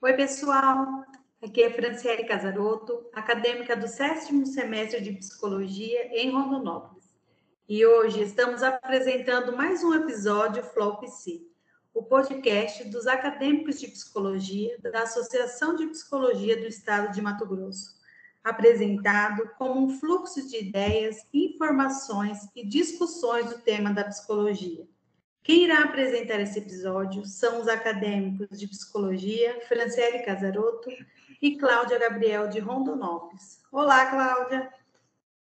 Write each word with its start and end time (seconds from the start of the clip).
Oi, 0.00 0.12
pessoal. 0.12 1.04
Aqui 1.42 1.60
é 1.60 1.72
Franciele 1.72 2.22
Casaroto, 2.22 3.10
acadêmica 3.12 3.76
do 3.76 3.88
sétimo 3.88 4.46
semestre 4.46 5.00
de 5.00 5.12
Psicologia 5.14 6.16
em 6.16 6.30
Rondonópolis. 6.30 7.12
E 7.68 7.84
hoje 7.84 8.22
estamos 8.22 8.62
apresentando 8.62 9.56
mais 9.56 9.82
um 9.82 9.92
episódio 9.92 10.62
Flow 10.62 10.98
PC, 10.98 11.42
o 11.92 12.04
podcast 12.04 12.84
dos 12.84 13.08
acadêmicos 13.08 13.80
de 13.80 13.88
Psicologia 13.88 14.78
da 14.80 15.02
Associação 15.02 15.74
de 15.74 15.88
Psicologia 15.88 16.56
do 16.56 16.68
Estado 16.68 17.12
de 17.12 17.20
Mato 17.20 17.44
Grosso, 17.44 17.96
apresentado 18.44 19.50
como 19.58 19.84
um 19.84 19.98
fluxo 19.98 20.46
de 20.46 20.58
ideias, 20.58 21.26
informações 21.34 22.48
e 22.54 22.64
discussões 22.64 23.46
do 23.46 23.58
tema 23.58 23.92
da 23.92 24.04
psicologia 24.04 24.86
quem 25.42 25.64
irá 25.64 25.84
apresentar 25.84 26.40
esse 26.40 26.58
episódio 26.58 27.24
são 27.24 27.60
os 27.60 27.68
acadêmicos 27.68 28.58
de 28.58 28.68
psicologia, 28.68 29.60
Franciele 29.66 30.24
Casaroto 30.24 30.90
e 31.40 31.56
Cláudia 31.56 31.98
Gabriel 31.98 32.48
de 32.48 32.58
Rondonópolis. 32.58 33.62
Olá, 33.72 34.06
Cláudia. 34.10 34.72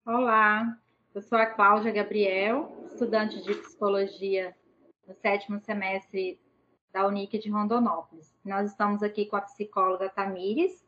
Olá, 0.06 0.78
eu 1.16 1.22
sou 1.22 1.38
a 1.38 1.46
Cláudia 1.46 1.92
Gabriel, 1.92 2.86
estudante 2.86 3.42
de 3.42 3.54
psicologia 3.56 4.56
no 5.08 5.14
sétimo 5.16 5.60
semestre 5.62 6.40
da 6.92 7.08
Unic 7.08 7.40
de 7.40 7.50
Rondonópolis. 7.50 8.34
Nós 8.44 8.72
estamos 8.72 9.02
aqui 9.02 9.26
com 9.26 9.36
a 9.36 9.42
psicóloga 9.42 10.10
Tamires 10.10 10.84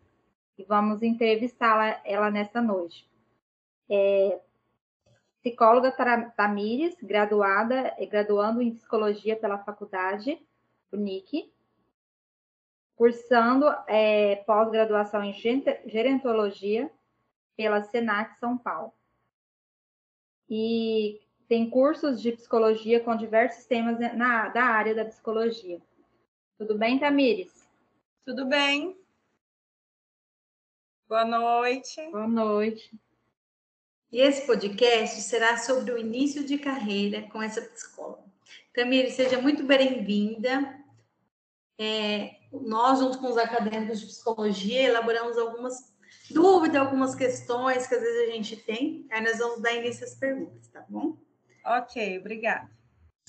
e 0.57 0.63
vamos 0.63 1.01
entrevistá-la 1.01 2.01
ela 2.03 2.29
nesta 2.29 2.61
noite. 2.61 3.09
É, 3.89 4.39
psicóloga 5.45 5.91
Tamires, 6.35 6.95
graduada 7.03 7.95
e 7.99 8.07
graduando 8.07 8.63
em 8.63 8.73
psicologia 8.73 9.35
pela 9.35 9.59
faculdade 9.59 10.43
UNIC, 10.91 11.53
cursando 12.95 13.67
é, 13.87 14.37
pós-graduação 14.37 15.23
em 15.23 15.33
gerontologia 15.85 16.89
pela 17.55 17.83
Senac 17.83 18.39
São 18.39 18.57
Paulo. 18.57 18.91
E 20.49 21.21
tem 21.47 21.69
cursos 21.69 22.19
de 22.19 22.31
psicologia 22.31 22.99
com 22.99 23.15
diversos 23.15 23.65
temas 23.65 23.99
na, 23.99 24.49
da 24.49 24.63
área 24.63 24.95
da 24.95 25.05
psicologia. 25.05 25.79
Tudo 26.57 26.75
bem, 26.75 26.97
Tamires? 26.97 27.69
Tudo 28.25 28.47
bem. 28.47 28.97
Boa 31.07 31.23
noite. 31.23 32.01
Boa 32.09 32.27
noite. 32.27 33.04
E 34.11 34.21
esse 34.21 34.45
podcast 34.45 35.21
será 35.21 35.57
sobre 35.57 35.91
o 35.91 35.97
início 35.97 36.43
de 36.43 36.57
carreira 36.57 37.23
com 37.23 37.41
essa 37.41 37.61
psicóloga. 37.61 38.23
Tamir, 38.73 39.11
seja 39.11 39.41
muito 39.41 39.63
bem-vinda. 39.63 40.77
É, 41.77 42.35
nós, 42.51 42.99
junto 42.99 43.19
com 43.19 43.29
os 43.29 43.37
acadêmicos 43.37 43.99
de 43.99 44.05
psicologia, 44.05 44.83
elaboramos 44.83 45.37
algumas 45.37 45.93
dúvidas, 46.29 46.81
algumas 46.81 47.15
questões 47.15 47.87
que 47.87 47.95
às 47.95 48.01
vezes 48.01 48.29
a 48.29 48.31
gente 48.31 48.57
tem. 48.57 49.05
Aí 49.11 49.21
nós 49.21 49.37
vamos 49.37 49.61
dar 49.61 49.73
início 49.73 50.05
às 50.05 50.15
perguntas, 50.15 50.67
tá 50.67 50.85
bom? 50.87 51.17
Ok, 51.65 52.19
obrigada. 52.19 52.69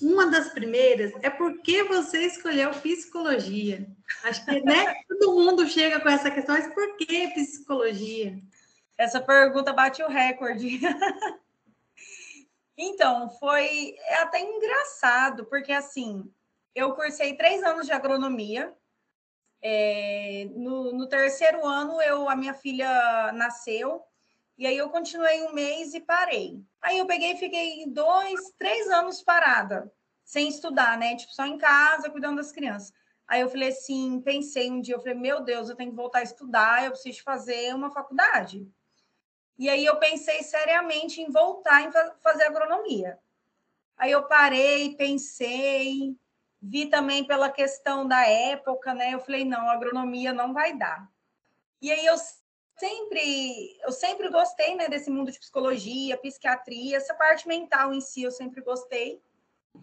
Uma 0.00 0.26
das 0.30 0.50
primeiras 0.50 1.12
é 1.22 1.30
por 1.30 1.62
que 1.62 1.82
você 1.84 2.26
escolheu 2.26 2.70
psicologia? 2.70 3.86
Acho 4.24 4.44
que 4.44 4.60
né, 4.60 4.94
todo 5.08 5.34
mundo 5.34 5.66
chega 5.66 6.00
com 6.00 6.08
essa 6.08 6.30
questão, 6.30 6.54
mas 6.54 6.72
por 6.74 6.96
que 6.98 7.28
psicologia? 7.28 8.38
Essa 8.98 9.20
pergunta 9.20 9.72
bate 9.72 10.02
o 10.02 10.08
recorde. 10.08 10.80
então, 12.76 13.28
foi 13.30 13.94
até 14.20 14.40
engraçado, 14.40 15.44
porque 15.46 15.72
assim, 15.72 16.32
eu 16.74 16.94
cursei 16.94 17.34
três 17.34 17.62
anos 17.62 17.86
de 17.86 17.92
agronomia. 17.92 18.74
É, 19.62 20.48
no, 20.54 20.92
no, 20.92 21.08
terceiro 21.08 21.66
ano, 21.66 22.00
eu, 22.02 22.28
a 22.28 22.36
minha 22.36 22.54
filha 22.54 23.32
nasceu, 23.32 24.02
e 24.56 24.66
aí 24.66 24.76
eu 24.76 24.90
continuei 24.90 25.42
um 25.42 25.52
mês 25.52 25.92
e 25.94 26.00
parei. 26.00 26.62
Aí 26.80 26.98
eu 26.98 27.06
peguei 27.06 27.32
e 27.32 27.38
fiquei 27.38 27.86
dois, 27.86 28.52
três 28.58 28.88
anos 28.88 29.22
parada, 29.22 29.92
sem 30.24 30.48
estudar, 30.48 30.96
né? 30.98 31.16
Tipo, 31.16 31.32
só 31.32 31.44
em 31.46 31.58
casa, 31.58 32.10
cuidando 32.10 32.36
das 32.36 32.52
crianças. 32.52 32.92
Aí 33.26 33.40
eu 33.40 33.48
falei 33.48 33.70
assim, 33.70 34.20
pensei 34.20 34.70
um 34.70 34.80
dia, 34.80 34.94
eu 34.94 35.00
falei, 35.00 35.14
meu 35.14 35.42
Deus, 35.42 35.68
eu 35.68 35.76
tenho 35.76 35.90
que 35.90 35.96
voltar 35.96 36.20
a 36.20 36.22
estudar, 36.22 36.84
eu 36.84 36.92
preciso 36.92 37.22
fazer 37.22 37.74
uma 37.74 37.90
faculdade. 37.90 38.70
E 39.58 39.68
aí 39.70 39.84
eu 39.84 39.96
pensei 39.96 40.42
seriamente 40.42 41.20
em 41.20 41.30
voltar 41.30 41.82
em 41.82 41.90
fazer 42.20 42.44
agronomia. 42.44 43.18
Aí 43.96 44.12
eu 44.12 44.24
parei, 44.24 44.94
pensei, 44.94 46.14
vi 46.60 46.86
também 46.86 47.24
pela 47.24 47.50
questão 47.50 48.06
da 48.06 48.26
época, 48.26 48.92
né? 48.92 49.14
Eu 49.14 49.20
falei, 49.20 49.44
não, 49.44 49.70
agronomia 49.70 50.32
não 50.32 50.52
vai 50.52 50.76
dar. 50.76 51.08
E 51.80 51.90
aí 51.90 52.04
eu 52.04 52.16
sempre, 52.78 53.78
eu 53.82 53.92
sempre 53.92 54.28
gostei, 54.28 54.74
né, 54.74 54.88
desse 54.88 55.10
mundo 55.10 55.32
de 55.32 55.38
psicologia, 55.38 56.18
psiquiatria, 56.18 56.96
essa 56.98 57.14
parte 57.14 57.48
mental 57.48 57.92
em 57.92 58.00
si 58.00 58.22
eu 58.22 58.30
sempre 58.30 58.60
gostei. 58.60 59.22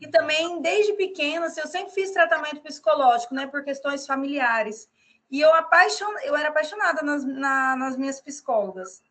E 0.01 0.07
também 0.07 0.61
desde 0.61 0.93
pequena, 0.93 1.47
assim, 1.47 1.61
eu 1.61 1.67
sempre 1.67 1.93
fiz 1.93 2.11
tratamento 2.11 2.61
psicológico, 2.61 3.33
né, 3.33 3.47
por 3.47 3.63
questões 3.63 4.05
familiares. 4.05 4.89
E 5.29 5.41
eu 5.41 5.53
apaixon... 5.53 6.11
eu 6.23 6.35
era 6.35 6.49
apaixonada 6.49 7.01
nas, 7.01 7.23
na, 7.23 7.75
nas 7.75 7.97
minhas 7.97 8.21
psicólogas. 8.21 9.01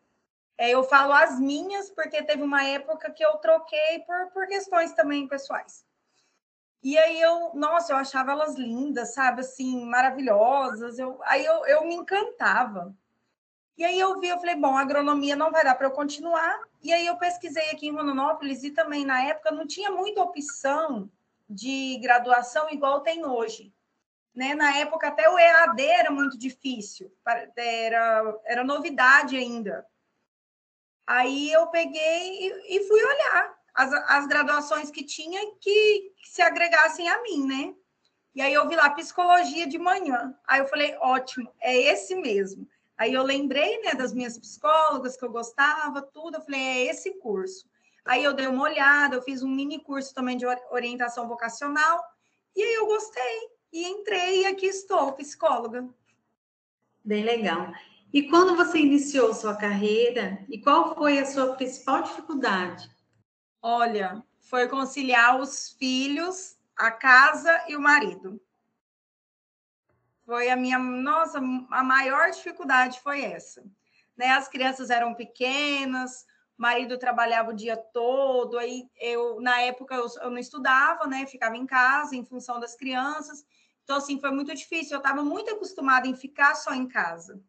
É, 0.57 0.69
eu 0.69 0.83
falo 0.83 1.13
as 1.13 1.39
minhas, 1.39 1.89
porque 1.89 2.23
teve 2.23 2.43
uma 2.43 2.63
época 2.63 3.11
que 3.11 3.25
eu 3.25 3.37
troquei 3.37 3.99
por, 4.05 4.31
por 4.31 4.47
questões 4.47 4.93
também 4.93 5.27
pessoais. 5.27 5.83
E 6.83 6.97
aí 6.97 7.19
eu, 7.21 7.51
nossa, 7.53 7.93
eu 7.93 7.97
achava 7.97 8.33
elas 8.33 8.55
lindas, 8.55 9.13
sabe, 9.13 9.41
assim, 9.41 9.85
maravilhosas. 9.85 10.99
Eu, 10.99 11.19
aí 11.23 11.43
eu, 11.45 11.65
eu 11.65 11.87
me 11.87 11.95
encantava. 11.95 12.93
E 13.77 13.83
aí 13.83 13.99
eu 13.99 14.19
vi, 14.19 14.27
eu 14.27 14.37
falei, 14.37 14.55
bom, 14.55 14.77
agronomia 14.77 15.35
não 15.35 15.51
vai 15.51 15.63
dar 15.63 15.75
para 15.75 15.87
eu 15.87 15.91
continuar. 15.91 16.59
E 16.81 16.91
aí 16.93 17.07
eu 17.07 17.17
pesquisei 17.17 17.71
aqui 17.71 17.87
em 17.87 17.93
Rondonópolis 17.93 18.63
e 18.63 18.71
também 18.71 19.05
na 19.05 19.23
época 19.23 19.49
não 19.51 19.65
tinha 19.65 19.89
muita 19.89 20.21
opção 20.21 21.09
de 21.49 21.97
graduação 22.01 22.69
igual 22.69 23.01
tem 23.01 23.25
hoje. 23.25 23.73
Né? 24.35 24.53
Na 24.53 24.75
época 24.77 25.07
até 25.07 25.29
o 25.29 25.39
EAD 25.39 25.81
era 25.81 26.11
muito 26.11 26.37
difícil, 26.37 27.11
era, 27.55 28.39
era 28.45 28.63
novidade 28.63 29.37
ainda. 29.37 29.87
Aí 31.05 31.51
eu 31.51 31.67
peguei 31.67 32.47
e, 32.47 32.77
e 32.77 32.87
fui 32.87 33.03
olhar 33.03 33.55
as, 33.73 33.93
as 33.93 34.27
graduações 34.27 34.89
que 34.89 35.03
tinha 35.03 35.39
que, 35.59 36.13
que 36.17 36.29
se 36.29 36.41
agregassem 36.41 37.09
a 37.09 37.21
mim, 37.21 37.45
né? 37.45 37.75
E 38.35 38.41
aí 38.41 38.53
eu 38.53 38.67
vi 38.67 38.75
lá 38.75 38.89
psicologia 38.89 39.67
de 39.67 39.77
manhã. 39.77 40.35
Aí 40.47 40.59
eu 40.59 40.67
falei, 40.67 40.95
ótimo, 40.99 41.51
é 41.61 41.75
esse 41.75 42.15
mesmo. 42.15 42.67
Aí 42.97 43.13
eu 43.13 43.23
lembrei, 43.23 43.79
né, 43.81 43.93
das 43.93 44.13
minhas 44.13 44.37
psicólogas 44.37 45.15
que 45.15 45.23
eu 45.23 45.31
gostava, 45.31 46.01
tudo. 46.01 46.37
Eu 46.37 46.41
falei, 46.41 46.61
é 46.61 46.85
esse 46.85 47.11
curso. 47.19 47.67
Aí 48.05 48.23
eu 48.23 48.33
dei 48.33 48.47
uma 48.47 48.63
olhada, 48.63 49.15
eu 49.15 49.21
fiz 49.21 49.43
um 49.43 49.49
mini 49.49 49.79
curso 49.79 50.13
também 50.13 50.37
de 50.37 50.45
orientação 50.71 51.27
vocacional. 51.27 52.03
E 52.55 52.61
aí 52.61 52.73
eu 52.73 52.87
gostei 52.87 53.49
e 53.71 53.85
entrei 53.85 54.41
e 54.41 54.45
aqui 54.45 54.65
estou, 54.65 55.13
psicóloga. 55.13 55.87
Bem 57.03 57.23
legal. 57.23 57.71
E 58.13 58.29
quando 58.29 58.55
você 58.55 58.77
iniciou 58.77 59.33
sua 59.33 59.55
carreira, 59.55 60.45
e 60.47 60.61
qual 60.61 60.93
foi 60.93 61.17
a 61.17 61.25
sua 61.25 61.55
principal 61.55 62.03
dificuldade? 62.03 62.87
Olha, 63.59 64.23
foi 64.39 64.67
conciliar 64.67 65.41
os 65.41 65.69
filhos, 65.79 66.55
a 66.77 66.91
casa 66.91 67.65
e 67.67 67.75
o 67.75 67.81
marido. 67.81 68.39
Foi 70.27 70.51
a 70.51 70.55
minha, 70.55 70.77
nossa, 70.77 71.39
a 71.39 71.83
maior 71.83 72.29
dificuldade 72.29 72.99
foi 72.99 73.23
essa. 73.23 73.63
Né? 74.15 74.27
As 74.27 74.47
crianças 74.47 74.91
eram 74.91 75.15
pequenas, 75.15 76.23
o 76.55 76.61
marido 76.61 76.99
trabalhava 76.99 77.49
o 77.49 77.55
dia 77.55 77.75
todo, 77.75 78.59
aí 78.59 78.87
eu, 79.01 79.41
na 79.41 79.59
época, 79.61 79.95
eu, 79.95 80.05
eu 80.21 80.29
não 80.29 80.37
estudava, 80.37 81.07
né? 81.07 81.25
Ficava 81.25 81.57
em 81.57 81.65
casa 81.65 82.15
em 82.15 82.23
função 82.23 82.59
das 82.59 82.75
crianças. 82.75 83.43
Então, 83.83 83.97
assim, 83.97 84.19
foi 84.19 84.29
muito 84.29 84.53
difícil. 84.53 84.93
Eu 84.93 84.99
estava 84.99 85.23
muito 85.23 85.51
acostumada 85.51 86.07
em 86.07 86.15
ficar 86.15 86.53
só 86.53 86.75
em 86.75 86.87
casa. 86.87 87.43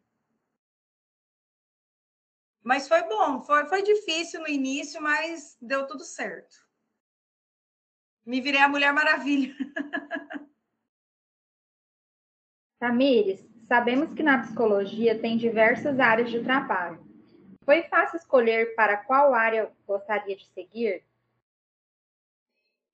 Mas 2.65 2.87
foi 2.87 3.03
bom, 3.03 3.43
foi, 3.43 3.67
foi 3.67 3.83
difícil 3.83 4.41
no 4.41 4.47
início, 4.47 4.99
mas 4.99 5.55
deu 5.61 5.85
tudo 5.85 6.03
certo. 6.03 6.65
Me 8.25 8.41
virei 8.41 8.59
a 8.59 8.67
Mulher 8.67 8.91
Maravilha. 8.91 9.55
Tamires, 12.79 13.45
sabemos 13.67 14.15
que 14.15 14.23
na 14.23 14.41
psicologia 14.41 15.21
tem 15.21 15.37
diversas 15.37 15.99
áreas 15.99 16.31
de 16.31 16.43
trabalho. 16.43 17.05
Foi 17.63 17.83
fácil 17.83 18.17
escolher 18.17 18.73
para 18.73 18.97
qual 18.97 19.35
área 19.35 19.71
gostaria 19.85 20.35
de 20.35 20.47
seguir? 20.47 21.05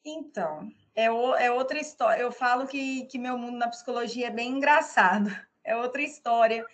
Então, 0.03 0.69
é, 0.93 1.09
o, 1.09 1.33
é 1.35 1.49
outra 1.49 1.79
história. 1.79 2.21
Eu 2.21 2.31
falo 2.33 2.67
que, 2.67 3.05
que 3.05 3.17
meu 3.17 3.37
mundo 3.37 3.57
na 3.57 3.69
psicologia 3.69 4.27
é 4.27 4.31
bem 4.31 4.51
engraçado. 4.51 5.29
É 5.63 5.77
outra 5.77 6.01
história 6.01 6.65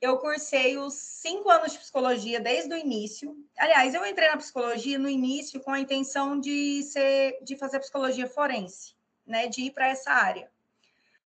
eu 0.00 0.16
cursei 0.18 0.78
os 0.78 0.94
cinco 0.94 1.50
anos 1.50 1.72
de 1.72 1.78
psicologia 1.78 2.40
desde 2.40 2.72
o 2.72 2.76
início. 2.76 3.36
Aliás, 3.58 3.94
eu 3.94 4.04
entrei 4.06 4.28
na 4.28 4.36
psicologia 4.38 4.98
no 4.98 5.08
início 5.08 5.60
com 5.60 5.72
a 5.72 5.80
intenção 5.80 6.40
de 6.40 6.82
ser, 6.84 7.38
de 7.42 7.56
fazer 7.56 7.80
psicologia 7.80 8.26
forense, 8.26 8.94
né, 9.26 9.46
de 9.46 9.62
ir 9.62 9.72
para 9.72 9.88
essa 9.88 10.10
área. 10.10 10.50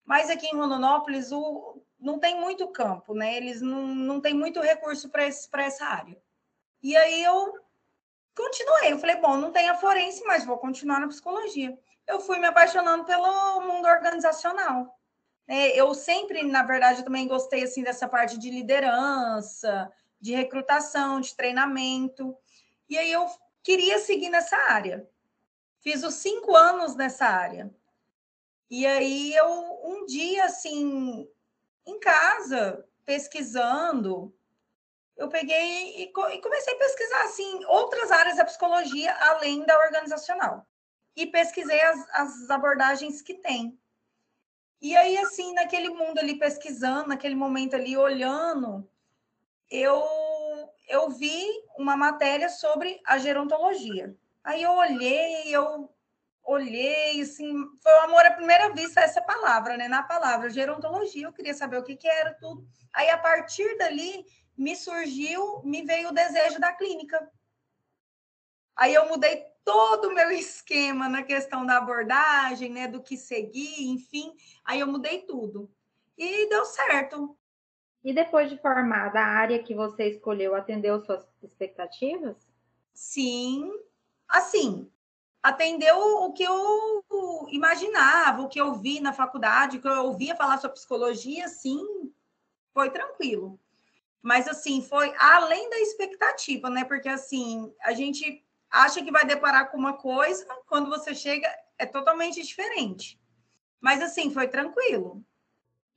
Mas 0.04 0.30
aqui 0.30 0.46
em 0.46 0.56
Rondonópolis, 0.56 1.30
o, 1.30 1.80
não 1.98 2.18
tem 2.18 2.40
muito 2.40 2.68
campo, 2.68 3.14
né? 3.14 3.36
Eles 3.36 3.60
não, 3.60 3.86
não 3.86 4.20
têm 4.20 4.34
muito 4.34 4.60
recurso 4.60 5.08
para 5.08 5.24
essa 5.24 5.84
área. 5.84 6.16
E 6.82 6.96
aí 6.96 7.22
eu 7.22 7.54
continuei. 8.36 8.92
Eu 8.92 8.98
falei, 8.98 9.16
bom, 9.16 9.36
não 9.36 9.50
tem 9.50 9.68
a 9.68 9.74
forense, 9.74 10.22
mas 10.24 10.44
vou 10.44 10.58
continuar 10.58 11.00
na 11.00 11.08
psicologia. 11.08 11.76
Eu 12.06 12.20
fui 12.20 12.38
me 12.38 12.46
apaixonando 12.46 13.04
pelo 13.04 13.60
mundo 13.62 13.88
organizacional. 13.88 14.95
É, 15.48 15.78
eu 15.80 15.94
sempre, 15.94 16.42
na 16.42 16.62
verdade, 16.62 17.04
também 17.04 17.28
gostei 17.28 17.62
assim 17.62 17.82
dessa 17.82 18.08
parte 18.08 18.38
de 18.38 18.50
liderança, 18.50 19.92
de 20.20 20.34
recrutação, 20.34 21.20
de 21.20 21.34
treinamento. 21.34 22.36
E 22.88 22.98
aí 22.98 23.12
eu 23.12 23.26
queria 23.62 23.98
seguir 23.98 24.28
nessa 24.28 24.56
área. 24.56 25.08
Fiz 25.80 26.02
os 26.02 26.14
cinco 26.14 26.54
anos 26.56 26.96
nessa 26.96 27.26
área. 27.26 27.72
E 28.68 28.84
aí 28.84 29.34
eu, 29.34 29.80
um 29.84 30.04
dia, 30.06 30.46
assim, 30.46 31.28
em 31.86 32.00
casa, 32.00 32.84
pesquisando, 33.04 34.34
eu 35.16 35.28
peguei 35.28 36.02
e, 36.02 36.12
comecei 36.12 36.74
a 36.74 36.78
pesquisar, 36.78 37.22
assim, 37.22 37.64
outras 37.66 38.10
áreas 38.10 38.36
da 38.36 38.44
psicologia 38.44 39.16
além 39.20 39.64
da 39.64 39.78
organizacional. 39.78 40.66
E 41.14 41.26
pesquisei 41.26 41.80
as, 41.80 42.08
as 42.10 42.50
abordagens 42.50 43.22
que 43.22 43.34
tem. 43.34 43.78
E 44.80 44.96
aí, 44.96 45.16
assim, 45.18 45.54
naquele 45.54 45.88
mundo 45.88 46.18
ali 46.18 46.38
pesquisando, 46.38 47.08
naquele 47.08 47.34
momento 47.34 47.74
ali 47.74 47.96
olhando, 47.96 48.88
eu, 49.70 50.04
eu 50.88 51.10
vi 51.10 51.44
uma 51.78 51.96
matéria 51.96 52.48
sobre 52.48 53.00
a 53.04 53.18
gerontologia. 53.18 54.14
Aí 54.44 54.62
eu 54.62 54.72
olhei, 54.72 55.48
eu 55.54 55.90
olhei, 56.44 57.20
assim, 57.20 57.52
foi 57.82 57.92
o 57.92 58.02
amor 58.02 58.24
à 58.24 58.30
primeira 58.30 58.72
vista 58.72 59.00
essa 59.00 59.20
palavra, 59.20 59.76
né? 59.76 59.88
Na 59.88 60.02
palavra 60.02 60.48
gerontologia, 60.48 61.26
eu 61.26 61.32
queria 61.32 61.54
saber 61.54 61.78
o 61.78 61.82
que, 61.82 61.96
que 61.96 62.08
era 62.08 62.34
tudo. 62.34 62.64
Aí, 62.92 63.10
a 63.10 63.18
partir 63.18 63.76
dali, 63.78 64.24
me 64.56 64.76
surgiu, 64.76 65.60
me 65.64 65.82
veio 65.82 66.10
o 66.10 66.14
desejo 66.14 66.60
da 66.60 66.72
clínica. 66.72 67.28
Aí 68.76 68.94
eu 68.94 69.08
mudei 69.08 69.44
todo 69.64 70.08
o 70.08 70.14
meu 70.14 70.30
esquema 70.32 71.08
na 71.08 71.22
questão 71.22 71.64
da 71.64 71.78
abordagem, 71.78 72.70
né, 72.70 72.86
do 72.86 73.02
que 73.02 73.16
seguir, 73.16 73.88
enfim. 73.88 74.36
Aí 74.64 74.80
eu 74.80 74.86
mudei 74.86 75.22
tudo. 75.22 75.70
E 76.16 76.48
deu 76.48 76.64
certo. 76.64 77.36
E 78.04 78.12
depois 78.12 78.48
de 78.48 78.56
formada, 78.58 79.18
a 79.18 79.26
área 79.26 79.62
que 79.62 79.74
você 79.74 80.08
escolheu 80.10 80.54
atendeu 80.54 81.04
suas 81.04 81.26
expectativas? 81.42 82.36
Sim. 82.94 83.70
Assim, 84.28 84.90
atendeu 85.42 85.98
o 85.98 86.32
que 86.32 86.44
eu 86.44 87.04
imaginava, 87.50 88.42
o 88.42 88.48
que 88.48 88.60
eu 88.60 88.74
vi 88.74 89.00
na 89.00 89.12
faculdade, 89.12 89.76
o 89.76 89.80
que 89.80 89.88
eu 89.88 90.04
ouvia 90.04 90.36
falar 90.36 90.58
sobre 90.58 90.76
psicologia, 90.76 91.48
sim, 91.48 92.12
foi 92.72 92.90
tranquilo. 92.90 93.58
Mas 94.22 94.48
assim, 94.48 94.82
foi 94.82 95.14
além 95.18 95.68
da 95.70 95.78
expectativa, 95.78 96.68
né? 96.68 96.84
Porque 96.84 97.08
assim, 97.08 97.72
a 97.80 97.92
gente 97.92 98.45
acha 98.84 99.02
que 99.02 99.10
vai 99.10 99.24
deparar 99.24 99.70
com 99.70 99.76
uma 99.76 99.94
coisa, 99.94 100.46
quando 100.66 100.88
você 100.88 101.14
chega 101.14 101.48
é 101.78 101.86
totalmente 101.86 102.42
diferente. 102.42 103.20
Mas 103.80 104.02
assim, 104.02 104.30
foi 104.30 104.48
tranquilo. 104.48 105.22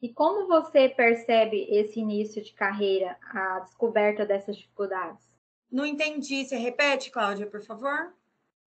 E 0.02 0.08
como 0.10 0.48
você 0.48 0.88
percebe 0.88 1.68
esse 1.70 2.00
início 2.00 2.42
de 2.42 2.54
carreira, 2.54 3.18
a 3.34 3.60
descoberta 3.60 4.26
dessas 4.26 4.56
dificuldades? 4.58 5.28
Não 5.72 5.86
entendi. 5.86 6.46
Você 6.46 6.56
repete, 6.56 7.12
Cláudia, 7.12 7.48
por 7.48 7.62
favor? 7.62 8.14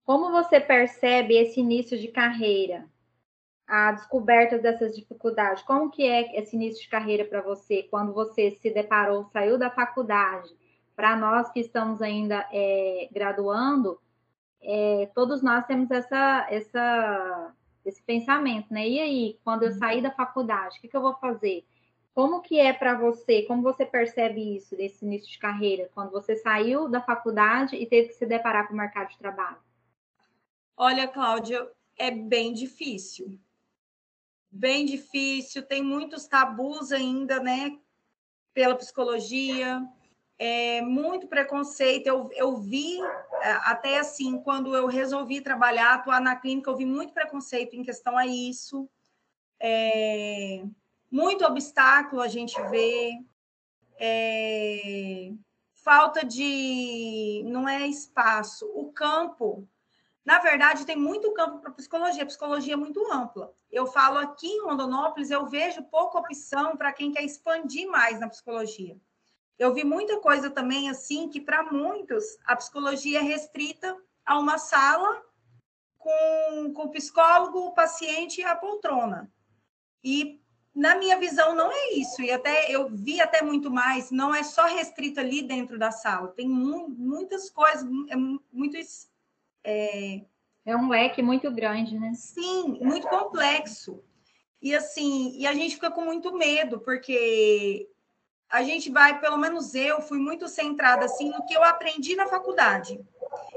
Como 0.04 0.30
você 0.30 0.60
percebe 0.60 1.36
esse 1.36 1.60
início 1.60 1.98
de 1.98 2.08
carreira, 2.08 2.88
a 3.66 3.92
descoberta 3.92 4.58
dessas 4.58 4.94
dificuldades? 4.94 5.62
Como 5.62 5.90
que 5.90 6.04
é 6.04 6.38
esse 6.38 6.54
início 6.56 6.82
de 6.82 6.88
carreira 6.88 7.24
para 7.24 7.40
você, 7.40 7.84
quando 7.84 8.12
você 8.12 8.50
se 8.50 8.70
deparou, 8.70 9.24
saiu 9.32 9.56
da 9.56 9.70
faculdade? 9.70 10.50
Para 10.94 11.16
nós 11.16 11.50
que 11.50 11.60
estamos 11.60 12.02
ainda 12.02 12.46
é, 12.52 13.08
graduando, 13.12 13.98
é, 14.60 15.10
todos 15.14 15.42
nós 15.42 15.66
temos 15.66 15.90
essa, 15.90 16.46
essa, 16.50 17.54
esse 17.84 18.02
pensamento, 18.02 18.72
né? 18.72 18.88
E 18.88 19.00
aí, 19.00 19.40
quando 19.42 19.64
eu 19.64 19.70
uhum. 19.70 19.78
sair 19.78 20.02
da 20.02 20.10
faculdade, 20.10 20.78
o 20.78 20.80
que, 20.80 20.88
que 20.88 20.96
eu 20.96 21.02
vou 21.02 21.14
fazer? 21.14 21.64
Como 22.14 22.42
que 22.42 22.58
é 22.58 22.72
para 22.72 22.94
você? 22.94 23.42
Como 23.42 23.62
você 23.62 23.86
percebe 23.86 24.56
isso, 24.56 24.76
desse 24.76 25.04
início 25.04 25.30
de 25.30 25.38
carreira, 25.38 25.90
quando 25.94 26.10
você 26.10 26.36
saiu 26.36 26.88
da 26.88 27.00
faculdade 27.00 27.74
e 27.74 27.86
teve 27.86 28.08
que 28.08 28.14
se 28.14 28.26
deparar 28.26 28.68
com 28.68 28.74
o 28.74 28.76
mercado 28.76 29.08
de 29.08 29.18
trabalho? 29.18 29.56
Olha, 30.76 31.08
Cláudia, 31.08 31.70
é 31.96 32.10
bem 32.10 32.52
difícil. 32.52 33.38
Bem 34.50 34.84
difícil, 34.84 35.62
tem 35.62 35.82
muitos 35.82 36.26
tabus 36.26 36.92
ainda, 36.92 37.40
né? 37.40 37.78
Pela 38.52 38.74
psicologia, 38.74 39.82
é, 40.38 40.80
muito 40.82 41.26
preconceito. 41.26 42.06
Eu, 42.06 42.30
eu 42.32 42.56
vi, 42.56 43.00
é, 43.40 43.52
até 43.64 43.98
assim, 43.98 44.38
quando 44.42 44.74
eu 44.76 44.86
resolvi 44.86 45.40
trabalhar, 45.40 45.94
atuar 45.94 46.20
na 46.20 46.36
clínica, 46.36 46.70
eu 46.70 46.76
vi 46.76 46.86
muito 46.86 47.12
preconceito 47.12 47.74
em 47.74 47.82
questão 47.82 48.16
a 48.16 48.26
isso. 48.26 48.88
É, 49.60 50.64
muito 51.10 51.44
obstáculo 51.44 52.20
a 52.22 52.28
gente 52.28 52.60
vê. 52.68 53.18
É, 53.98 55.32
falta 55.74 56.24
de. 56.24 57.42
Não 57.46 57.68
é 57.68 57.86
espaço. 57.86 58.66
O 58.74 58.92
campo 58.92 59.68
na 60.24 60.38
verdade, 60.38 60.86
tem 60.86 60.96
muito 60.96 61.32
campo 61.32 61.58
para 61.58 61.72
psicologia, 61.72 62.24
psicologia 62.24 62.74
é 62.74 62.76
muito 62.76 63.04
ampla. 63.12 63.52
Eu 63.70 63.86
falo 63.86 64.18
aqui 64.18 64.46
em 64.46 64.62
Rondonópolis, 64.62 65.30
eu 65.30 65.46
vejo 65.46 65.82
pouca 65.84 66.18
opção 66.18 66.76
para 66.76 66.92
quem 66.92 67.10
quer 67.10 67.24
expandir 67.24 67.88
mais 67.88 68.20
na 68.20 68.28
psicologia. 68.28 68.96
Eu 69.62 69.72
vi 69.72 69.84
muita 69.84 70.18
coisa 70.18 70.50
também 70.50 70.90
assim 70.90 71.28
que 71.28 71.40
para 71.40 71.62
muitos 71.70 72.36
a 72.44 72.56
psicologia 72.56 73.20
é 73.20 73.22
restrita 73.22 73.96
a 74.26 74.36
uma 74.36 74.58
sala 74.58 75.22
com, 75.96 76.72
com 76.74 76.82
o 76.82 76.90
psicólogo, 76.90 77.60
o 77.60 77.72
paciente 77.72 78.40
e 78.40 78.44
a 78.44 78.56
poltrona. 78.56 79.32
E 80.02 80.40
na 80.74 80.96
minha 80.96 81.16
visão 81.16 81.54
não 81.54 81.70
é 81.70 81.92
isso. 81.92 82.20
E 82.22 82.32
até 82.32 82.72
eu 82.72 82.88
vi 82.88 83.20
até 83.20 83.40
muito 83.40 83.70
mais, 83.70 84.10
não 84.10 84.34
é 84.34 84.42
só 84.42 84.66
restrito 84.66 85.20
ali 85.20 85.42
dentro 85.42 85.78
da 85.78 85.92
sala. 85.92 86.32
Tem 86.32 86.48
mu 86.48 86.88
muitas 86.88 87.48
coisas, 87.48 87.88
é 88.10 88.16
muito 88.16 88.76
é, 89.62 90.24
é 90.66 90.76
um 90.76 90.88
leque 90.88 91.22
muito 91.22 91.48
grande, 91.52 91.96
né? 91.96 92.12
Sim, 92.16 92.80
muito 92.82 93.06
complexo. 93.06 94.02
E 94.60 94.74
assim, 94.74 95.36
e 95.38 95.46
a 95.46 95.52
gente 95.54 95.76
fica 95.76 95.90
com 95.90 96.04
muito 96.04 96.36
medo, 96.36 96.80
porque 96.80 97.88
a 98.52 98.62
gente 98.62 98.90
vai, 98.90 99.18
pelo 99.18 99.38
menos 99.38 99.74
eu, 99.74 100.02
fui 100.02 100.18
muito 100.18 100.46
centrada 100.46 101.06
assim 101.06 101.30
no 101.30 101.44
que 101.46 101.54
eu 101.54 101.64
aprendi 101.64 102.14
na 102.14 102.26
faculdade. 102.26 103.00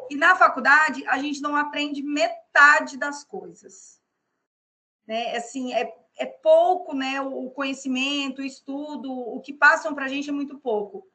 E 0.10 0.16
na 0.16 0.38
faculdade 0.38 1.06
a 1.06 1.18
gente 1.20 1.42
não 1.42 1.54
aprende 1.54 2.02
metade 2.02 2.96
das 2.96 3.22
coisas. 3.26 4.00
Né? 5.06 5.36
Assim, 5.36 5.74
é, 5.74 5.94
é 6.18 6.26
pouco, 6.26 6.96
né, 6.96 7.20
o 7.20 7.50
conhecimento, 7.50 8.42
o 8.42 8.46
estudo, 8.46 9.12
o 9.12 9.42
que 9.42 9.54
passam 9.54 9.94
para 9.94 10.06
a 10.06 10.08
gente 10.08 10.30
é 10.30 10.34
muito 10.34 10.58
pouco. 10.60 11.06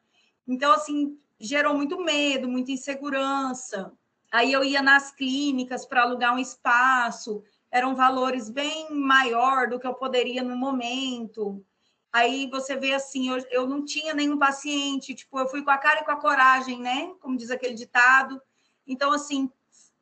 Então, 0.46 0.72
assim, 0.72 1.18
gerou 1.38 1.74
muito 1.74 1.98
medo, 1.98 2.46
muita 2.46 2.72
insegurança. 2.72 3.90
Aí 4.30 4.52
eu 4.52 4.62
ia 4.62 4.82
nas 4.82 5.10
clínicas 5.10 5.86
para 5.86 6.02
alugar 6.02 6.34
um 6.34 6.38
espaço, 6.38 7.42
eram 7.70 7.96
valores 7.96 8.50
bem 8.50 8.94
maior 8.94 9.70
do 9.70 9.80
que 9.80 9.86
eu 9.86 9.94
poderia 9.94 10.42
no 10.42 10.54
momento. 10.54 11.64
Aí 12.12 12.48
você 12.50 12.76
vê 12.76 12.92
assim, 12.92 13.30
eu, 13.30 13.38
eu 13.50 13.66
não 13.68 13.84
tinha 13.84 14.14
nenhum 14.14 14.38
paciente, 14.38 15.14
tipo, 15.14 15.38
eu 15.38 15.48
fui 15.48 15.62
com 15.62 15.70
a 15.70 15.78
cara 15.78 16.00
e 16.00 16.04
com 16.04 16.10
a 16.10 16.20
coragem, 16.20 16.80
né? 16.80 17.12
Como 17.20 17.36
diz 17.36 17.50
aquele 17.50 17.74
ditado. 17.74 18.40
Então, 18.86 19.12
assim, 19.12 19.50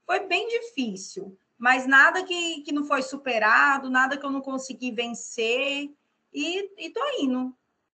foi 0.07 0.21
bem 0.21 0.49
difícil, 0.49 1.39
mas 1.59 1.87
nada 1.87 2.23
que, 2.25 2.63
que 2.63 2.73
não 2.73 2.85
foi 2.85 3.03
superado, 3.03 3.91
nada 3.91 4.17
que 4.17 4.25
eu 4.25 4.31
não 4.31 4.41
consegui 4.41 4.91
vencer, 4.91 5.91
e, 6.33 6.87
e 6.87 6.91
tô 6.91 7.01
indo. 7.21 7.55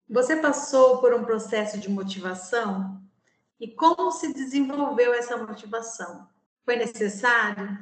Você 0.10 0.36
passou 0.36 0.98
por 0.98 1.14
um 1.14 1.24
processo 1.24 1.78
de 1.78 1.90
motivação? 1.90 3.02
E 3.60 3.68
como 3.68 4.12
se 4.12 4.34
desenvolveu 4.34 5.14
essa 5.14 5.38
motivação? 5.38 6.28
Foi 6.66 6.76
necessário? 6.76 7.78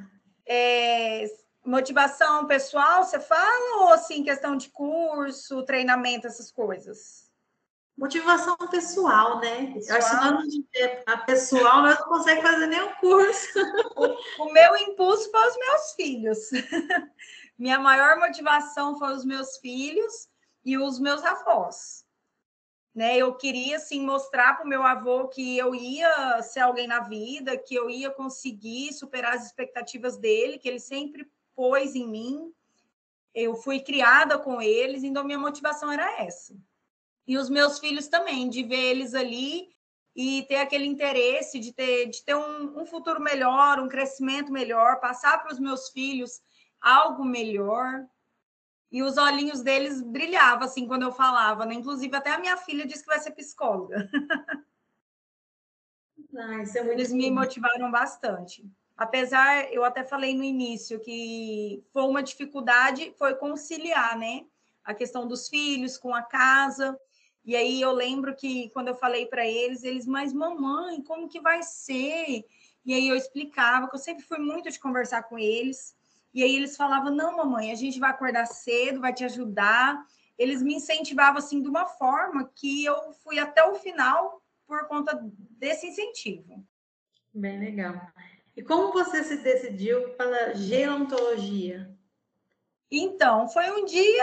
É, 0.46 1.24
motivação 1.70 2.46
pessoal, 2.46 3.04
você 3.04 3.20
fala, 3.20 3.82
ou 3.82 3.92
assim, 3.92 4.22
questão 4.22 4.56
de 4.56 4.68
curso, 4.70 5.62
treinamento, 5.64 6.26
essas 6.26 6.50
coisas? 6.50 7.30
Motivação 7.96 8.56
pessoal, 8.70 9.40
né? 9.40 9.72
Pessoal. 9.72 9.98
Acho 9.98 10.10
que 10.10 10.16
nós, 10.16 11.02
a 11.06 11.16
pessoal 11.18 11.82
nós 11.82 11.98
não 11.98 12.06
conseguimos 12.06 12.50
fazer 12.50 12.66
nenhum 12.66 12.94
curso. 12.94 13.58
O, 13.96 14.44
o 14.44 14.52
meu 14.52 14.76
impulso 14.76 15.30
foi 15.30 15.46
os 15.48 15.56
meus 15.56 15.92
filhos. 15.92 16.38
Minha 17.58 17.78
maior 17.78 18.18
motivação 18.18 18.98
foi 18.98 19.12
os 19.12 19.24
meus 19.24 19.58
filhos 19.58 20.28
e 20.64 20.78
os 20.78 20.98
meus 20.98 21.22
avós 21.24 22.04
né? 22.94 23.16
Eu 23.16 23.34
queria 23.34 23.76
assim 23.76 24.04
mostrar 24.04 24.54
para 24.54 24.64
o 24.64 24.68
meu 24.68 24.82
avô 24.82 25.28
que 25.28 25.56
eu 25.56 25.74
ia 25.74 26.42
ser 26.42 26.60
alguém 26.60 26.86
na 26.86 27.00
vida, 27.00 27.56
que 27.56 27.74
eu 27.74 27.88
ia 27.88 28.10
conseguir 28.10 28.92
superar 28.92 29.34
as 29.34 29.46
expectativas 29.46 30.16
dele, 30.16 30.58
que 30.58 30.68
ele 30.68 30.80
sempre 30.80 31.26
pôs 31.60 31.94
em 31.94 32.08
mim. 32.08 32.54
Eu 33.34 33.54
fui 33.54 33.80
criada 33.80 34.38
com 34.38 34.62
eles, 34.62 35.04
então 35.04 35.22
minha 35.22 35.38
motivação 35.38 35.92
era 35.92 36.22
essa. 36.22 36.56
E 37.26 37.36
os 37.36 37.50
meus 37.50 37.78
filhos 37.78 38.08
também, 38.08 38.48
de 38.48 38.62
ver 38.62 38.80
eles 38.80 39.12
ali 39.12 39.68
e 40.16 40.42
ter 40.44 40.56
aquele 40.56 40.86
interesse 40.86 41.58
de 41.58 41.74
ter, 41.74 42.06
de 42.06 42.24
ter 42.24 42.34
um, 42.34 42.80
um 42.80 42.86
futuro 42.86 43.20
melhor, 43.20 43.78
um 43.78 43.90
crescimento 43.90 44.50
melhor, 44.50 45.00
passar 45.00 45.36
para 45.42 45.52
os 45.52 45.60
meus 45.60 45.90
filhos 45.90 46.40
algo 46.80 47.26
melhor. 47.26 48.06
E 48.90 49.02
os 49.02 49.18
olhinhos 49.18 49.60
deles 49.60 50.00
brilhavam 50.00 50.64
assim 50.64 50.86
quando 50.86 51.02
eu 51.02 51.12
falava, 51.12 51.66
né? 51.66 51.74
Inclusive, 51.74 52.16
até 52.16 52.32
a 52.32 52.38
minha 52.38 52.56
filha 52.56 52.86
disse 52.86 53.02
que 53.02 53.10
vai 53.10 53.20
ser 53.20 53.32
psicóloga. 53.32 54.08
Ah, 56.36 56.62
é 56.62 56.92
Eles 56.92 57.12
me 57.12 57.28
motivaram 57.28 57.90
bastante. 57.90 58.64
Apesar, 59.00 59.72
eu 59.72 59.82
até 59.82 60.04
falei 60.04 60.34
no 60.36 60.44
início 60.44 61.00
que 61.00 61.82
foi 61.90 62.02
uma 62.02 62.22
dificuldade, 62.22 63.14
foi 63.16 63.34
conciliar, 63.34 64.14
né? 64.18 64.44
A 64.84 64.92
questão 64.92 65.26
dos 65.26 65.48
filhos 65.48 65.96
com 65.96 66.14
a 66.14 66.20
casa. 66.20 67.00
E 67.42 67.56
aí 67.56 67.80
eu 67.80 67.92
lembro 67.92 68.36
que 68.36 68.68
quando 68.74 68.88
eu 68.88 68.94
falei 68.94 69.24
para 69.24 69.46
eles, 69.46 69.84
eles, 69.84 70.06
mas 70.06 70.34
mamãe, 70.34 71.02
como 71.02 71.30
que 71.30 71.40
vai 71.40 71.62
ser? 71.62 72.44
E 72.84 72.92
aí 72.92 73.08
eu 73.08 73.16
explicava, 73.16 73.88
que 73.88 73.96
eu 73.96 73.98
sempre 73.98 74.22
fui 74.22 74.36
muito 74.36 74.70
de 74.70 74.78
conversar 74.78 75.22
com 75.22 75.38
eles. 75.38 75.96
E 76.34 76.42
aí 76.42 76.54
eles 76.54 76.76
falavam: 76.76 77.10
"Não, 77.10 77.38
mamãe, 77.38 77.72
a 77.72 77.76
gente 77.76 77.98
vai 77.98 78.10
acordar 78.10 78.44
cedo, 78.44 79.00
vai 79.00 79.14
te 79.14 79.24
ajudar". 79.24 80.04
Eles 80.36 80.62
me 80.62 80.74
incentivavam 80.74 81.38
assim 81.38 81.62
de 81.62 81.70
uma 81.70 81.86
forma 81.86 82.50
que 82.54 82.84
eu 82.84 83.14
fui 83.14 83.38
até 83.38 83.64
o 83.64 83.76
final 83.76 84.42
por 84.66 84.86
conta 84.88 85.18
desse 85.58 85.86
incentivo. 85.86 86.62
Bem 87.32 87.58
legal. 87.58 87.94
E 88.60 88.62
como 88.62 88.92
você 88.92 89.24
se 89.24 89.38
decidiu 89.38 90.10
pela 90.10 90.54
gerontologia? 90.54 91.90
Então, 92.90 93.48
foi 93.48 93.70
um 93.70 93.86
dia 93.86 94.22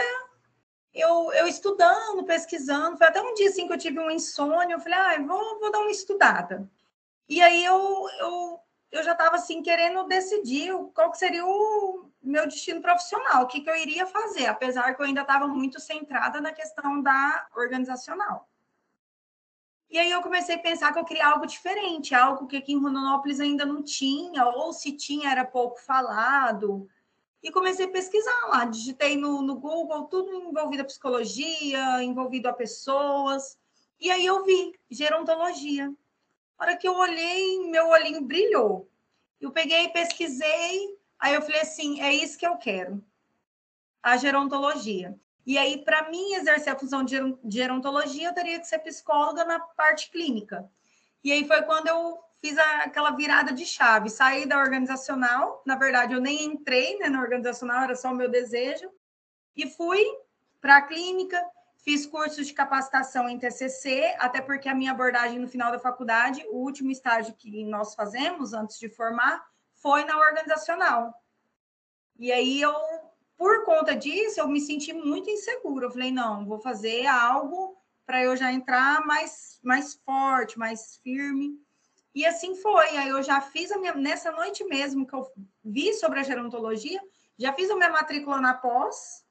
eu, 0.94 1.32
eu 1.32 1.48
estudando, 1.48 2.24
pesquisando, 2.24 2.96
foi 2.96 3.08
até 3.08 3.20
um 3.20 3.34
dia 3.34 3.48
assim 3.48 3.66
que 3.66 3.72
eu 3.72 3.78
tive 3.78 3.98
um 3.98 4.08
insônia, 4.08 4.74
eu 4.74 4.80
falei, 4.80 4.96
ah, 4.96 5.26
vou, 5.26 5.58
vou 5.58 5.72
dar 5.72 5.80
uma 5.80 5.90
estudada. 5.90 6.70
E 7.28 7.42
aí 7.42 7.64
eu, 7.64 8.06
eu, 8.20 8.60
eu 8.92 9.02
já 9.02 9.10
estava 9.10 9.34
assim 9.34 9.60
querendo 9.60 10.04
decidir 10.04 10.72
qual 10.94 11.10
que 11.10 11.18
seria 11.18 11.44
o 11.44 12.08
meu 12.22 12.46
destino 12.46 12.80
profissional, 12.80 13.42
o 13.42 13.48
que, 13.48 13.60
que 13.60 13.68
eu 13.68 13.74
iria 13.74 14.06
fazer, 14.06 14.46
apesar 14.46 14.94
que 14.94 15.02
eu 15.02 15.06
ainda 15.06 15.22
estava 15.22 15.48
muito 15.48 15.80
centrada 15.80 16.40
na 16.40 16.52
questão 16.52 17.02
da 17.02 17.48
organizacional. 17.56 18.47
E 19.90 19.98
aí 19.98 20.10
eu 20.10 20.20
comecei 20.20 20.54
a 20.54 20.58
pensar 20.58 20.92
que 20.92 20.98
eu 20.98 21.04
queria 21.04 21.26
algo 21.26 21.46
diferente, 21.46 22.14
algo 22.14 22.46
que 22.46 22.58
aqui 22.58 22.72
em 22.72 22.78
Rondonópolis 22.78 23.40
ainda 23.40 23.64
não 23.64 23.82
tinha, 23.82 24.46
ou 24.46 24.72
se 24.72 24.92
tinha 24.92 25.30
era 25.30 25.46
pouco 25.46 25.80
falado. 25.80 26.88
E 27.42 27.50
comecei 27.50 27.86
a 27.86 27.90
pesquisar 27.90 28.48
lá, 28.48 28.64
digitei 28.66 29.16
no, 29.16 29.40
no 29.40 29.56
Google 29.56 30.04
tudo 30.04 30.48
envolvido 30.48 30.82
a 30.82 30.86
psicologia, 30.86 32.02
envolvido 32.02 32.48
a 32.48 32.52
pessoas. 32.52 33.58
E 33.98 34.10
aí 34.10 34.26
eu 34.26 34.44
vi 34.44 34.78
gerontologia. 34.90 35.92
A 36.58 36.64
hora 36.64 36.76
que 36.76 36.86
eu 36.86 36.94
olhei, 36.94 37.70
meu 37.70 37.88
olhinho 37.88 38.20
brilhou. 38.20 38.90
Eu 39.40 39.52
peguei, 39.52 39.88
pesquisei, 39.88 40.98
aí 41.18 41.34
eu 41.34 41.40
falei 41.42 41.60
assim, 41.60 42.00
é 42.00 42.12
isso 42.12 42.36
que 42.36 42.46
eu 42.46 42.56
quero. 42.56 43.02
A 44.02 44.16
gerontologia. 44.16 45.18
E 45.48 45.56
aí, 45.56 45.82
para 45.82 46.10
mim 46.10 46.34
exercer 46.34 46.70
a 46.70 46.78
função 46.78 47.02
de 47.02 47.16
gerontologia, 47.48 48.28
eu 48.28 48.34
teria 48.34 48.60
que 48.60 48.66
ser 48.66 48.80
psicóloga 48.80 49.46
na 49.46 49.58
parte 49.58 50.10
clínica. 50.10 50.70
E 51.24 51.32
aí 51.32 51.46
foi 51.46 51.62
quando 51.62 51.86
eu 51.86 52.18
fiz 52.38 52.58
aquela 52.58 53.12
virada 53.12 53.50
de 53.50 53.64
chave, 53.64 54.10
saí 54.10 54.44
da 54.44 54.58
organizacional, 54.58 55.62
na 55.64 55.74
verdade 55.74 56.12
eu 56.12 56.20
nem 56.20 56.44
entrei 56.44 56.98
né, 56.98 57.08
na 57.08 57.22
organizacional, 57.22 57.84
era 57.84 57.96
só 57.96 58.10
o 58.10 58.14
meu 58.14 58.30
desejo, 58.30 58.90
e 59.56 59.66
fui 59.66 60.04
para 60.60 60.76
a 60.76 60.82
clínica, 60.82 61.42
fiz 61.78 62.04
cursos 62.04 62.46
de 62.46 62.52
capacitação 62.52 63.26
em 63.26 63.38
TCC, 63.38 64.16
até 64.18 64.42
porque 64.42 64.68
a 64.68 64.74
minha 64.74 64.92
abordagem 64.92 65.38
no 65.38 65.48
final 65.48 65.72
da 65.72 65.78
faculdade, 65.78 66.44
o 66.50 66.58
último 66.58 66.90
estágio 66.90 67.34
que 67.34 67.64
nós 67.64 67.94
fazemos 67.94 68.52
antes 68.52 68.78
de 68.78 68.90
formar, 68.90 69.42
foi 69.72 70.04
na 70.04 70.18
organizacional. 70.18 71.14
E 72.18 72.30
aí 72.30 72.60
eu 72.60 72.74
por 73.38 73.64
conta 73.64 73.94
disso, 73.94 74.40
eu 74.40 74.48
me 74.48 74.60
senti 74.60 74.92
muito 74.92 75.30
insegura. 75.30 75.86
Eu 75.86 75.90
falei, 75.92 76.10
não, 76.10 76.44
vou 76.44 76.58
fazer 76.58 77.06
algo 77.06 77.78
para 78.04 78.22
eu 78.22 78.36
já 78.36 78.52
entrar 78.52 79.06
mais, 79.06 79.60
mais 79.62 79.94
forte, 79.94 80.58
mais 80.58 80.96
firme. 80.96 81.56
E 82.12 82.26
assim 82.26 82.56
foi. 82.56 82.96
Aí 82.96 83.08
eu 83.08 83.22
já 83.22 83.40
fiz 83.40 83.70
a 83.70 83.78
minha, 83.78 83.94
nessa 83.94 84.32
noite 84.32 84.64
mesmo 84.64 85.06
que 85.06 85.14
eu 85.14 85.30
vi 85.64 85.94
sobre 85.94 86.18
a 86.18 86.24
gerontologia, 86.24 87.00
já 87.38 87.52
fiz 87.52 87.70
a 87.70 87.76
minha 87.76 87.90
matrícula 87.90 88.40
na 88.40 88.54
pós, 88.54 89.24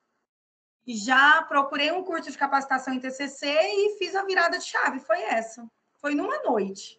já 0.88 1.42
procurei 1.44 1.92
um 1.92 2.02
curso 2.02 2.32
de 2.32 2.38
capacitação 2.38 2.94
em 2.94 3.00
TCC 3.02 3.46
e 3.46 3.98
fiz 3.98 4.16
a 4.16 4.24
virada 4.24 4.58
de 4.58 4.64
chave. 4.64 5.02
Foi 5.02 5.22
essa. 5.22 5.70
Foi 6.00 6.16
numa 6.16 6.42
noite. 6.44 6.98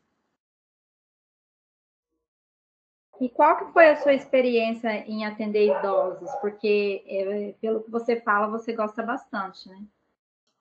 E 3.21 3.29
qual 3.29 3.57
que 3.57 3.73
foi 3.73 3.91
a 3.91 3.97
sua 4.01 4.15
experiência 4.15 4.89
em 5.07 5.25
atender 5.25 5.77
idosos? 5.77 6.31
Porque, 6.41 7.03
é, 7.07 7.55
pelo 7.61 7.83
que 7.83 7.91
você 7.91 8.21
fala, 8.21 8.47
você 8.47 8.73
gosta 8.73 9.03
bastante, 9.03 9.69
né? 9.69 9.83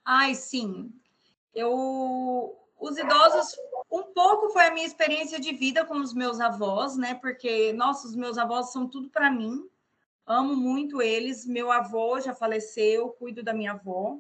Ai, 0.04 0.34
sim. 0.34 0.92
Eu, 1.54 2.58
os 2.80 2.98
idosos, 2.98 3.56
um 3.92 4.04
pouco 4.04 4.50
foi 4.50 4.66
a 4.66 4.74
minha 4.74 4.86
experiência 4.86 5.40
de 5.40 5.54
vida 5.54 5.86
com 5.86 5.98
os 5.98 6.14
meus 6.14 6.40
avós, 6.40 6.98
né? 6.98 7.14
Porque, 7.16 7.74
nossa, 7.74 8.08
os 8.08 8.16
meus 8.16 8.38
avós 8.38 8.72
são 8.72 8.88
tudo 8.88 9.10
para 9.10 9.30
mim. 9.30 9.70
Amo 10.26 10.56
muito 10.56 11.02
eles. 11.02 11.46
Meu 11.46 11.72
avô 11.72 12.20
já 12.20 12.34
faleceu, 12.34 13.10
cuido 13.10 13.44
da 13.44 13.54
minha 13.54 13.74
avó. 13.74 14.18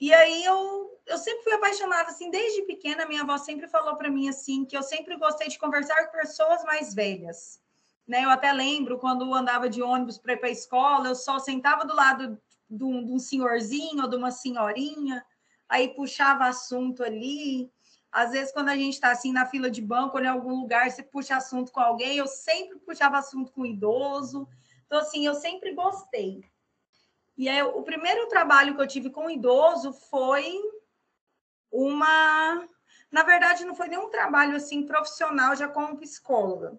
E 0.00 0.12
aí 0.14 0.44
eu, 0.44 0.85
eu 1.06 1.18
sempre 1.18 1.44
fui 1.44 1.52
apaixonada, 1.52 2.10
assim, 2.10 2.30
desde 2.30 2.62
pequena, 2.62 3.06
minha 3.06 3.22
avó 3.22 3.38
sempre 3.38 3.68
falou 3.68 3.96
para 3.96 4.10
mim, 4.10 4.28
assim, 4.28 4.64
que 4.64 4.76
eu 4.76 4.82
sempre 4.82 5.16
gostei 5.16 5.48
de 5.48 5.58
conversar 5.58 6.06
com 6.06 6.18
pessoas 6.18 6.64
mais 6.64 6.92
velhas. 6.92 7.60
Né? 8.06 8.24
Eu 8.24 8.30
até 8.30 8.52
lembro, 8.52 8.98
quando 8.98 9.32
andava 9.32 9.68
de 9.68 9.82
ônibus 9.82 10.18
para 10.18 10.32
ir 10.32 10.38
para 10.38 10.48
a 10.48 10.52
escola, 10.52 11.08
eu 11.08 11.14
só 11.14 11.38
sentava 11.38 11.84
do 11.84 11.94
lado 11.94 12.40
de 12.68 12.84
um, 12.84 13.04
de 13.04 13.12
um 13.12 13.18
senhorzinho 13.18 14.02
ou 14.02 14.08
de 14.08 14.16
uma 14.16 14.32
senhorinha, 14.32 15.24
aí 15.68 15.88
puxava 15.94 16.46
assunto 16.46 17.04
ali. 17.04 17.70
Às 18.10 18.32
vezes, 18.32 18.52
quando 18.52 18.68
a 18.68 18.76
gente 18.76 18.94
está 18.94 19.10
assim 19.10 19.32
na 19.32 19.46
fila 19.46 19.70
de 19.70 19.82
banco 19.82 20.16
ou 20.16 20.24
em 20.24 20.28
algum 20.28 20.60
lugar, 20.60 20.90
você 20.90 21.02
puxa 21.02 21.36
assunto 21.36 21.70
com 21.70 21.80
alguém, 21.80 22.16
eu 22.16 22.26
sempre 22.26 22.78
puxava 22.78 23.18
assunto 23.18 23.52
com 23.52 23.64
idoso. 23.64 24.48
Então, 24.86 24.98
assim, 24.98 25.26
eu 25.26 25.34
sempre 25.34 25.72
gostei. 25.72 26.44
E 27.36 27.48
aí, 27.48 27.62
o 27.62 27.82
primeiro 27.82 28.26
trabalho 28.28 28.74
que 28.74 28.80
eu 28.80 28.86
tive 28.86 29.10
com 29.10 29.28
idoso 29.28 29.92
foi 29.92 30.58
uma. 31.76 32.66
Na 33.10 33.22
verdade, 33.22 33.64
não 33.64 33.74
foi 33.74 33.88
nenhum 33.88 34.10
trabalho 34.10 34.56
assim 34.56 34.86
profissional 34.86 35.54
já 35.54 35.68
como 35.68 35.98
psicóloga. 35.98 36.78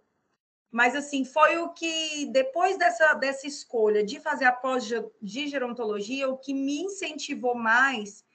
Mas 0.70 0.96
assim, 0.96 1.24
foi 1.24 1.58
o 1.58 1.70
que 1.70 2.26
depois 2.28 2.78
dessa, 2.78 3.14
dessa 3.14 3.48
escolha 3.48 4.04
de 4.04 4.20
fazer 4.20 4.46
a 4.46 4.52
pós 4.52 4.86
de 5.22 5.48
gerontologia, 5.48 6.30
o 6.30 6.38
que 6.38 6.54
me 6.54 6.82
incentivou 6.82 7.56
mais 7.56 8.26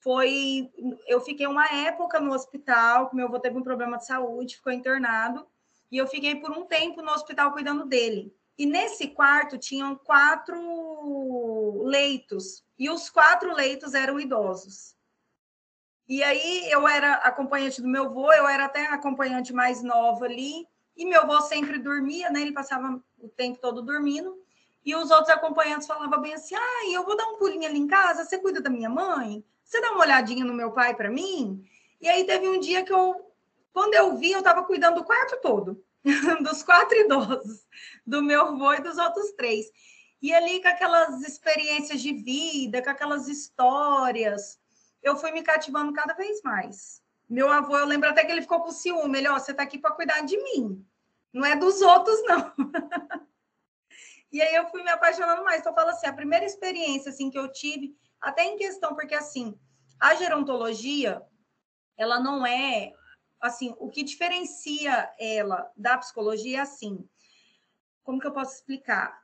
foi 0.00 0.70
eu 1.06 1.20
fiquei 1.20 1.46
uma 1.46 1.66
época 1.66 2.20
no 2.20 2.32
hospital, 2.32 3.10
meu 3.12 3.26
avô 3.26 3.38
teve 3.38 3.58
um 3.58 3.62
problema 3.62 3.98
de 3.98 4.06
saúde, 4.06 4.56
ficou 4.56 4.72
internado, 4.72 5.46
e 5.90 5.96
eu 5.98 6.06
fiquei 6.06 6.36
por 6.36 6.50
um 6.50 6.64
tempo 6.64 7.02
no 7.02 7.10
hospital 7.12 7.52
cuidando 7.52 7.84
dele. 7.84 8.34
E 8.56 8.66
nesse 8.66 9.08
quarto 9.08 9.58
tinham 9.58 9.96
quatro 9.96 11.82
leitos, 11.84 12.64
e 12.78 12.90
os 12.90 13.08
quatro 13.08 13.54
leitos 13.54 13.94
eram 13.94 14.18
idosos. 14.18 14.96
E 16.08 16.22
aí 16.22 16.70
eu 16.70 16.88
era 16.88 17.14
acompanhante 17.16 17.82
do 17.82 17.88
meu 17.88 18.06
avô, 18.06 18.32
eu 18.32 18.48
era 18.48 18.64
até 18.64 18.86
acompanhante 18.86 19.52
mais 19.52 19.82
nova 19.82 20.24
ali, 20.24 20.66
e 20.96 21.04
meu 21.04 21.20
avô 21.20 21.40
sempre 21.42 21.78
dormia, 21.78 22.30
né? 22.30 22.40
Ele 22.40 22.52
passava 22.52 23.00
o 23.18 23.28
tempo 23.28 23.58
todo 23.60 23.82
dormindo. 23.82 24.36
E 24.84 24.96
os 24.96 25.10
outros 25.10 25.28
acompanhantes 25.28 25.86
falavam 25.86 26.20
bem 26.20 26.32
assim: 26.32 26.54
ah, 26.54 26.90
eu 26.90 27.04
vou 27.04 27.16
dar 27.16 27.26
um 27.26 27.36
pulinho 27.36 27.68
ali 27.68 27.78
em 27.78 27.86
casa, 27.86 28.24
você 28.24 28.38
cuida 28.38 28.60
da 28.60 28.70
minha 28.70 28.88
mãe? 28.88 29.44
Você 29.62 29.80
dá 29.82 29.92
uma 29.92 30.00
olhadinha 30.00 30.44
no 30.44 30.54
meu 30.54 30.72
pai 30.72 30.94
para 30.94 31.10
mim? 31.10 31.62
E 32.00 32.08
aí 32.08 32.24
teve 32.24 32.48
um 32.48 32.58
dia 32.58 32.82
que 32.84 32.92
eu, 32.92 33.14
quando 33.72 33.94
eu 33.94 34.16
vi, 34.16 34.32
eu 34.32 34.38
estava 34.38 34.64
cuidando 34.64 34.96
do 34.96 35.04
quarto 35.04 35.38
todo. 35.42 35.84
dos 36.42 36.62
quatro 36.62 36.96
idosos, 36.96 37.66
do 38.06 38.22
meu 38.22 38.46
avô 38.46 38.72
e 38.72 38.80
dos 38.80 38.96
outros 38.96 39.32
três. 39.32 39.66
E 40.22 40.32
ali, 40.32 40.62
com 40.62 40.68
aquelas 40.68 41.20
experiências 41.22 42.00
de 42.00 42.12
vida, 42.12 42.82
com 42.82 42.90
aquelas 42.90 43.28
histórias, 43.28 44.57
eu 45.02 45.16
fui 45.16 45.30
me 45.32 45.42
cativando 45.42 45.92
cada 45.92 46.14
vez 46.14 46.42
mais. 46.42 47.02
Meu 47.28 47.50
avô, 47.50 47.76
eu 47.76 47.86
lembro 47.86 48.08
até 48.08 48.24
que 48.24 48.32
ele 48.32 48.42
ficou 48.42 48.60
com 48.62 48.70
ciúme. 48.70 49.18
Ele, 49.18 49.28
ó, 49.28 49.38
você 49.38 49.52
tá 49.52 49.62
aqui 49.62 49.78
para 49.78 49.94
cuidar 49.94 50.20
de 50.22 50.36
mim, 50.42 50.84
não 51.32 51.44
é 51.44 51.54
dos 51.54 51.80
outros, 51.82 52.22
não. 52.24 52.52
e 54.32 54.40
aí 54.40 54.54
eu 54.54 54.68
fui 54.68 54.82
me 54.82 54.90
apaixonando 54.90 55.44
mais. 55.44 55.60
Então, 55.60 55.72
eu 55.72 55.76
falo 55.76 55.90
assim, 55.90 56.06
a 56.06 56.12
primeira 56.12 56.44
experiência 56.44 57.10
assim 57.10 57.30
que 57.30 57.38
eu 57.38 57.50
tive, 57.52 57.94
até 58.20 58.44
em 58.44 58.56
questão, 58.56 58.94
porque 58.94 59.14
assim, 59.14 59.58
a 60.00 60.14
gerontologia, 60.14 61.22
ela 61.96 62.18
não 62.18 62.46
é 62.46 62.92
assim, 63.40 63.74
o 63.78 63.88
que 63.88 64.02
diferencia 64.02 65.12
ela 65.18 65.70
da 65.76 65.98
psicologia 65.98 66.58
é 66.58 66.60
assim. 66.60 67.08
Como 68.02 68.20
que 68.20 68.26
eu 68.26 68.32
posso 68.32 68.54
explicar? 68.54 69.22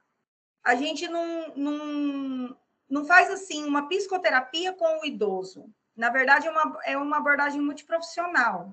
A 0.63 0.75
gente 0.75 1.09
não, 1.09 1.55
não, 1.57 2.57
não 2.89 3.05
faz 3.05 3.31
assim 3.31 3.65
uma 3.65 3.89
psicoterapia 3.89 4.73
com 4.73 5.01
o 5.01 5.05
idoso. 5.05 5.67
Na 5.97 6.11
verdade, 6.11 6.47
é 6.47 6.51
uma, 6.51 6.79
é 6.85 6.99
uma 6.99 7.17
abordagem 7.19 7.61
multiprofissional. 7.61 8.73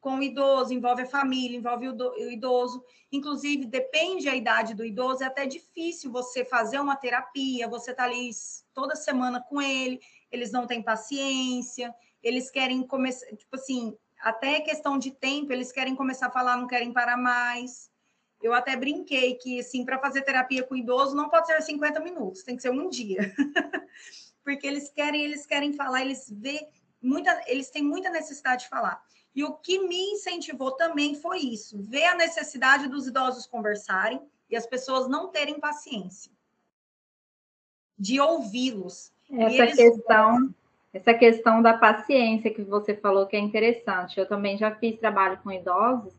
Com 0.00 0.18
o 0.18 0.22
idoso, 0.22 0.72
envolve 0.72 1.02
a 1.02 1.06
família, 1.06 1.58
envolve 1.58 1.88
o, 1.88 1.92
do, 1.92 2.10
o 2.12 2.30
idoso. 2.30 2.82
Inclusive, 3.12 3.66
depende 3.66 4.24
da 4.24 4.34
idade 4.34 4.74
do 4.74 4.84
idoso, 4.84 5.22
é 5.22 5.26
até 5.26 5.44
difícil 5.44 6.10
você 6.10 6.44
fazer 6.44 6.80
uma 6.80 6.96
terapia, 6.96 7.68
você 7.68 7.90
está 7.90 8.04
ali 8.04 8.30
toda 8.72 8.96
semana 8.96 9.42
com 9.42 9.60
ele, 9.60 10.00
eles 10.30 10.52
não 10.52 10.66
têm 10.66 10.82
paciência, 10.82 11.94
eles 12.22 12.50
querem 12.50 12.82
começar, 12.82 13.26
tipo 13.36 13.56
assim, 13.56 13.94
até 14.20 14.60
questão 14.60 14.98
de 14.98 15.10
tempo, 15.10 15.52
eles 15.52 15.72
querem 15.72 15.94
começar 15.94 16.28
a 16.28 16.32
falar, 16.32 16.56
não 16.56 16.66
querem 16.66 16.92
parar 16.92 17.16
mais. 17.16 17.89
Eu 18.40 18.54
até 18.54 18.74
brinquei 18.74 19.34
que, 19.34 19.60
assim, 19.60 19.84
para 19.84 19.98
fazer 19.98 20.22
terapia 20.22 20.62
com 20.62 20.74
idoso 20.74 21.14
não 21.14 21.28
pode 21.28 21.46
ser 21.46 21.60
50 21.60 22.00
minutos, 22.00 22.42
tem 22.42 22.56
que 22.56 22.62
ser 22.62 22.70
um 22.70 22.88
dia. 22.88 23.34
Porque 24.42 24.66
eles 24.66 24.90
querem, 24.90 25.22
eles 25.22 25.44
querem 25.44 25.72
falar, 25.74 26.00
eles 26.00 26.30
vê 26.30 26.66
muita, 27.02 27.42
eles 27.46 27.70
têm 27.70 27.82
muita 27.82 28.08
necessidade 28.08 28.62
de 28.62 28.68
falar. 28.68 29.02
E 29.34 29.44
o 29.44 29.52
que 29.52 29.78
me 29.86 30.12
incentivou 30.12 30.72
também 30.72 31.14
foi 31.14 31.38
isso, 31.38 31.78
ver 31.80 32.04
a 32.04 32.14
necessidade 32.14 32.88
dos 32.88 33.06
idosos 33.06 33.46
conversarem 33.46 34.20
e 34.48 34.56
as 34.56 34.66
pessoas 34.66 35.08
não 35.08 35.28
terem 35.28 35.60
paciência 35.60 36.32
de 37.98 38.18
ouvi-los. 38.18 39.12
Essa 39.30 39.62
eles... 39.62 39.76
questão 39.76 40.54
essa 40.92 41.14
questão 41.14 41.62
da 41.62 41.78
paciência 41.78 42.52
que 42.52 42.62
você 42.62 42.96
falou 42.96 43.24
que 43.24 43.36
é 43.36 43.38
interessante. 43.38 44.18
Eu 44.18 44.26
também 44.26 44.58
já 44.58 44.74
fiz 44.74 44.98
trabalho 44.98 45.38
com 45.40 45.52
idosos 45.52 46.12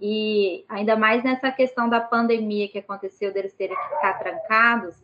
e 0.00 0.64
ainda 0.68 0.96
mais 0.96 1.22
nessa 1.22 1.50
questão 1.50 1.88
da 1.88 2.00
pandemia 2.00 2.68
que 2.68 2.78
aconteceu 2.78 3.32
deles 3.32 3.54
terem 3.54 3.76
que 3.76 3.88
ficar 3.94 4.18
trancados, 4.18 4.96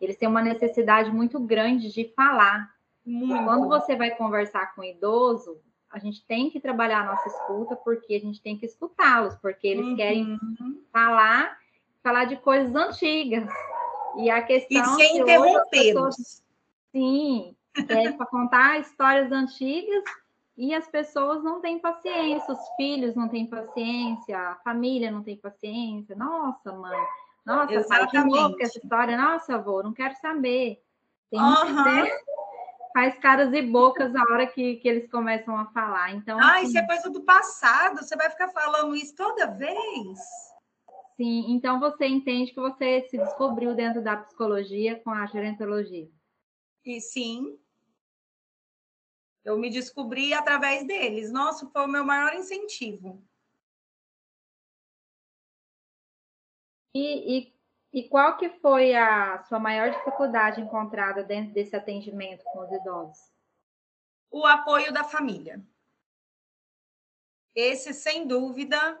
eles 0.00 0.16
têm 0.16 0.28
uma 0.28 0.42
necessidade 0.42 1.10
muito 1.10 1.38
grande 1.38 1.92
de 1.92 2.12
falar. 2.16 2.70
Muito. 3.04 3.44
Quando 3.44 3.68
você 3.68 3.94
vai 3.94 4.10
conversar 4.10 4.74
com 4.74 4.80
um 4.80 4.84
idoso, 4.84 5.60
a 5.90 5.98
gente 5.98 6.24
tem 6.26 6.50
que 6.50 6.60
trabalhar 6.60 7.00
a 7.00 7.06
nossa 7.06 7.28
escuta 7.28 7.76
porque 7.76 8.14
a 8.14 8.20
gente 8.20 8.40
tem 8.40 8.58
que 8.58 8.66
escutá-los, 8.66 9.36
porque 9.36 9.66
eles 9.66 9.86
uhum. 9.86 9.96
querem 9.96 10.38
falar, 10.92 11.56
falar 12.02 12.24
de 12.24 12.36
coisas 12.36 12.74
antigas. 12.74 13.48
E 14.16 14.28
a 14.28 14.42
questão 14.42 14.82
e 14.82 14.96
sem 14.96 15.18
interrompê-los. 15.18 16.42
Sim, 16.90 17.56
é 17.88 18.12
para 18.12 18.26
contar 18.26 18.80
histórias 18.80 19.30
antigas 19.32 20.04
e 20.56 20.74
as 20.74 20.86
pessoas 20.86 21.42
não 21.42 21.60
têm 21.60 21.78
paciência, 21.78 22.52
os 22.52 22.68
filhos 22.76 23.14
não 23.14 23.28
têm 23.28 23.46
paciência, 23.46 24.38
a 24.38 24.54
família 24.56 25.10
não 25.10 25.22
tem 25.22 25.36
paciência. 25.36 26.14
Nossa, 26.14 26.72
mãe, 26.72 26.98
nossa, 27.44 27.72
Exatamente. 27.72 28.12
pai, 28.12 28.22
de 28.22 28.28
novo 28.28 28.56
essa 28.60 28.78
história. 28.78 29.16
Nossa, 29.16 29.54
avô, 29.54 29.82
não 29.82 29.92
quero 29.92 30.14
saber. 30.16 30.82
Tem 31.30 31.40
uhum. 31.40 32.06
faz 32.92 33.18
caras 33.18 33.52
e 33.54 33.62
bocas 33.62 34.14
a 34.14 34.22
hora 34.30 34.46
que, 34.46 34.76
que 34.76 34.88
eles 34.88 35.10
começam 35.10 35.56
a 35.56 35.66
falar. 35.66 36.12
Então, 36.12 36.38
ah, 36.38 36.56
assim, 36.56 36.66
isso 36.66 36.78
é 36.78 36.86
coisa 36.86 37.10
do 37.10 37.22
passado. 37.22 37.98
Você 37.98 38.14
vai 38.16 38.28
ficar 38.28 38.48
falando 38.50 38.94
isso 38.94 39.16
toda 39.16 39.46
vez? 39.46 40.18
Sim, 41.16 41.52
então 41.52 41.80
você 41.80 42.06
entende 42.06 42.52
que 42.52 42.60
você 42.60 43.02
se 43.08 43.16
descobriu 43.16 43.74
dentro 43.74 44.02
da 44.02 44.16
psicologia 44.16 45.00
com 45.02 45.10
a 45.10 45.26
gerontologia. 45.26 46.08
E 46.84 47.00
sim, 47.00 47.56
eu 49.44 49.58
me 49.58 49.70
descobri 49.70 50.32
através 50.32 50.86
deles. 50.86 51.32
Nossa, 51.32 51.68
foi 51.70 51.84
o 51.84 51.88
meu 51.88 52.04
maior 52.04 52.34
incentivo. 52.34 53.22
E, 56.94 57.38
e, 57.38 57.54
e, 57.92 58.08
qual 58.08 58.36
que 58.36 58.50
foi 58.50 58.94
a 58.94 59.42
sua 59.44 59.58
maior 59.58 59.90
dificuldade 59.90 60.60
encontrada 60.60 61.24
dentro 61.24 61.54
desse 61.54 61.74
atendimento 61.74 62.44
com 62.44 62.60
os 62.60 62.70
idosos? 62.70 63.32
O 64.30 64.46
apoio 64.46 64.92
da 64.92 65.02
família. 65.02 65.64
Esse, 67.54 67.94
sem 67.94 68.26
dúvida, 68.26 68.98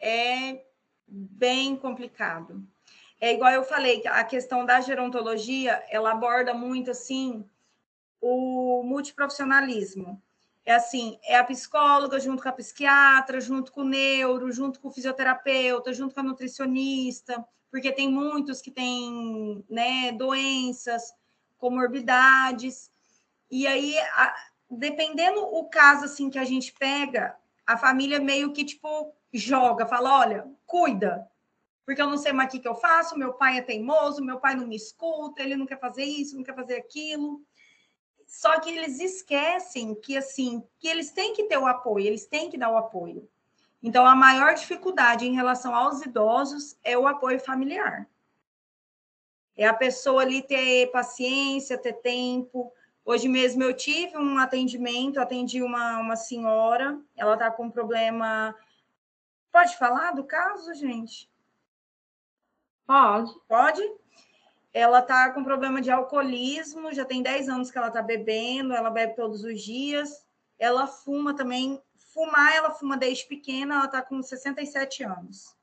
é 0.00 0.64
bem 1.06 1.76
complicado. 1.76 2.66
É 3.20 3.32
igual 3.32 3.52
eu 3.52 3.64
falei, 3.64 4.06
a 4.06 4.22
questão 4.24 4.64
da 4.64 4.80
gerontologia, 4.80 5.84
ela 5.88 6.12
aborda 6.12 6.54
muito 6.54 6.90
assim 6.90 7.48
o 8.20 8.82
multiprofissionalismo. 8.82 10.22
É 10.64 10.74
assim, 10.74 11.18
é 11.24 11.36
a 11.36 11.44
psicóloga 11.44 12.20
junto 12.20 12.42
com 12.42 12.48
a 12.48 12.52
psiquiatra, 12.52 13.40
junto 13.40 13.72
com 13.72 13.80
o 13.80 13.88
neuro, 13.88 14.52
junto 14.52 14.80
com 14.80 14.88
o 14.88 14.90
fisioterapeuta, 14.90 15.94
junto 15.94 16.14
com 16.14 16.20
a 16.20 16.24
nutricionista, 16.24 17.42
porque 17.70 17.90
tem 17.90 18.10
muitos 18.10 18.60
que 18.60 18.70
têm 18.70 19.64
né, 19.68 20.12
doenças, 20.12 21.14
comorbidades. 21.56 22.90
E 23.50 23.66
aí, 23.66 23.98
a, 23.98 24.34
dependendo 24.70 25.40
o 25.40 25.64
caso 25.64 26.04
assim 26.04 26.28
que 26.28 26.38
a 26.38 26.44
gente 26.44 26.72
pega, 26.72 27.34
a 27.66 27.76
família 27.76 28.20
meio 28.20 28.52
que 28.52 28.64
tipo 28.64 29.14
joga, 29.32 29.86
fala, 29.86 30.18
olha, 30.18 30.46
cuida, 30.66 31.28
porque 31.84 32.02
eu 32.02 32.06
não 32.06 32.18
sei 32.18 32.32
mais 32.32 32.48
o 32.48 32.52
que, 32.52 32.58
que 32.60 32.68
eu 32.68 32.74
faço, 32.74 33.18
meu 33.18 33.32
pai 33.32 33.56
é 33.56 33.62
teimoso, 33.62 34.22
meu 34.22 34.38
pai 34.38 34.54
não 34.54 34.66
me 34.66 34.76
escuta, 34.76 35.42
ele 35.42 35.56
não 35.56 35.64
quer 35.64 35.80
fazer 35.80 36.04
isso, 36.04 36.36
não 36.36 36.44
quer 36.44 36.54
fazer 36.54 36.76
aquilo. 36.76 37.42
Só 38.28 38.60
que 38.60 38.68
eles 38.68 39.00
esquecem 39.00 39.94
que 39.94 40.14
assim, 40.14 40.62
que 40.78 40.86
eles 40.86 41.10
têm 41.10 41.32
que 41.32 41.44
ter 41.44 41.56
o 41.56 41.66
apoio, 41.66 42.06
eles 42.06 42.26
têm 42.26 42.50
que 42.50 42.58
dar 42.58 42.70
o 42.70 42.76
apoio. 42.76 43.26
Então, 43.82 44.06
a 44.06 44.14
maior 44.14 44.54
dificuldade 44.54 45.26
em 45.26 45.34
relação 45.34 45.74
aos 45.74 46.02
idosos 46.02 46.78
é 46.84 46.96
o 46.98 47.06
apoio 47.06 47.40
familiar. 47.40 48.06
É 49.56 49.66
a 49.66 49.72
pessoa 49.72 50.22
ali 50.22 50.42
ter 50.42 50.90
paciência, 50.90 51.78
ter 51.78 51.94
tempo. 51.94 52.70
Hoje 53.02 53.28
mesmo 53.28 53.62
eu 53.62 53.74
tive 53.74 54.18
um 54.18 54.38
atendimento, 54.38 55.18
atendi 55.18 55.62
uma, 55.62 55.98
uma 55.98 56.14
senhora, 56.14 57.00
ela 57.16 57.32
está 57.32 57.50
com 57.50 57.64
um 57.64 57.70
problema. 57.70 58.54
Pode 59.50 59.74
falar 59.78 60.12
do 60.12 60.24
caso, 60.24 60.74
gente? 60.74 61.30
Pode. 62.86 63.32
Pode? 63.48 63.82
Ela 64.78 65.02
tá 65.02 65.30
com 65.30 65.42
problema 65.42 65.80
de 65.80 65.90
alcoolismo, 65.90 66.92
já 66.92 67.04
tem 67.04 67.20
10 67.20 67.48
anos 67.48 67.70
que 67.70 67.76
ela 67.76 67.90
tá 67.90 68.00
bebendo, 68.00 68.72
ela 68.72 68.90
bebe 68.90 69.16
todos 69.16 69.42
os 69.42 69.60
dias. 69.60 70.24
Ela 70.56 70.86
fuma 70.86 71.34
também. 71.34 71.82
Fumar, 72.14 72.54
ela 72.54 72.70
fuma 72.70 72.96
desde 72.96 73.26
pequena, 73.26 73.74
ela 73.74 73.88
tá 73.88 74.00
com 74.00 74.22
67 74.22 75.02
anos. 75.02 75.56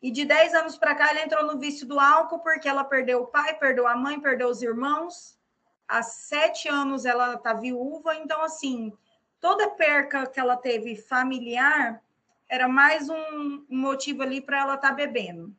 E 0.00 0.10
de 0.10 0.24
10 0.24 0.54
anos 0.54 0.78
para 0.78 0.94
cá, 0.94 1.10
ela 1.10 1.22
entrou 1.22 1.44
no 1.44 1.58
vício 1.58 1.86
do 1.86 2.00
álcool 2.00 2.38
porque 2.38 2.68
ela 2.68 2.84
perdeu 2.84 3.22
o 3.22 3.26
pai, 3.26 3.54
perdeu 3.54 3.86
a 3.86 3.94
mãe, 3.94 4.18
perdeu 4.18 4.48
os 4.48 4.62
irmãos. 4.62 5.38
Há 5.86 6.02
sete 6.02 6.68
anos 6.68 7.04
ela 7.04 7.36
tá 7.36 7.52
viúva, 7.52 8.14
então, 8.16 8.42
assim, 8.42 8.92
toda 9.40 9.70
perca 9.70 10.26
que 10.26 10.40
ela 10.40 10.56
teve 10.56 10.96
familiar 10.96 12.02
era 12.48 12.66
mais 12.66 13.10
um 13.10 13.66
motivo 13.68 14.22
ali 14.22 14.40
para 14.40 14.60
ela 14.60 14.74
estar 14.74 14.88
tá 14.88 14.94
bebendo. 14.94 15.54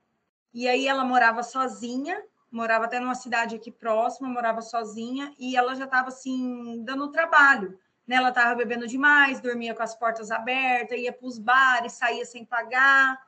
E 0.53 0.67
aí 0.67 0.87
ela 0.87 1.03
morava 1.03 1.43
sozinha, 1.43 2.23
morava 2.51 2.85
até 2.85 2.99
numa 2.99 3.15
cidade 3.15 3.55
aqui 3.55 3.71
próxima, 3.71 4.27
morava 4.27 4.61
sozinha 4.61 5.33
e 5.37 5.55
ela 5.55 5.75
já 5.75 5.85
estava 5.85 6.09
assim 6.09 6.83
dando 6.83 7.11
trabalho. 7.11 7.77
Né? 8.07 8.15
Ela 8.15 8.29
estava 8.29 8.55
bebendo 8.55 8.87
demais, 8.87 9.39
dormia 9.39 9.75
com 9.75 9.83
as 9.83 9.95
portas 9.95 10.31
abertas, 10.31 10.99
ia 10.99 11.13
para 11.13 11.27
os 11.27 11.37
bares, 11.37 11.93
saía 11.93 12.25
sem 12.25 12.43
pagar. 12.43 13.19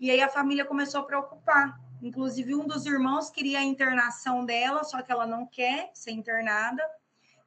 E 0.00 0.10
aí 0.10 0.20
a 0.20 0.28
família 0.28 0.64
começou 0.64 1.00
a 1.00 1.04
preocupar. 1.04 1.78
Inclusive, 2.02 2.54
um 2.54 2.66
dos 2.66 2.84
irmãos 2.86 3.30
queria 3.30 3.60
a 3.60 3.62
internação 3.62 4.44
dela, 4.44 4.82
só 4.82 5.00
que 5.02 5.12
ela 5.12 5.26
não 5.26 5.46
quer 5.46 5.90
ser 5.94 6.10
internada. 6.10 6.82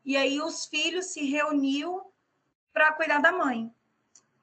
E 0.05 0.15
aí 0.15 0.39
os 0.39 0.65
filhos 0.65 1.07
se 1.07 1.25
reuniu 1.25 2.01
para 2.71 2.93
cuidar 2.93 3.19
da 3.19 3.31
mãe. 3.31 3.73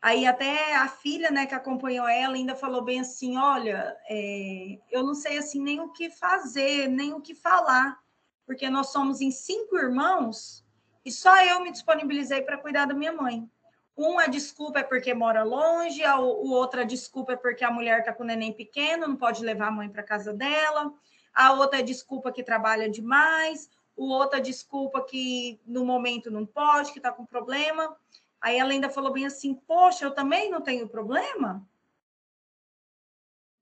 Aí 0.03 0.27
até 0.27 0.75
a 0.75 0.89
filha, 0.89 1.31
né, 1.31 1.47
que 1.47 1.55
acompanhou 1.55 2.09
ela, 2.09 2.35
ainda 2.35 2.57
falou 2.57 2.83
bem 2.83 2.99
assim, 2.99 3.39
olha, 3.39 3.97
é, 4.11 4.81
eu 4.91 5.05
não 5.05 5.15
sei 5.15 5.39
assim 5.39 5.63
nem 5.63 5.81
o 5.81 5.93
que 5.93 6.11
fazer, 6.11 6.89
nem 6.89 7.15
o 7.15 7.21
que 7.21 7.37
falar, 7.37 7.97
porque 8.45 8.69
nós 8.69 8.91
somos 8.91 9.21
em 9.21 9.31
cinco 9.31 9.79
irmãos 9.79 10.65
e 11.05 11.13
só 11.13 11.41
eu 11.45 11.61
me 11.61 11.71
disponibilizei 11.71 12.43
para 12.43 12.59
cuidar 12.59 12.87
da 12.87 12.95
minha 12.95 13.13
mãe. 13.13 13.49
Um 13.97 14.17
desculpa 14.29 14.81
é 14.81 14.83
porque 14.83 15.15
mora 15.15 15.45
longe, 15.45 16.03
a, 16.03 16.19
o 16.19 16.51
outro 16.51 16.81
a 16.81 16.85
desculpa 16.85 17.35
é 17.35 17.37
porque 17.37 17.65
a 17.65 17.71
mulher 17.71 18.01
está 18.01 18.13
com 18.13 18.25
o 18.25 18.27
neném 18.27 18.53
pequeno, 18.53 19.07
não 19.07 19.17
pode 19.17 19.45
levar 19.45 19.69
a 19.69 19.73
mãe 19.73 19.89
para 19.89 20.03
casa 20.03 20.33
dela. 20.33 20.93
A 21.33 21.53
outra 21.53 21.79
é 21.79 21.83
desculpa 21.83 22.33
que 22.33 22.43
trabalha 22.43 22.91
demais. 22.91 23.71
O 23.95 24.09
outro 24.09 24.39
é 24.39 24.41
desculpa 24.41 25.05
que 25.05 25.61
no 25.67 25.85
momento 25.85 26.31
não 26.31 26.47
pode, 26.47 26.93
que 26.93 26.99
está 26.99 27.13
com 27.13 27.25
problema. 27.27 27.97
Aí 28.43 28.59
ela 28.59 28.73
ainda 28.73 28.91
falou 28.91 29.13
bem 29.13 29.25
assim: 29.25 29.55
Poxa, 29.55 30.05
eu 30.05 30.11
também 30.11 30.51
não 30.51 30.61
tenho 30.61 30.89
problema? 30.89 31.65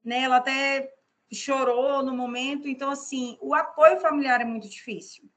Né? 0.03 0.23
Ela 0.23 0.39
até 0.39 0.91
chorou 1.31 2.03
no 2.03 2.17
momento. 2.17 2.67
Então, 2.67 2.91
assim, 2.91 3.37
o 3.43 3.55
apoio 3.55 4.01
familiar 4.01 4.41
é 4.41 4.45
muito 4.45 4.69
difícil. 4.69 5.31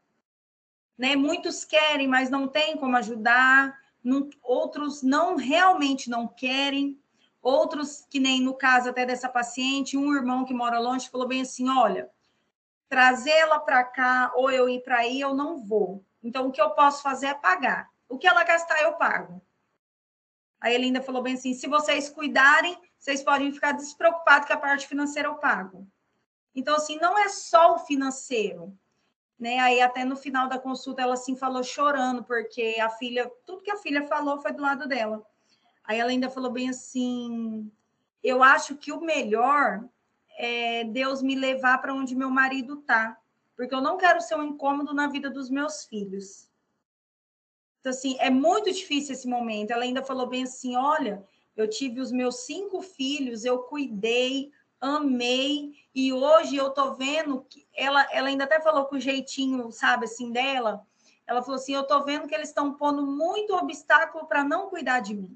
Né? 0.97 1.17
Muitos 1.17 1.65
querem, 1.65 2.07
mas 2.07 2.29
não 2.29 2.47
tem 2.47 2.77
como 2.77 2.95
ajudar. 2.95 3.77
Não, 4.01 4.29
outros 4.41 5.03
não 5.03 5.35
realmente 5.35 6.09
não 6.09 6.25
querem. 6.25 6.97
Outros, 7.41 8.07
que 8.09 8.21
nem 8.21 8.41
no 8.41 8.53
caso 8.53 8.89
até 8.89 9.05
dessa 9.05 9.27
paciente, 9.27 9.97
um 9.97 10.15
irmão 10.15 10.45
que 10.45 10.53
mora 10.53 10.79
longe 10.79 11.09
falou 11.09 11.27
bem 11.27 11.41
assim: 11.41 11.67
olha, 11.67 12.09
trazê-la 12.87 13.59
para 13.59 13.83
cá 13.83 14.31
ou 14.35 14.49
eu 14.49 14.69
ir 14.69 14.81
para 14.83 14.99
aí, 14.99 15.19
eu 15.19 15.33
não 15.33 15.57
vou 15.57 16.05
Então, 16.23 16.47
o 16.47 16.51
que 16.51 16.61
eu 16.61 16.69
posso 16.69 17.01
fazer 17.01 17.27
é 17.27 17.33
pagar. 17.33 17.92
O 18.07 18.17
que 18.17 18.27
ela 18.27 18.43
gastar, 18.43 18.81
eu 18.81 18.93
pago. 18.93 19.41
Aí 20.59 20.75
ele 20.75 20.85
ainda 20.85 21.01
falou 21.01 21.21
bem 21.21 21.33
assim: 21.33 21.53
se 21.53 21.67
vocês 21.67 22.09
cuidarem, 22.09 22.77
vocês 22.97 23.21
podem 23.21 23.51
ficar 23.51 23.73
despreocupados 23.73 24.47
que 24.47 24.53
a 24.53 24.57
parte 24.57 24.87
financeira 24.87 25.27
eu 25.27 25.35
pago. 25.35 25.87
Então, 26.55 26.75
assim, 26.75 26.97
não 26.97 27.17
é 27.17 27.27
só 27.29 27.75
o 27.75 27.79
financeiro. 27.79 28.77
Né? 29.37 29.59
Aí 29.59 29.81
até 29.81 30.05
no 30.05 30.15
final 30.15 30.47
da 30.47 30.57
consulta 30.57 31.01
ela 31.01 31.15
assim 31.15 31.35
falou 31.35 31.63
chorando, 31.63 32.23
porque 32.23 32.77
a 32.79 32.89
filha, 32.89 33.29
tudo 33.45 33.63
que 33.63 33.71
a 33.71 33.77
filha 33.77 34.07
falou 34.07 34.41
foi 34.41 34.53
do 34.53 34.61
lado 34.61 34.87
dela. 34.87 35.25
Aí 35.83 35.99
ela 35.99 36.11
ainda 36.11 36.29
falou 36.29 36.51
bem 36.51 36.69
assim: 36.69 37.69
eu 38.23 38.41
acho 38.41 38.77
que 38.77 38.91
o 38.91 39.01
melhor 39.01 39.83
é 40.37 40.85
Deus 40.85 41.21
me 41.21 41.35
levar 41.35 41.79
para 41.79 41.93
onde 41.93 42.15
meu 42.15 42.29
marido 42.29 42.77
tá, 42.77 43.17
porque 43.55 43.75
eu 43.75 43.81
não 43.81 43.97
quero 43.97 44.21
ser 44.21 44.35
um 44.35 44.43
incômodo 44.43 44.93
na 44.93 45.07
vida 45.07 45.29
dos 45.29 45.49
meus 45.49 45.83
filhos. 45.83 46.49
Então, 47.83 47.91
assim, 47.91 48.15
é 48.19 48.29
muito 48.29 48.71
difícil 48.71 49.11
esse 49.11 49.27
momento. 49.27 49.71
Ela 49.71 49.83
ainda 49.83 50.01
falou 50.01 50.25
bem 50.25 50.43
assim: 50.43 50.77
olha, 50.77 51.21
eu 51.53 51.69
tive 51.69 51.99
os 51.99 52.13
meus 52.13 52.45
cinco 52.45 52.81
filhos, 52.81 53.43
eu 53.43 53.59
cuidei, 53.63 54.53
amei, 54.79 55.73
e 55.93 56.13
hoje 56.13 56.55
eu 56.55 56.69
tô 56.69 56.93
vendo 56.93 57.45
que 57.49 57.67
ela, 57.75 58.07
ela 58.13 58.29
ainda 58.29 58.45
até 58.45 58.61
falou 58.61 58.85
com 58.85 58.95
o 58.95 59.01
jeitinho, 59.01 59.69
sabe, 59.69 60.05
assim, 60.05 60.31
dela. 60.31 60.87
Ela 61.27 61.41
falou 61.41 61.55
assim: 61.55 61.73
eu 61.73 61.83
tô 61.83 62.01
vendo 62.05 62.25
que 62.25 62.33
eles 62.33 62.47
estão 62.47 62.73
pondo 62.73 63.05
muito 63.05 63.53
obstáculo 63.53 64.27
para 64.27 64.45
não 64.45 64.69
cuidar 64.69 65.01
de 65.01 65.13
mim. 65.13 65.35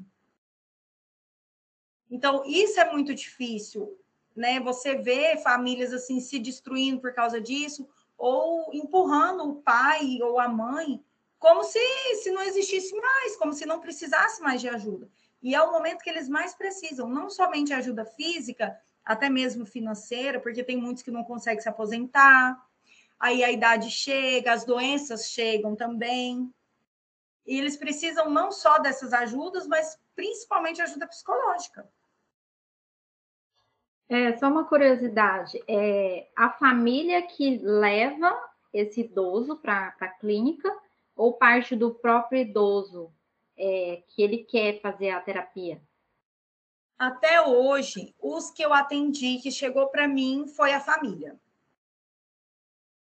Então, 2.10 2.46
isso 2.46 2.80
é 2.80 2.90
muito 2.90 3.14
difícil, 3.14 4.00
né? 4.34 4.62
Você 4.62 4.96
vê 4.96 5.36
famílias 5.36 5.92
assim 5.92 6.22
se 6.22 6.40
destruindo 6.40 7.02
por 7.02 7.14
causa 7.14 7.42
disso, 7.42 7.90
ou 8.18 8.74
empurrando 8.74 9.50
o 9.50 9.56
pai 9.56 10.20
ou 10.22 10.40
a 10.40 10.48
mãe 10.48 11.04
como 11.40 11.64
se, 11.64 11.80
se 12.24 12.32
não 12.32 12.42
existisse 12.42 12.96
mais, 12.96 13.36
como 13.38 13.54
se 13.54 13.66
não 13.66 13.80
precisasse 13.80 14.42
mais 14.42 14.60
de 14.60 14.70
ajuda. 14.70 15.10
E 15.42 15.54
é 15.54 15.62
o 15.62 15.72
momento 15.72 16.00
que 16.00 16.10
eles 16.10 16.28
mais 16.28 16.56
precisam, 16.56 17.08
não 17.08 17.30
somente 17.30 17.74
ajuda 17.74 18.06
física, 18.06 18.76
até 19.06 19.30
mesmo 19.30 19.66
financeira, 19.66 20.40
porque 20.40 20.64
tem 20.64 20.78
muitos 20.78 21.04
que 21.04 21.12
não 21.12 21.24
conseguem 21.24 21.62
se 21.62 21.70
aposentar, 21.70 22.58
aí 23.20 23.44
a 23.44 23.52
idade 23.52 23.90
chega, 23.90 24.52
as 24.52 24.66
doenças 24.66 25.30
chegam 25.30 25.76
também. 25.76 26.54
E 27.46 27.58
eles 27.58 27.78
precisam 27.78 28.30
não 28.30 28.52
só 28.52 28.80
dessas 28.80 29.14
ajudas, 29.14 29.66
mas 29.68 29.98
principalmente 30.16 30.82
ajuda 30.82 31.08
psicológica. 31.08 31.88
É, 34.10 34.36
só 34.38 34.48
uma 34.48 34.66
curiosidade, 34.66 35.62
é 35.68 36.30
a 36.36 36.50
família 36.50 37.22
que 37.24 37.58
leva 37.58 38.38
esse 38.74 39.02
idoso 39.02 39.58
para 39.58 39.94
a 40.00 40.08
clínica 40.08 40.74
ou 41.18 41.34
parte 41.34 41.76
do 41.76 41.96
próprio 41.96 42.42
idoso 42.42 43.12
é, 43.58 44.04
que 44.08 44.22
ele 44.22 44.38
quer 44.38 44.80
fazer 44.80 45.10
a 45.10 45.20
terapia? 45.20 45.82
Até 46.98 47.42
hoje, 47.42 48.16
os 48.20 48.50
que 48.52 48.64
eu 48.64 48.74
atendi, 48.74 49.40
que 49.40 49.52
chegou 49.52 49.88
para 49.88 50.08
mim, 50.08 50.48
foi 50.48 50.74
a 50.74 50.80
família. 50.80 51.40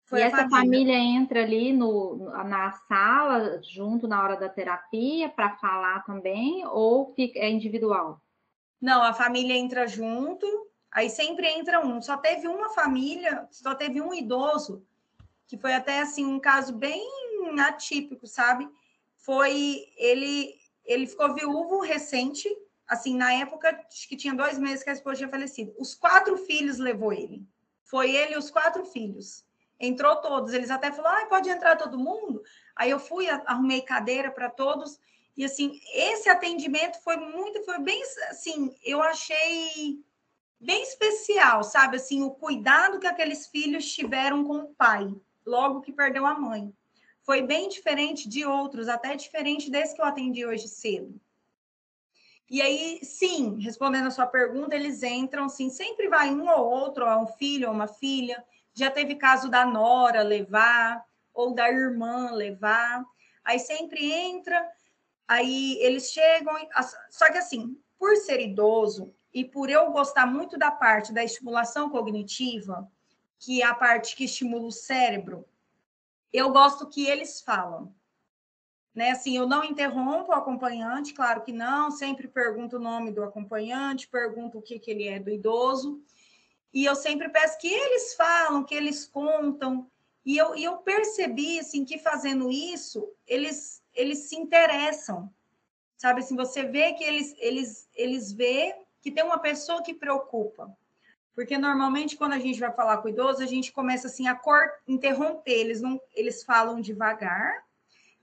Foi 0.05 0.19
e 0.19 0.23
essa 0.23 0.47
família. 0.49 0.59
família. 0.59 0.95
entra 0.95 1.41
ali 1.41 1.73
no, 1.73 2.29
na 2.43 2.71
sala, 2.71 3.61
junto 3.63 4.07
na 4.07 4.23
hora 4.23 4.37
da 4.37 4.47
terapia, 4.47 5.29
para 5.29 5.57
falar 5.57 6.03
também, 6.05 6.65
ou 6.65 7.13
fica, 7.13 7.39
é 7.39 7.49
individual? 7.49 8.21
Não, 8.79 9.03
a 9.03 9.13
família 9.13 9.55
entra 9.55 9.87
junto, 9.87 10.45
aí 10.91 11.09
sempre 11.09 11.47
entra 11.47 11.85
um. 11.85 12.01
Só 12.01 12.17
teve 12.17 12.47
uma 12.47 12.69
família, 12.69 13.47
só 13.51 13.73
teve 13.73 13.99
um 13.99 14.13
idoso, 14.13 14.85
que 15.47 15.57
foi 15.57 15.73
até 15.73 15.99
assim 16.01 16.25
um 16.25 16.39
caso 16.39 16.73
bem 16.73 17.26
atípico, 17.59 18.27
sabe? 18.27 18.67
Foi 19.15 19.85
ele 19.97 20.55
ele 20.87 21.05
ficou 21.05 21.33
viúvo 21.33 21.81
recente, 21.81 22.49
assim, 22.87 23.13
na 23.13 23.33
época 23.33 23.73
que 24.07 24.15
tinha 24.15 24.33
dois 24.33 24.57
meses 24.57 24.83
que 24.83 24.89
a 24.89 24.93
esposa 24.93 25.17
tinha 25.17 25.29
falecido. 25.29 25.75
Os 25.77 25.93
quatro 25.93 26.37
filhos 26.37 26.77
levou 26.77 27.11
ele. 27.11 27.45
Foi 27.83 28.15
ele 28.15 28.33
e 28.33 28.37
os 28.37 28.49
quatro 28.49 28.85
filhos. 28.85 29.45
Entrou 29.77 30.15
todos. 30.15 30.53
Eles 30.53 30.71
até 30.71 30.91
falaram, 30.91 31.25
ah, 31.25 31.27
pode 31.27 31.49
entrar 31.49 31.75
todo 31.75 31.99
mundo. 31.99 32.41
Aí 32.73 32.89
eu 32.89 32.99
fui, 32.99 33.27
arrumei 33.29 33.81
cadeira 33.81 34.31
para 34.31 34.49
todos. 34.49 34.97
E 35.35 35.43
assim, 35.43 35.79
esse 35.93 36.29
atendimento 36.29 36.99
foi 37.03 37.17
muito, 37.17 37.63
foi 37.63 37.79
bem 37.79 38.01
assim, 38.29 38.73
eu 38.83 39.03
achei 39.03 40.01
bem 40.59 40.81
especial, 40.81 41.63
sabe? 41.63 41.97
Assim, 41.97 42.23
o 42.23 42.31
cuidado 42.31 42.99
que 42.99 43.05
aqueles 43.05 43.45
filhos 43.45 43.91
tiveram 43.91 44.43
com 44.45 44.57
o 44.57 44.73
pai, 44.73 45.13
logo 45.45 45.81
que 45.81 45.91
perdeu 45.91 46.25
a 46.25 46.39
mãe 46.39 46.73
foi 47.27 47.41
bem 47.41 47.67
diferente 47.67 48.29
de 48.29 48.45
outros, 48.45 48.87
até 48.87 49.13
diferente 49.13 49.69
desse 49.69 49.93
que 49.93 49.99
eu 49.99 50.05
atendi 50.05 50.45
hoje 50.45 50.69
cedo. 50.69 51.19
E 52.49 52.61
aí, 52.61 53.01
sim, 53.03 53.59
respondendo 53.59 54.07
a 54.07 54.11
sua 54.11 54.25
pergunta, 54.25 54.73
eles 54.73 55.03
entram, 55.03 55.49
sim, 55.49 55.69
sempre 55.69 56.07
vai 56.07 56.29
um 56.29 56.49
ou 56.49 56.65
outro, 56.65 57.05
ou 57.05 57.23
um 57.23 57.27
filho 57.27 57.67
ou 57.67 57.73
uma 57.73 57.85
filha. 57.85 58.41
Já 58.73 58.89
teve 58.89 59.15
caso 59.15 59.49
da 59.49 59.65
nora 59.65 60.23
levar, 60.23 61.03
ou 61.33 61.53
da 61.53 61.69
irmã 61.69 62.31
levar. 62.31 63.03
Aí 63.43 63.59
sempre 63.59 64.09
entra, 64.09 64.65
aí 65.27 65.77
eles 65.81 66.09
chegam. 66.09 66.55
Só 67.09 67.29
que 67.29 67.39
assim, 67.39 67.77
por 67.99 68.15
ser 68.15 68.39
idoso 68.39 69.13
e 69.33 69.43
por 69.43 69.69
eu 69.69 69.91
gostar 69.91 70.25
muito 70.25 70.57
da 70.57 70.71
parte 70.71 71.11
da 71.11 71.25
estimulação 71.25 71.89
cognitiva, 71.89 72.89
que 73.37 73.61
é 73.61 73.65
a 73.65 73.75
parte 73.75 74.15
que 74.15 74.23
estimula 74.23 74.65
o 74.67 74.71
cérebro, 74.71 75.45
eu 76.37 76.51
gosto 76.51 76.87
que 76.87 77.07
eles 77.07 77.41
falam. 77.41 77.93
Né? 78.93 79.11
Assim, 79.11 79.37
eu 79.37 79.47
não 79.47 79.63
interrompo 79.63 80.31
o 80.31 80.35
acompanhante, 80.35 81.13
claro 81.13 81.43
que 81.43 81.51
não, 81.51 81.91
sempre 81.91 82.27
pergunto 82.27 82.77
o 82.77 82.79
nome 82.79 83.11
do 83.11 83.23
acompanhante, 83.23 84.07
pergunto 84.07 84.57
o 84.57 84.61
que, 84.61 84.79
que 84.79 84.89
ele 84.89 85.07
é 85.07 85.19
do 85.19 85.29
idoso, 85.29 86.01
e 86.73 86.85
eu 86.85 86.95
sempre 86.95 87.29
peço 87.29 87.57
que 87.59 87.67
eles 87.67 88.15
falam, 88.15 88.63
que 88.63 88.73
eles 88.73 89.05
contam, 89.05 89.89
e 90.25 90.37
eu, 90.37 90.55
e 90.55 90.63
eu 90.63 90.77
percebi, 90.77 91.59
assim, 91.59 91.85
que 91.85 91.97
fazendo 91.97 92.51
isso, 92.51 93.07
eles, 93.25 93.83
eles 93.93 94.29
se 94.29 94.35
interessam, 94.35 95.31
sabe, 95.95 96.21
assim, 96.21 96.35
você 96.35 96.63
vê 96.63 96.93
que 96.93 97.03
eles, 97.03 97.35
eles, 97.37 97.89
eles 97.93 98.31
vê 98.31 98.75
que 99.01 99.11
tem 99.11 99.23
uma 99.23 99.39
pessoa 99.39 99.81
que 99.81 99.93
preocupa, 99.93 100.75
porque 101.37 101.55
normalmente 101.55 102.17
quando 102.17 102.33
a 102.33 102.39
gente 102.39 102.59
vai 102.59 102.71
falar 102.71 102.97
com 102.97 103.07
o 103.07 103.11
idoso, 103.11 103.43
a 103.43 103.45
gente 103.45 103.71
começa 103.71 104.07
assim 104.07 104.27
a 104.27 104.33
cor... 104.33 104.71
interromper, 104.87 105.51
eles 105.51 105.79
não 105.79 106.01
eles 106.15 106.43
falam 106.43 106.81
devagar, 106.81 107.63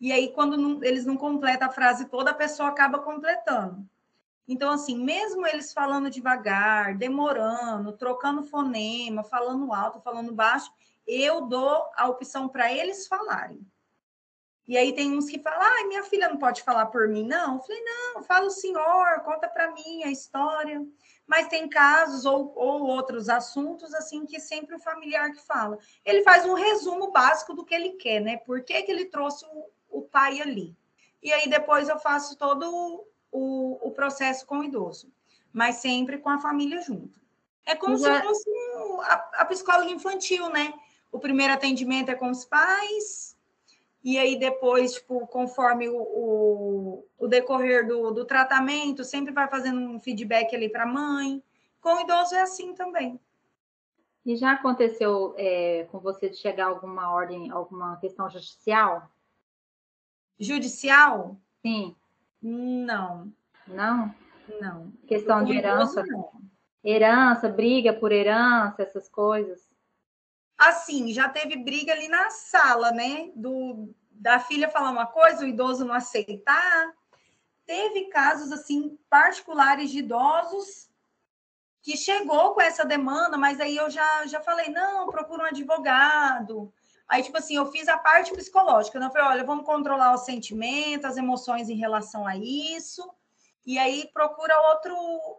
e 0.00 0.10
aí 0.10 0.32
quando 0.32 0.56
não, 0.56 0.82
eles 0.82 1.06
não 1.06 1.16
completam 1.16 1.68
a 1.68 1.70
frase 1.70 2.06
toda, 2.06 2.32
a 2.32 2.34
pessoa 2.34 2.70
acaba 2.70 2.98
completando. 2.98 3.88
Então 4.48 4.72
assim, 4.72 4.98
mesmo 4.98 5.46
eles 5.46 5.72
falando 5.72 6.10
devagar, 6.10 6.96
demorando, 6.96 7.92
trocando 7.92 8.42
fonema, 8.42 9.22
falando 9.22 9.72
alto, 9.72 10.00
falando 10.00 10.32
baixo, 10.32 10.72
eu 11.06 11.42
dou 11.42 11.84
a 11.96 12.08
opção 12.08 12.48
para 12.48 12.72
eles 12.72 13.06
falarem. 13.06 13.64
E 14.66 14.78
aí 14.78 14.94
tem 14.94 15.16
uns 15.16 15.26
que 15.26 15.38
falam, 15.38 15.60
ah, 15.60 15.86
minha 15.86 16.02
filha 16.04 16.28
não 16.28 16.38
pode 16.38 16.62
falar 16.62 16.86
por 16.86 17.08
mim, 17.08 17.26
não. 17.26 17.56
Eu 17.56 17.60
falei, 17.60 17.82
não, 17.82 18.22
fala 18.22 18.46
o 18.46 18.50
senhor, 18.50 19.20
conta 19.20 19.46
para 19.48 19.72
mim 19.72 20.02
a 20.04 20.10
história 20.10 20.84
mas 21.26 21.48
tem 21.48 21.68
casos 21.68 22.24
ou, 22.24 22.52
ou 22.56 22.82
outros 22.82 23.28
assuntos 23.28 23.94
assim 23.94 24.26
que 24.26 24.38
sempre 24.38 24.74
o 24.74 24.80
familiar 24.80 25.32
que 25.32 25.40
fala. 25.40 25.78
Ele 26.04 26.22
faz 26.22 26.44
um 26.44 26.54
resumo 26.54 27.10
básico 27.10 27.54
do 27.54 27.64
que 27.64 27.74
ele 27.74 27.90
quer, 27.90 28.20
né? 28.20 28.36
Por 28.38 28.62
que, 28.62 28.82
que 28.82 28.92
ele 28.92 29.06
trouxe 29.06 29.44
o, 29.46 29.98
o 29.98 30.02
pai 30.02 30.40
ali? 30.40 30.76
E 31.22 31.32
aí 31.32 31.48
depois 31.48 31.88
eu 31.88 31.98
faço 31.98 32.36
todo 32.36 33.06
o, 33.32 33.88
o 33.88 33.90
processo 33.92 34.44
com 34.46 34.58
o 34.58 34.64
idoso, 34.64 35.10
mas 35.52 35.76
sempre 35.76 36.18
com 36.18 36.28
a 36.28 36.38
família 36.38 36.80
junto. 36.82 37.18
É 37.64 37.74
como 37.74 37.96
Já... 37.96 38.20
se 38.20 38.26
fosse 38.26 38.50
a, 39.04 39.14
a 39.38 39.44
psicóloga 39.46 39.90
infantil, 39.90 40.50
né? 40.50 40.74
O 41.10 41.18
primeiro 41.18 41.54
atendimento 41.54 42.10
é 42.10 42.14
com 42.14 42.30
os 42.30 42.44
pais, 42.44 43.33
e 44.04 44.18
aí 44.18 44.38
depois, 44.38 44.92
tipo, 44.92 45.26
conforme 45.26 45.88
o, 45.88 45.96
o, 45.96 47.06
o 47.18 47.26
decorrer 47.26 47.88
do, 47.88 48.10
do 48.10 48.26
tratamento, 48.26 49.02
sempre 49.02 49.32
vai 49.32 49.48
fazendo 49.48 49.80
um 49.80 49.98
feedback 49.98 50.54
ali 50.54 50.68
para 50.68 50.82
a 50.82 50.86
mãe. 50.86 51.42
Com 51.80 51.96
o 51.96 52.00
idoso 52.00 52.34
é 52.34 52.42
assim 52.42 52.74
também. 52.74 53.18
E 54.26 54.36
já 54.36 54.52
aconteceu 54.52 55.34
é, 55.38 55.86
com 55.90 55.98
você 55.98 56.28
de 56.28 56.36
chegar 56.36 56.66
a 56.66 56.68
alguma 56.68 57.10
ordem, 57.10 57.50
alguma 57.50 57.96
questão 57.96 58.28
judicial? 58.28 59.08
Judicial? 60.38 61.38
Sim. 61.62 61.96
Não. 62.42 63.32
Não? 63.66 64.14
Não. 64.60 64.92
Questão 65.06 65.42
de 65.44 65.56
herança? 65.56 66.04
Não. 66.04 66.30
Herança, 66.84 67.48
briga 67.48 67.94
por 67.94 68.12
herança, 68.12 68.82
essas 68.82 69.08
coisas? 69.08 69.66
Assim, 70.58 71.12
já 71.12 71.28
teve 71.28 71.56
briga 71.56 71.92
ali 71.92 72.08
na 72.08 72.30
sala, 72.30 72.90
né? 72.90 73.30
Do, 73.34 73.94
da 74.10 74.38
filha 74.38 74.70
falar 74.70 74.90
uma 74.90 75.06
coisa, 75.06 75.44
o 75.44 75.48
idoso 75.48 75.84
não 75.84 75.94
aceitar. 75.94 76.92
Teve 77.66 78.06
casos, 78.06 78.52
assim, 78.52 78.98
particulares 79.08 79.90
de 79.90 79.98
idosos 79.98 80.88
que 81.82 81.96
chegou 81.96 82.54
com 82.54 82.62
essa 82.62 82.84
demanda, 82.84 83.36
mas 83.36 83.60
aí 83.60 83.76
eu 83.76 83.90
já, 83.90 84.26
já 84.26 84.40
falei, 84.40 84.70
não, 84.70 85.06
procura 85.10 85.42
um 85.44 85.46
advogado. 85.46 86.72
Aí, 87.06 87.22
tipo 87.22 87.36
assim, 87.36 87.56
eu 87.56 87.66
fiz 87.66 87.88
a 87.88 87.98
parte 87.98 88.32
psicológica. 88.32 88.98
Né? 88.98 89.06
Eu 89.06 89.10
falei, 89.10 89.28
olha, 89.28 89.44
vamos 89.44 89.66
controlar 89.66 90.14
os 90.14 90.24
sentimentos, 90.24 91.04
as 91.04 91.18
emoções 91.18 91.68
em 91.68 91.76
relação 91.76 92.26
a 92.26 92.36
isso. 92.36 93.06
E 93.66 93.78
aí 93.78 94.10
procura 94.12 94.58
outro, 94.70 94.96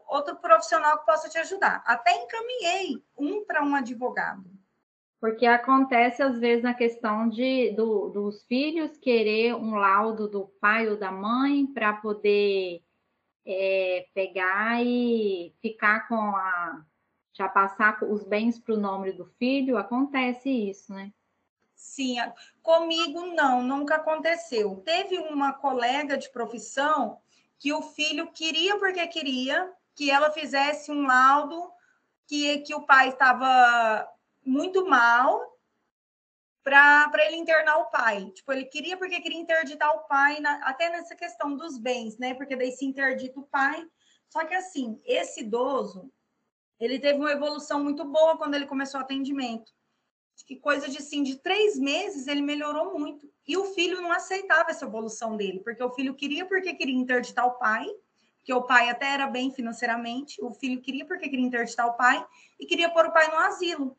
outro 0.07 0.35
profissional 0.35 0.99
que 0.99 1.05
possa 1.05 1.29
te 1.29 1.37
ajudar. 1.37 1.83
Até 1.85 2.15
encaminhei 2.15 3.03
um 3.17 3.43
para 3.43 3.63
um 3.63 3.75
advogado. 3.75 4.54
Porque 5.25 5.47
acontece, 5.47 6.21
às 6.21 6.37
vezes, 6.37 6.63
na 6.63 6.75
questão 6.75 7.27
de, 7.27 7.71
do, 7.71 8.09
dos 8.09 8.43
filhos 8.43 8.95
querer 8.95 9.55
um 9.55 9.73
laudo 9.73 10.27
do 10.27 10.45
pai 10.61 10.87
ou 10.87 10.97
da 10.97 11.11
mãe 11.11 11.65
para 11.65 11.93
poder 11.93 12.83
é, 13.43 14.05
pegar 14.13 14.85
e 14.85 15.51
ficar 15.63 16.07
com 16.07 16.13
a. 16.13 16.85
já 17.33 17.49
passar 17.49 18.03
os 18.03 18.23
bens 18.23 18.59
para 18.59 18.75
o 18.75 18.79
nome 18.79 19.13
do 19.13 19.25
filho. 19.25 19.79
Acontece 19.79 20.47
isso, 20.47 20.93
né? 20.93 21.11
Sim, 21.73 22.17
comigo 22.61 23.25
não, 23.25 23.63
nunca 23.63 23.95
aconteceu. 23.95 24.75
Teve 24.85 25.17
uma 25.17 25.53
colega 25.53 26.19
de 26.19 26.29
profissão 26.29 27.17
que 27.57 27.73
o 27.73 27.81
filho 27.81 28.27
queria 28.31 28.77
porque 28.77 29.07
queria 29.07 29.73
que 29.95 30.11
ela 30.11 30.29
fizesse 30.29 30.91
um 30.91 31.07
laudo 31.07 31.71
que, 32.27 32.59
que 32.59 32.75
o 32.75 32.85
pai 32.85 33.09
estava 33.09 34.07
muito 34.45 34.85
mal 34.87 35.55
para 36.63 37.25
ele 37.27 37.35
internar 37.35 37.77
o 37.77 37.85
pai. 37.85 38.31
Tipo, 38.31 38.51
ele 38.51 38.65
queria 38.65 38.97
porque 38.97 39.21
queria 39.21 39.39
interditar 39.39 39.95
o 39.95 40.07
pai, 40.07 40.39
na, 40.39 40.55
até 40.67 40.89
nessa 40.89 41.15
questão 41.15 41.55
dos 41.55 41.77
bens, 41.77 42.17
né? 42.17 42.33
Porque 42.33 42.55
daí 42.55 42.71
se 42.71 42.85
interdita 42.85 43.39
o 43.39 43.43
pai. 43.43 43.85
Só 44.29 44.43
que 44.45 44.55
assim, 44.55 44.99
esse 45.05 45.41
idoso, 45.41 46.11
ele 46.79 46.99
teve 46.99 47.19
uma 47.19 47.31
evolução 47.31 47.83
muito 47.83 48.03
boa 48.03 48.37
quando 48.37 48.55
ele 48.55 48.65
começou 48.65 48.99
o 48.99 49.03
atendimento. 49.03 49.71
Que 50.47 50.57
coisa 50.57 50.89
de 50.89 50.97
assim, 50.97 51.23
de 51.23 51.37
três 51.37 51.77
meses 51.77 52.27
ele 52.27 52.41
melhorou 52.41 52.97
muito. 52.97 53.31
E 53.47 53.55
o 53.55 53.65
filho 53.73 54.01
não 54.01 54.11
aceitava 54.11 54.71
essa 54.71 54.85
evolução 54.85 55.37
dele, 55.37 55.59
porque 55.59 55.83
o 55.83 55.91
filho 55.91 56.15
queria 56.15 56.45
porque 56.45 56.73
queria 56.73 56.95
interditar 56.95 57.47
o 57.47 57.57
pai, 57.59 57.87
que 58.43 58.53
o 58.53 58.63
pai 58.63 58.89
até 58.89 59.13
era 59.13 59.27
bem 59.27 59.51
financeiramente, 59.51 60.43
o 60.43 60.51
filho 60.51 60.81
queria 60.81 61.05
porque 61.05 61.29
queria 61.29 61.45
interditar 61.45 61.87
o 61.87 61.93
pai 61.93 62.25
e 62.59 62.65
queria 62.65 62.89
pôr 62.89 63.05
o 63.05 63.13
pai 63.13 63.27
no 63.29 63.37
asilo. 63.37 63.97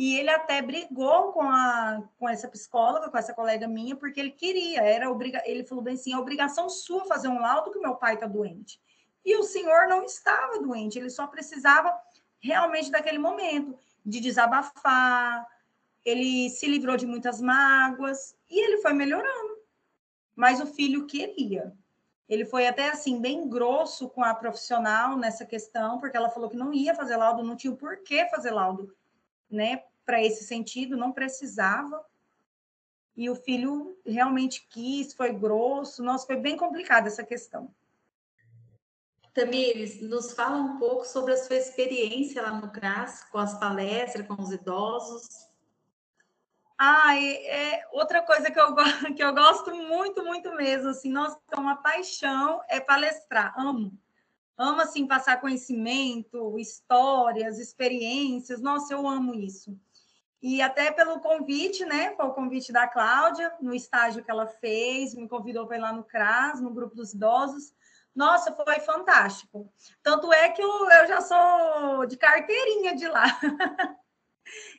E 0.00 0.18
ele 0.18 0.30
até 0.30 0.62
brigou 0.62 1.30
com, 1.30 1.42
a, 1.42 2.02
com 2.18 2.26
essa 2.26 2.48
psicóloga, 2.48 3.10
com 3.10 3.18
essa 3.18 3.34
colega 3.34 3.68
minha, 3.68 3.94
porque 3.94 4.18
ele 4.18 4.30
queria, 4.30 4.80
era 4.80 5.10
obriga, 5.10 5.42
ele 5.44 5.62
falou 5.62 5.84
bem 5.84 5.92
assim, 5.92 6.14
é 6.14 6.16
obrigação 6.16 6.70
sua 6.70 7.04
fazer 7.04 7.28
um 7.28 7.38
laudo 7.38 7.70
que 7.70 7.78
meu 7.78 7.94
pai 7.94 8.14
está 8.14 8.26
doente. 8.26 8.80
E 9.22 9.36
o 9.36 9.42
senhor 9.42 9.88
não 9.88 10.02
estava 10.02 10.58
doente, 10.58 10.98
ele 10.98 11.10
só 11.10 11.26
precisava 11.26 11.94
realmente 12.38 12.90
daquele 12.90 13.18
momento 13.18 13.78
de 14.02 14.20
desabafar, 14.20 15.46
ele 16.02 16.48
se 16.48 16.66
livrou 16.66 16.96
de 16.96 17.04
muitas 17.06 17.38
mágoas 17.38 18.34
e 18.48 18.58
ele 18.58 18.78
foi 18.78 18.94
melhorando. 18.94 19.58
Mas 20.34 20.62
o 20.62 20.66
filho 20.66 21.06
queria. 21.06 21.74
Ele 22.26 22.46
foi 22.46 22.66
até 22.66 22.88
assim 22.88 23.20
bem 23.20 23.46
grosso 23.46 24.08
com 24.08 24.24
a 24.24 24.34
profissional 24.34 25.14
nessa 25.14 25.44
questão, 25.44 25.98
porque 25.98 26.16
ela 26.16 26.30
falou 26.30 26.48
que 26.48 26.56
não 26.56 26.72
ia 26.72 26.94
fazer 26.94 27.18
laudo, 27.18 27.42
não 27.42 27.54
tinha 27.54 27.70
o 27.70 27.76
porquê 27.76 28.26
fazer 28.30 28.50
laudo, 28.50 28.96
né? 29.50 29.82
Para 30.10 30.20
esse 30.20 30.42
sentido, 30.42 30.96
não 30.96 31.12
precisava. 31.12 32.04
E 33.16 33.30
o 33.30 33.36
filho 33.36 33.96
realmente 34.04 34.66
quis, 34.68 35.14
foi 35.14 35.32
grosso. 35.32 36.02
Nossa, 36.02 36.26
foi 36.26 36.34
bem 36.34 36.56
complicada 36.56 37.06
essa 37.06 37.22
questão. 37.22 37.72
Tamires, 39.32 40.02
nos 40.02 40.32
fala 40.32 40.56
um 40.56 40.80
pouco 40.80 41.04
sobre 41.04 41.34
a 41.34 41.36
sua 41.36 41.54
experiência 41.54 42.42
lá 42.42 42.50
no 42.50 42.72
CRAS, 42.72 43.22
com 43.30 43.38
as 43.38 43.56
palestras, 43.60 44.26
com 44.26 44.42
os 44.42 44.50
idosos. 44.50 45.28
Ah, 46.76 47.16
é, 47.16 47.86
outra 47.92 48.20
coisa 48.22 48.50
que 48.50 48.58
eu, 48.58 48.74
que 49.14 49.22
eu 49.22 49.32
gosto 49.32 49.72
muito, 49.72 50.24
muito 50.24 50.52
mesmo, 50.56 50.88
assim, 50.88 51.12
nossa, 51.12 51.38
é 51.52 51.56
uma 51.56 51.76
paixão 51.76 52.60
é 52.68 52.80
palestrar, 52.80 53.54
amo. 53.56 53.96
Amo, 54.58 54.80
assim, 54.80 55.06
passar 55.06 55.40
conhecimento, 55.40 56.58
histórias, 56.58 57.60
experiências, 57.60 58.60
nossa, 58.60 58.92
eu 58.92 59.06
amo 59.06 59.34
isso. 59.36 59.78
E 60.42 60.62
até 60.62 60.90
pelo 60.90 61.20
convite, 61.20 61.84
né? 61.84 62.14
Foi 62.16 62.26
o 62.26 62.32
convite 62.32 62.72
da 62.72 62.86
Cláudia, 62.86 63.52
no 63.60 63.74
estágio 63.74 64.24
que 64.24 64.30
ela 64.30 64.46
fez, 64.46 65.14
me 65.14 65.28
convidou 65.28 65.66
para 65.66 65.76
ir 65.76 65.80
lá 65.80 65.92
no 65.92 66.02
CRAS, 66.02 66.60
no 66.62 66.70
grupo 66.70 66.94
dos 66.94 67.12
idosos. 67.12 67.74
Nossa, 68.14 68.52
foi 68.52 68.80
fantástico. 68.80 69.70
Tanto 70.02 70.32
é 70.32 70.48
que 70.48 70.62
eu, 70.62 70.90
eu 70.90 71.06
já 71.06 71.20
sou 71.20 72.06
de 72.06 72.16
carteirinha 72.16 72.96
de 72.96 73.06
lá. 73.06 73.24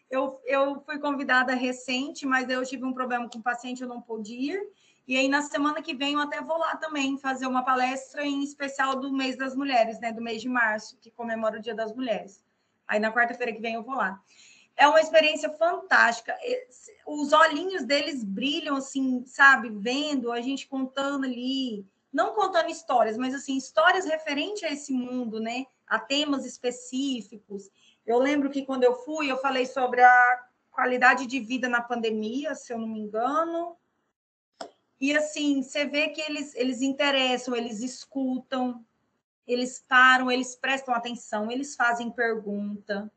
eu, 0.10 0.42
eu 0.46 0.82
fui 0.82 0.98
convidada 0.98 1.54
recente, 1.54 2.26
mas 2.26 2.50
eu 2.50 2.66
tive 2.66 2.84
um 2.84 2.94
problema 2.94 3.30
com 3.30 3.38
o 3.38 3.44
paciente, 3.44 3.84
eu 3.84 3.88
não 3.88 4.02
pude 4.02 4.34
ir. 4.34 4.60
E 5.08 5.16
aí, 5.16 5.28
na 5.28 5.44
semana 5.44 5.82
que 5.82 5.94
vem, 5.94 6.14
eu 6.14 6.20
até 6.20 6.42
vou 6.42 6.58
lá 6.58 6.76
também 6.76 7.18
fazer 7.20 7.46
uma 7.46 7.64
palestra 7.64 8.26
em 8.26 8.44
especial 8.44 8.96
do 8.96 9.14
mês 9.14 9.38
das 9.38 9.56
mulheres, 9.56 10.00
né? 10.00 10.12
Do 10.12 10.22
mês 10.22 10.42
de 10.42 10.50
março, 10.50 10.98
que 11.00 11.12
comemora 11.12 11.58
o 11.58 11.62
Dia 11.62 11.76
das 11.76 11.94
Mulheres. 11.94 12.44
Aí, 12.88 13.00
na 13.00 13.12
quarta-feira 13.12 13.54
que 13.54 13.62
vem, 13.62 13.76
eu 13.76 13.84
vou 13.84 13.96
lá 13.96 14.20
é 14.76 14.88
uma 14.88 15.00
experiência 15.00 15.50
fantástica. 15.50 16.36
Os 17.06 17.34
olhinhos 17.34 17.84
deles 17.84 18.24
brilham, 18.24 18.76
assim, 18.78 19.24
sabe? 19.26 19.70
Vendo 19.70 20.32
a 20.32 20.42
gente 20.42 20.68
contando 20.68 21.26
ali, 21.26 21.86
não 22.12 22.34
contando 22.34 22.70
histórias, 22.70 23.18
mas 23.18 23.34
assim, 23.34 23.58
histórias 23.58 24.06
referentes 24.06 24.64
a 24.64 24.72
esse 24.72 24.94
mundo, 24.94 25.40
né? 25.40 25.66
A 25.88 26.00
temas 26.00 26.46
específicos. 26.46 27.70
Eu 28.06 28.18
lembro 28.18 28.50
que 28.50 28.66
quando 28.66 28.84
eu 28.84 28.96
fui, 28.96 29.32
eu 29.32 29.38
falei 29.38 29.66
sobre 29.66 30.02
a 30.02 30.46
qualidade 30.72 31.28
de 31.28 31.40
vida 31.40 31.68
na 31.70 31.82
pandemia, 31.82 32.56
se 32.56 32.74
eu 32.74 32.80
não 32.80 32.88
me 32.88 33.00
engano. 33.00 33.76
E 35.00 35.16
assim, 35.16 35.62
você 35.62 35.86
vê 35.86 36.10
que 36.10 36.22
eles, 36.22 36.56
eles 36.56 36.82
interessam, 36.82 37.56
eles 37.56 37.82
escutam, 37.82 38.86
eles 39.46 39.84
param, 39.88 40.32
eles 40.32 40.56
prestam 40.56 40.94
atenção, 40.94 41.52
eles 41.52 41.76
fazem 41.76 42.10
pergunta 42.10 43.12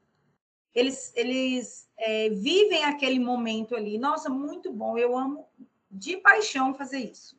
eles, 0.75 1.13
eles 1.15 1.89
é, 1.97 2.29
vivem 2.31 2.85
aquele 2.85 3.19
momento 3.19 3.77
ali. 3.77 3.97
Nossa, 3.97 4.29
muito 4.29 4.73
bom. 4.73 4.99
Eu 4.99 5.17
amo 5.17 5.49
de 5.91 6.17
paixão 6.17 6.75
fazer 6.75 6.99
isso. 6.99 7.39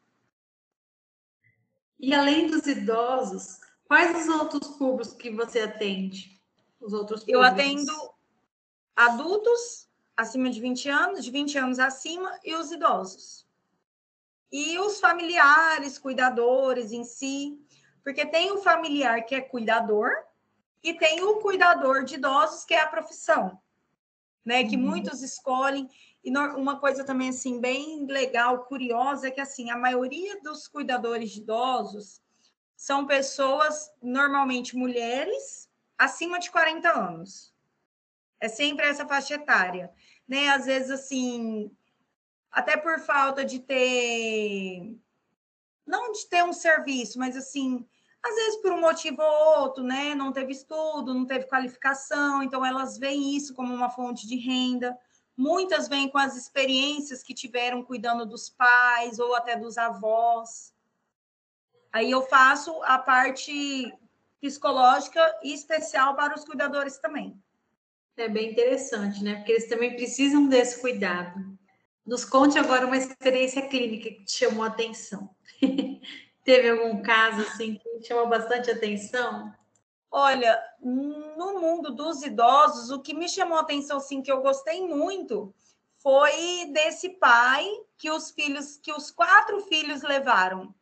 E 2.00 2.13
além 2.13 2.48
dos 2.48 2.65
idosos, 2.65 3.60
quais 3.86 4.15
os 4.15 4.28
outros 4.28 4.78
públicos 4.78 5.13
que 5.13 5.30
você 5.30 5.62
atende? 5.62 6.41
Os 6.80 6.93
outros 6.93 7.21
públicos? 7.21 7.41
Eu 7.41 7.45
atendo 7.45 7.93
adultos 8.95 9.89
acima 10.15 10.50
de 10.50 10.62
20 10.62 10.89
anos, 10.89 11.26
de 11.26 11.32
20 11.32 11.58
anos 11.58 11.80
acima, 11.80 12.39
e 12.43 12.56
os 12.56 12.71
idosos. 12.71 13.45
E 14.52 14.80
os 14.80 15.00
familiares, 15.00 15.98
cuidadores 15.98 16.93
em 16.93 17.04
si, 17.04 17.60
porque 18.04 18.26
tem 18.26 18.52
o 18.52 18.60
familiar 18.60 19.26
que 19.26 19.36
é 19.36 19.41
cuidador, 19.41 20.12
e 20.86 20.93
tem 20.93 21.24
o 21.24 21.39
cuidador 21.39 22.04
de 22.04 22.13
idosos, 22.13 22.63
que 22.63 22.76
é 22.76 22.80
a 22.80 22.88
profissão, 22.88 23.60
né? 24.45 24.63
Que 24.63 24.76
uhum. 24.76 24.84
muitos 24.84 25.24
escolhem. 25.24 25.89
E 26.24 26.30
uma 26.30 26.80
coisa 26.80 27.04
também 27.04 27.30
assim 27.30 27.60
bem 27.60 28.06
legal, 28.06 28.65
curiosa, 28.65 29.28
é 29.28 29.32
que 29.32 29.41
assim 29.41 29.71
a 29.71 29.78
maioria 29.78 30.39
dos 30.43 30.67
cuidadores 30.67 31.32
de 31.32 31.39
idosos 31.39 32.21
são 32.78 33.08
pessoas 33.08 33.91
normalmente 34.00 34.78
mulheres 34.78 35.67
acima 35.98 36.38
de 36.39 36.52
40 36.52 36.88
anos. 36.88 37.52
É 38.39 38.48
sempre 38.48 38.86
essa 38.86 39.08
faixa 39.08 39.34
etária, 39.34 39.91
né? 40.28 40.50
Às 40.50 40.67
vezes 40.67 40.91
assim, 40.91 41.76
até 42.52 42.78
por 42.78 43.00
falta 43.00 43.43
de 43.43 43.58
ter 43.58 44.95
não 45.84 46.12
de 46.12 46.28
ter 46.28 46.43
um 46.43 46.54
serviço, 46.54 47.17
mas 47.17 47.36
assim, 47.36 47.88
às 48.25 48.35
vezes 48.35 48.61
por 48.61 48.71
um 48.71 48.81
motivo 48.81 49.21
ou 49.21 49.61
outro, 49.61 49.83
né? 49.83 50.15
Não 50.15 50.31
teve 50.31 50.51
estudo, 50.51 51.13
não 51.13 51.25
teve 51.25 51.45
qualificação, 51.45 52.41
então 52.41 52.65
elas 52.65 52.97
veem 52.97 53.35
isso 53.35 53.53
como 53.53 53.71
uma 53.71 53.89
fonte 53.89 54.27
de 54.27 54.35
renda. 54.35 54.97
Muitas 55.38 55.88
vêm 55.88 56.09
com 56.09 56.17
as 56.17 56.35
experiências 56.35 57.21
que 57.21 57.35
tiveram 57.35 57.83
cuidando 57.83 58.25
dos 58.25 58.49
pais 58.49 59.19
ou 59.19 59.35
até 59.35 59.55
dos 59.55 59.77
avós. 59.77 60.73
Aí 61.93 62.09
eu 62.09 62.23
faço 62.23 62.81
a 62.83 62.97
parte 62.97 63.93
psicológica 64.41 65.21
e 65.43 65.53
especial 65.53 66.15
para 66.15 66.33
os 66.33 66.43
cuidadores 66.43 66.97
também. 66.97 67.39
É 68.17 68.27
bem 68.27 68.51
interessante, 68.51 69.23
né? 69.23 69.35
Porque 69.35 69.51
eles 69.51 69.69
também 69.69 69.95
precisam 69.95 70.47
desse 70.47 70.81
cuidado. 70.81 71.55
Nos 72.03 72.25
conte 72.25 72.57
agora 72.57 72.88
uma 72.88 72.97
experiência 72.97 73.67
clínica 73.67 74.09
que 74.09 74.23
te 74.23 74.31
chamou 74.31 74.63
a 74.63 74.67
atenção. 74.67 75.29
Teve 76.45 76.69
algum 76.69 77.01
caso 77.01 77.41
assim 77.41 77.75
que 77.75 78.03
chamou 78.03 78.27
bastante 78.27 78.69
atenção? 78.69 79.51
Olha, 80.12 80.63
no 80.79 81.60
mundo 81.60 81.91
dos 81.91 82.21
idosos, 82.21 82.91
o 82.91 83.01
que 83.01 83.15
me 83.15 83.27
chamou 83.27 83.58
atenção, 83.58 83.97
assim, 83.97 84.21
que 84.21 84.31
eu 84.31 84.41
gostei 84.41 84.88
muito, 84.88 85.53
foi 85.97 86.69
desse 86.71 87.10
pai 87.10 87.67
que 87.97 88.12
os 88.12 88.29
filhos, 88.29 88.77
que 88.77 88.93
os 88.93 89.10
quatro 89.10 89.60
filhos 89.62 90.03
levaram. 90.03 90.73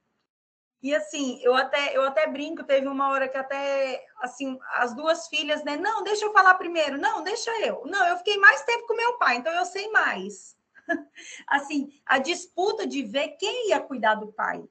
E 0.82 0.93
assim, 0.93 1.39
eu 1.41 1.56
até, 1.56 1.95
eu 1.95 2.04
até 2.04 2.28
brinco, 2.28 2.65
teve 2.65 2.86
uma 2.88 3.08
hora 3.08 3.30
que 3.30 3.38
até, 3.38 4.06
assim, 4.17 4.60
as 4.73 4.93
duas 4.93 5.30
filhas, 5.30 5.63
né? 5.63 5.78
Não, 5.78 6.04
deixa 6.04 6.26
eu 6.26 6.34
falar 6.34 6.56
primeiro. 6.56 6.97
Não, 6.97 7.23
deixa 7.23 7.49
eu. 7.65 7.84
Não, 7.86 8.06
eu 8.06 8.17
fiquei 8.17 8.38
mais 8.38 8.63
tempo 8.63 8.86
com 8.86 8.97
meu 8.97 9.17
pai, 9.17 9.38
então 9.38 9.54
eu 9.54 9.65
sei 9.65 9.89
mais. 9.91 10.58
assim, 11.47 11.89
a 12.06 12.19
disputa 12.19 12.86
de 12.86 13.02
ver 13.02 13.30
quem 13.39 13.69
ia 13.69 13.80
cuidar 13.80 14.15
do 14.15 14.34
pai. 14.34 14.62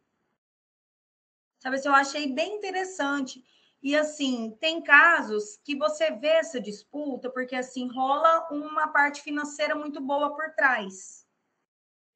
Sabe, 1.62 1.77
assim, 1.77 1.87
eu 1.87 1.94
achei 1.94 2.27
bem 2.27 2.57
interessante. 2.57 3.44
E 3.81 3.94
assim, 3.94 4.51
tem 4.59 4.83
casos 4.83 5.61
que 5.62 5.77
você 5.77 6.11
vê 6.11 6.27
essa 6.27 6.61
disputa 6.61 7.31
porque 7.31 7.55
assim 7.55 7.87
rola 7.87 8.48
uma 8.51 8.88
parte 8.88 9.22
financeira 9.22 9.72
muito 9.72 10.01
boa 10.01 10.35
por 10.35 10.53
trás. 10.57 11.25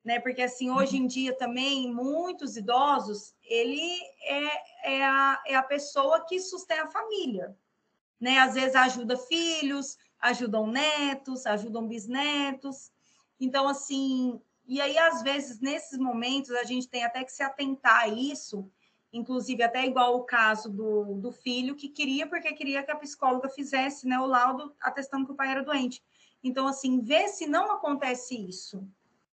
Né? 0.05 0.19
Porque 0.19 0.43
assim, 0.43 0.69
hoje 0.69 0.97
em 0.97 1.07
dia 1.07 1.33
também 1.33 1.95
muitos 1.95 2.57
idosos, 2.57 3.37
ele 3.45 3.97
é, 4.25 4.97
é, 4.97 5.05
a, 5.05 5.41
é 5.47 5.55
a 5.55 5.63
pessoa 5.63 6.27
que 6.27 6.41
sustenta 6.41 6.83
a 6.83 6.91
família. 6.91 7.57
Né? 8.21 8.41
Às 8.41 8.55
vezes 8.55 8.75
ajuda 8.75 9.17
filhos, 9.17 9.97
ajudam 10.19 10.67
netos, 10.67 11.47
ajudam 11.47 11.87
bisnetos. 11.87 12.91
Então, 13.39 13.69
assim, 13.69 14.43
e 14.67 14.81
aí, 14.81 14.99
às 14.99 15.23
vezes, 15.23 15.61
nesses 15.61 15.97
momentos, 16.01 16.51
a 16.51 16.65
gente 16.65 16.89
tem 16.89 17.05
até 17.05 17.23
que 17.23 17.31
se 17.31 17.45
atentar 17.45 18.01
a 18.01 18.09
isso, 18.09 18.69
inclusive 19.17 19.63
até 19.63 19.85
igual 19.87 20.17
o 20.17 20.25
caso 20.25 20.71
do, 20.71 21.15
do 21.15 21.33
filho 21.33 21.75
que 21.75 21.89
queria, 21.89 22.27
porque 22.27 22.53
queria 22.53 22.83
que 22.83 22.91
a 22.91 22.97
psicóloga 22.97 23.49
fizesse 23.49 24.07
né, 24.07 24.19
o 24.19 24.27
laudo 24.27 24.75
atestando 24.81 25.27
que 25.27 25.33
o 25.33 25.37
pai 25.37 25.51
era 25.51 25.63
doente. 25.63 26.03
Então, 26.43 26.69
assim, 26.69 27.01
ver 27.01 27.29
se 27.29 27.47
não 27.47 27.73
acontece 27.73 28.37
isso, 28.37 28.87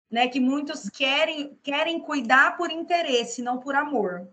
né? 0.09 0.27
Que 0.27 0.39
muitos 0.39 0.89
querem, 0.89 1.57
querem 1.63 1.99
cuidar 1.99 2.57
por 2.57 2.71
interesse, 2.71 3.41
não 3.41 3.59
por 3.59 3.75
amor. 3.75 4.27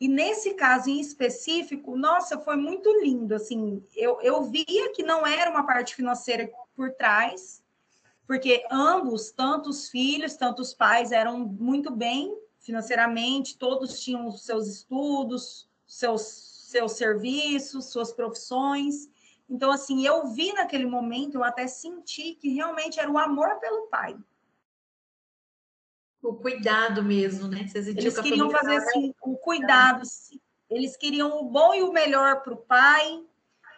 E 0.00 0.08
nesse 0.08 0.54
caso 0.54 0.90
em 0.90 1.00
específico, 1.00 1.96
nossa, 1.96 2.38
foi 2.38 2.56
muito 2.56 2.90
lindo, 3.00 3.34
assim, 3.34 3.82
eu, 3.94 4.20
eu 4.20 4.42
via 4.42 4.92
que 4.92 5.02
não 5.02 5.26
era 5.26 5.50
uma 5.50 5.64
parte 5.64 5.94
financeira 5.94 6.50
por 6.74 6.92
trás, 6.92 7.62
porque 8.26 8.64
ambos, 8.70 9.30
tanto 9.30 9.70
os 9.70 9.88
filhos, 9.88 10.36
tanto 10.36 10.60
os 10.62 10.74
pais, 10.74 11.12
eram 11.12 11.38
muito 11.38 11.90
bem 11.90 12.36
financeiramente, 12.64 13.58
todos 13.58 14.00
tinham 14.00 14.26
os 14.26 14.42
seus 14.42 14.66
estudos, 14.66 15.68
seus, 15.86 16.22
seus 16.70 16.92
serviços, 16.92 17.86
suas 17.86 18.12
profissões. 18.12 19.08
Então, 19.48 19.70
assim, 19.70 20.04
eu 20.06 20.28
vi 20.28 20.52
naquele 20.52 20.86
momento, 20.86 21.36
eu 21.36 21.44
até 21.44 21.66
senti 21.66 22.34
que 22.34 22.48
realmente 22.48 22.98
era 22.98 23.10
o 23.10 23.18
amor 23.18 23.60
pelo 23.60 23.86
pai. 23.88 24.16
O 26.22 26.34
cuidado 26.34 27.02
mesmo, 27.02 27.46
né? 27.48 27.66
Eles 27.74 28.18
queriam 28.18 28.50
fazer 28.50 28.76
assim, 28.76 29.14
o 29.20 29.36
cuidado. 29.36 30.02
Eles 30.70 30.96
queriam 30.96 31.38
o 31.38 31.44
bom 31.44 31.74
e 31.74 31.82
o 31.82 31.92
melhor 31.92 32.42
para 32.42 32.54
o 32.54 32.56
pai. 32.56 33.22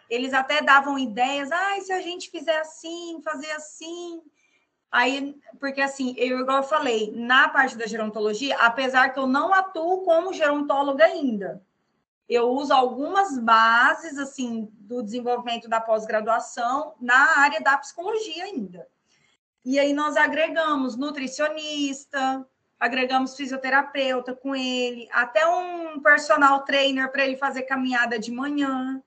Eles 0.09 0.33
até 0.33 0.61
davam 0.61 0.97
ideias, 0.97 1.51
ah, 1.51 1.81
se 1.81 1.91
a 1.91 1.99
gente 1.99 2.31
fizer 2.31 2.57
assim, 2.59 3.19
fazer 3.21 3.51
assim, 3.51 4.21
Aí, 4.91 5.35
porque 5.59 5.81
assim, 5.81 6.15
eu 6.17 6.39
igual 6.39 6.57
eu 6.57 6.63
falei, 6.63 7.11
na 7.15 7.49
parte 7.49 7.77
da 7.77 7.85
gerontologia, 7.85 8.57
apesar 8.57 9.09
que 9.09 9.19
eu 9.19 9.27
não 9.27 9.53
atuo 9.53 10.03
como 10.03 10.33
gerontóloga 10.33 11.03
ainda, 11.03 11.61
eu 12.27 12.49
uso 12.49 12.73
algumas 12.73 13.37
bases 13.37 14.17
assim 14.17 14.69
do 14.73 15.01
desenvolvimento 15.01 15.69
da 15.69 15.79
pós-graduação 15.79 16.93
na 16.99 17.39
área 17.39 17.61
da 17.61 17.77
psicologia 17.77 18.43
ainda. 18.43 18.87
E 19.63 19.79
aí 19.79 19.93
nós 19.93 20.15
agregamos 20.15 20.95
nutricionista, 20.95 22.45
agregamos 22.79 23.35
fisioterapeuta 23.35 24.33
com 24.33 24.55
ele, 24.55 25.07
até 25.11 25.45
um 25.47 25.99
personal 25.99 26.63
trainer 26.63 27.11
para 27.11 27.25
ele 27.25 27.37
fazer 27.37 27.63
caminhada 27.63 28.19
de 28.19 28.31
manhã. 28.31 29.01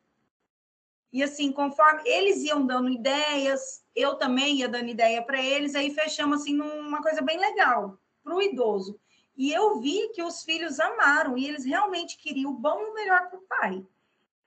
E 1.13 1.23
assim, 1.23 1.51
conforme 1.51 2.03
eles 2.05 2.43
iam 2.43 2.65
dando 2.65 2.89
ideias, 2.89 3.83
eu 3.97 4.15
também 4.15 4.57
ia 4.57 4.69
dando 4.69 4.89
ideia 4.89 5.23
para 5.23 5.43
eles, 5.43 5.75
aí 5.75 5.93
fechamos 5.93 6.41
assim 6.41 6.55
numa 6.55 7.03
coisa 7.03 7.21
bem 7.21 7.39
legal 7.39 7.99
para 8.23 8.35
o 8.35 8.43
idoso. 8.43 8.99
E 9.37 9.53
eu 9.53 9.81
vi 9.81 10.11
que 10.11 10.23
os 10.23 10.43
filhos 10.43 10.79
amaram 10.79 11.37
e 11.37 11.47
eles 11.47 11.65
realmente 11.65 12.19
queriam 12.19 12.53
o 12.53 12.59
bom 12.59 12.81
e 12.81 12.91
o 12.91 12.95
melhor 12.95 13.29
para 13.29 13.39
o 13.39 13.43
pai. 13.43 13.87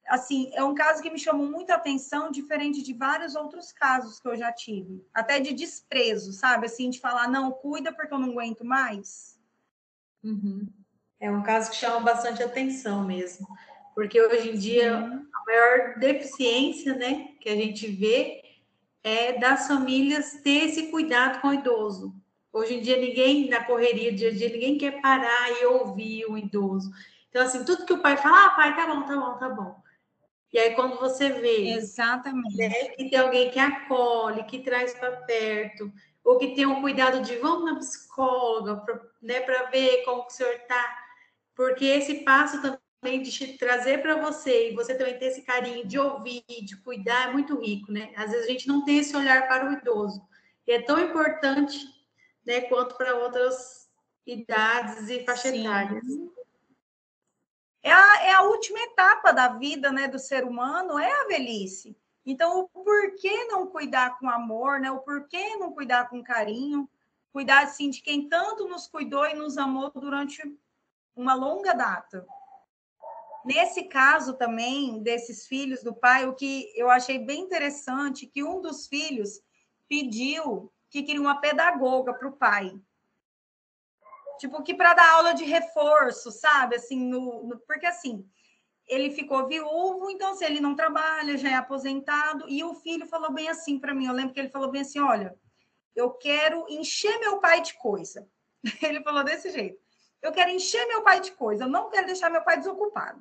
Assim, 0.07 0.51
é 0.53 0.63
um 0.63 0.75
caso 0.75 1.01
que 1.01 1.09
me 1.09 1.17
chamou 1.17 1.47
muita 1.47 1.75
atenção, 1.75 2.29
diferente 2.29 2.81
de 2.81 2.93
vários 2.93 3.35
outros 3.35 3.71
casos 3.71 4.19
que 4.19 4.27
eu 4.27 4.35
já 4.35 4.51
tive, 4.51 5.05
até 5.13 5.39
de 5.39 5.53
desprezo, 5.53 6.33
sabe? 6.33 6.65
Assim, 6.65 6.89
de 6.89 6.99
falar, 6.99 7.27
não, 7.27 7.51
cuida 7.51 7.91
porque 7.93 8.13
eu 8.13 8.19
não 8.19 8.31
aguento 8.31 8.65
mais. 8.65 9.39
Uhum. 10.21 10.67
É 11.19 11.31
um 11.31 11.41
caso 11.41 11.71
que 11.71 11.77
chama 11.77 12.01
bastante 12.01 12.43
atenção 12.43 13.03
mesmo, 13.03 13.47
porque 13.95 14.21
hoje 14.21 14.51
em 14.51 14.57
dia 14.57 14.99
Sim 14.99 15.23
a 15.33 15.45
maior 15.45 15.99
deficiência, 15.99 16.95
né, 16.95 17.29
que 17.39 17.49
a 17.49 17.55
gente 17.55 17.87
vê 17.87 18.41
é 19.03 19.33
das 19.33 19.67
famílias 19.67 20.39
ter 20.41 20.69
esse 20.69 20.87
cuidado 20.87 21.41
com 21.41 21.49
o 21.49 21.53
idoso. 21.53 22.15
Hoje 22.53 22.75
em 22.75 22.81
dia, 22.81 22.97
ninguém, 22.97 23.49
na 23.49 23.63
correria 23.63 24.13
dia 24.13 24.29
a 24.29 24.33
dia, 24.33 24.49
ninguém 24.49 24.77
quer 24.77 25.01
parar 25.01 25.51
e 25.59 25.65
ouvir 25.65 26.25
o 26.25 26.37
idoso. 26.37 26.89
Então, 27.29 27.41
assim, 27.41 27.65
tudo 27.65 27.85
que 27.85 27.93
o 27.93 28.01
pai 28.01 28.15
fala, 28.15 28.45
ah, 28.45 28.49
pai, 28.51 28.75
tá 28.75 28.87
bom, 28.87 29.01
tá 29.01 29.15
bom, 29.15 29.37
tá 29.37 29.49
bom. 29.49 29.75
E 30.53 30.59
aí, 30.59 30.75
quando 30.75 30.99
você 30.99 31.29
vê 31.31 31.71
Exatamente. 31.71 32.55
Né, 32.55 32.69
que 32.89 33.09
tem 33.09 33.19
alguém 33.19 33.49
que 33.49 33.59
acolhe, 33.59 34.43
que 34.43 34.59
traz 34.59 34.93
para 34.93 35.11
perto, 35.11 35.91
ou 36.23 36.37
que 36.37 36.55
tem 36.55 36.65
um 36.65 36.79
cuidado 36.79 37.21
de 37.21 37.35
vamos 37.37 37.65
na 37.65 37.79
psicóloga, 37.79 38.77
para 38.77 39.01
né, 39.21 39.41
ver 39.71 40.03
como 40.05 40.25
o 40.25 40.29
senhor 40.29 40.53
está, 40.53 40.95
porque 41.55 41.83
esse 41.83 42.23
passo 42.23 42.61
também 42.61 42.82
também 43.03 43.21
de 43.21 43.31
te 43.31 43.57
trazer 43.57 44.01
para 44.01 44.15
você 44.15 44.69
e 44.69 44.75
você 44.75 44.95
também 44.95 45.19
ter 45.19 45.25
esse 45.25 45.41
carinho 45.41 45.85
de 45.85 45.99
ouvir, 45.99 46.41
de 46.47 46.77
cuidar, 46.77 47.27
é 47.27 47.33
muito 47.33 47.59
rico, 47.59 47.91
né? 47.91 48.13
Às 48.15 48.31
vezes 48.31 48.47
a 48.47 48.49
gente 48.49 48.65
não 48.65 48.85
tem 48.85 48.99
esse 48.99 49.13
olhar 49.15 49.45
para 49.45 49.69
o 49.69 49.73
idoso. 49.73 50.25
E 50.65 50.71
é 50.71 50.81
tão 50.81 50.97
importante, 50.97 51.77
né, 52.45 52.61
quanto 52.61 52.95
para 52.95 53.17
outras 53.17 53.89
idades 54.25 55.09
e 55.09 55.25
faixas 55.25 55.53
etárias. 55.53 56.01
É 57.83 57.91
a, 57.91 58.23
é 58.23 58.31
a 58.31 58.43
última 58.43 58.79
etapa 58.79 59.33
da 59.33 59.49
vida, 59.49 59.91
né, 59.91 60.07
do 60.07 60.17
ser 60.17 60.45
humano, 60.45 60.97
é 60.97 61.11
a 61.11 61.27
velhice. 61.27 61.97
Então, 62.25 62.61
o 62.61 62.69
porquê 62.69 63.47
não 63.47 63.67
cuidar 63.67 64.17
com 64.17 64.29
amor, 64.29 64.79
né? 64.79 64.89
O 64.89 64.99
porquê 64.99 65.57
não 65.57 65.73
cuidar 65.73 66.07
com 66.07 66.23
carinho? 66.23 66.89
Cuidar, 67.33 67.63
assim, 67.63 67.89
de 67.89 68.01
quem 68.01 68.29
tanto 68.29 68.65
nos 68.69 68.87
cuidou 68.87 69.25
e 69.25 69.33
nos 69.33 69.57
amou 69.57 69.91
durante 69.91 70.41
uma 71.13 71.33
longa 71.33 71.73
data. 71.73 72.25
Nesse 73.45 73.83
caso 73.83 74.33
também, 74.33 75.01
desses 75.03 75.47
filhos 75.47 75.83
do 75.83 75.93
pai, 75.93 76.25
o 76.25 76.33
que 76.33 76.71
eu 76.75 76.89
achei 76.89 77.19
bem 77.19 77.41
interessante, 77.41 78.25
que 78.25 78.43
um 78.43 78.61
dos 78.61 78.87
filhos 78.87 79.41
pediu 79.89 80.71
que 80.89 81.03
queria 81.03 81.21
uma 81.21 81.41
pedagoga 81.41 82.13
para 82.13 82.27
o 82.27 82.37
pai. 82.37 82.73
Tipo, 84.39 84.63
que 84.63 84.73
para 84.73 84.93
dar 84.93 85.11
aula 85.13 85.33
de 85.33 85.43
reforço, 85.43 86.31
sabe? 86.31 86.75
Assim, 86.75 86.99
no, 86.99 87.43
no, 87.47 87.59
porque 87.59 87.85
assim, 87.85 88.25
ele 88.87 89.11
ficou 89.11 89.47
viúvo, 89.47 90.09
então 90.09 90.35
se 90.35 90.45
ele 90.45 90.59
não 90.59 90.75
trabalha, 90.75 91.37
já 91.37 91.49
é 91.49 91.55
aposentado, 91.55 92.45
e 92.47 92.63
o 92.63 92.73
filho 92.73 93.05
falou 93.05 93.31
bem 93.31 93.49
assim 93.49 93.79
para 93.79 93.93
mim, 93.93 94.05
eu 94.05 94.13
lembro 94.13 94.33
que 94.33 94.39
ele 94.39 94.49
falou 94.49 94.71
bem 94.71 94.81
assim, 94.81 94.99
olha, 94.99 95.35
eu 95.95 96.11
quero 96.11 96.65
encher 96.69 97.19
meu 97.19 97.39
pai 97.39 97.61
de 97.61 97.73
coisa. 97.75 98.27
Ele 98.81 99.03
falou 99.03 99.23
desse 99.23 99.51
jeito. 99.51 99.77
Eu 100.21 100.31
quero 100.31 100.49
encher 100.49 100.87
meu 100.87 101.03
pai 101.03 101.19
de 101.19 101.31
coisa, 101.33 101.65
eu 101.65 101.69
não 101.69 101.89
quero 101.89 102.07
deixar 102.07 102.29
meu 102.29 102.41
pai 102.43 102.57
desocupado. 102.57 103.19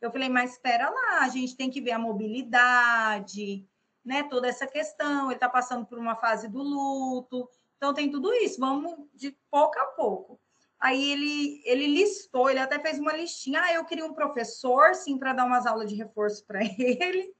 Eu 0.00 0.10
falei, 0.10 0.28
mas 0.28 0.52
espera 0.52 0.90
lá, 0.90 1.20
a 1.20 1.28
gente 1.28 1.56
tem 1.56 1.70
que 1.70 1.80
ver 1.80 1.92
a 1.92 1.98
mobilidade, 1.98 3.66
né? 4.04 4.22
Toda 4.24 4.48
essa 4.48 4.66
questão. 4.66 5.26
Ele 5.26 5.34
está 5.34 5.48
passando 5.48 5.86
por 5.86 5.98
uma 5.98 6.16
fase 6.16 6.48
do 6.48 6.62
luto. 6.62 7.48
Então, 7.76 7.94
tem 7.94 8.10
tudo 8.10 8.32
isso. 8.34 8.60
Vamos 8.60 8.94
de 9.14 9.36
pouco 9.50 9.78
a 9.78 9.86
pouco. 9.86 10.40
Aí 10.78 11.10
ele, 11.10 11.62
ele 11.64 11.86
listou, 11.86 12.50
ele 12.50 12.58
até 12.58 12.78
fez 12.78 12.98
uma 12.98 13.12
listinha. 13.12 13.62
Ah, 13.62 13.72
eu 13.72 13.84
queria 13.84 14.04
um 14.04 14.12
professor, 14.12 14.94
sim, 14.94 15.18
para 15.18 15.32
dar 15.32 15.46
umas 15.46 15.66
aulas 15.66 15.88
de 15.88 15.96
reforço 15.96 16.44
para 16.46 16.60
ele. 16.78 17.34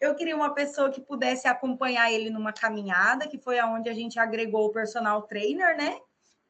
Eu 0.00 0.14
queria 0.14 0.34
uma 0.34 0.54
pessoa 0.54 0.90
que 0.90 1.00
pudesse 1.00 1.46
acompanhar 1.46 2.10
ele 2.10 2.30
numa 2.30 2.52
caminhada, 2.52 3.28
que 3.28 3.38
foi 3.38 3.58
aonde 3.58 3.88
a 3.88 3.94
gente 3.94 4.18
agregou 4.18 4.66
o 4.66 4.72
personal 4.72 5.22
trainer, 5.22 5.76
né? 5.76 6.00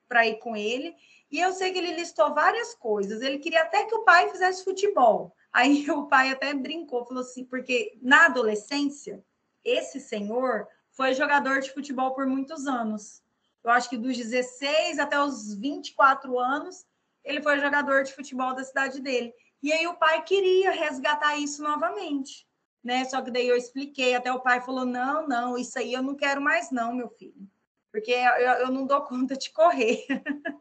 Para 0.08 0.26
ir 0.26 0.38
com 0.38 0.56
ele. 0.56 0.94
E 1.32 1.40
eu 1.40 1.50
sei 1.54 1.72
que 1.72 1.78
ele 1.78 1.94
listou 1.94 2.34
várias 2.34 2.74
coisas. 2.74 3.22
Ele 3.22 3.38
queria 3.38 3.62
até 3.62 3.86
que 3.86 3.94
o 3.94 4.04
pai 4.04 4.28
fizesse 4.28 4.62
futebol. 4.62 5.34
Aí 5.50 5.84
o 5.90 6.06
pai 6.06 6.30
até 6.30 6.52
brincou, 6.52 7.06
falou 7.06 7.22
assim, 7.22 7.46
porque 7.46 7.98
na 8.02 8.26
adolescência, 8.26 9.24
esse 9.64 9.98
senhor 9.98 10.68
foi 10.90 11.14
jogador 11.14 11.60
de 11.60 11.72
futebol 11.72 12.14
por 12.14 12.26
muitos 12.26 12.66
anos. 12.66 13.22
Eu 13.64 13.70
acho 13.70 13.88
que 13.88 13.96
dos 13.96 14.14
16 14.14 14.98
até 14.98 15.18
os 15.18 15.54
24 15.54 16.38
anos, 16.38 16.84
ele 17.24 17.40
foi 17.40 17.58
jogador 17.58 18.02
de 18.02 18.12
futebol 18.12 18.54
da 18.54 18.62
cidade 18.62 19.00
dele. 19.00 19.32
E 19.62 19.72
aí 19.72 19.86
o 19.86 19.94
pai 19.94 20.22
queria 20.22 20.72
resgatar 20.72 21.38
isso 21.38 21.62
novamente, 21.62 22.46
né? 22.84 23.04
Só 23.04 23.22
que 23.22 23.30
daí 23.30 23.46
eu 23.46 23.56
expliquei, 23.56 24.14
até 24.14 24.32
o 24.32 24.40
pai 24.40 24.60
falou: 24.60 24.84
"Não, 24.84 25.26
não, 25.28 25.56
isso 25.56 25.78
aí 25.78 25.92
eu 25.92 26.02
não 26.02 26.16
quero 26.16 26.40
mais 26.40 26.72
não, 26.72 26.92
meu 26.92 27.08
filho. 27.08 27.48
Porque 27.92 28.10
eu, 28.10 28.52
eu 28.64 28.70
não 28.72 28.84
dou 28.84 29.00
conta 29.02 29.36
de 29.36 29.50
correr". 29.52 30.04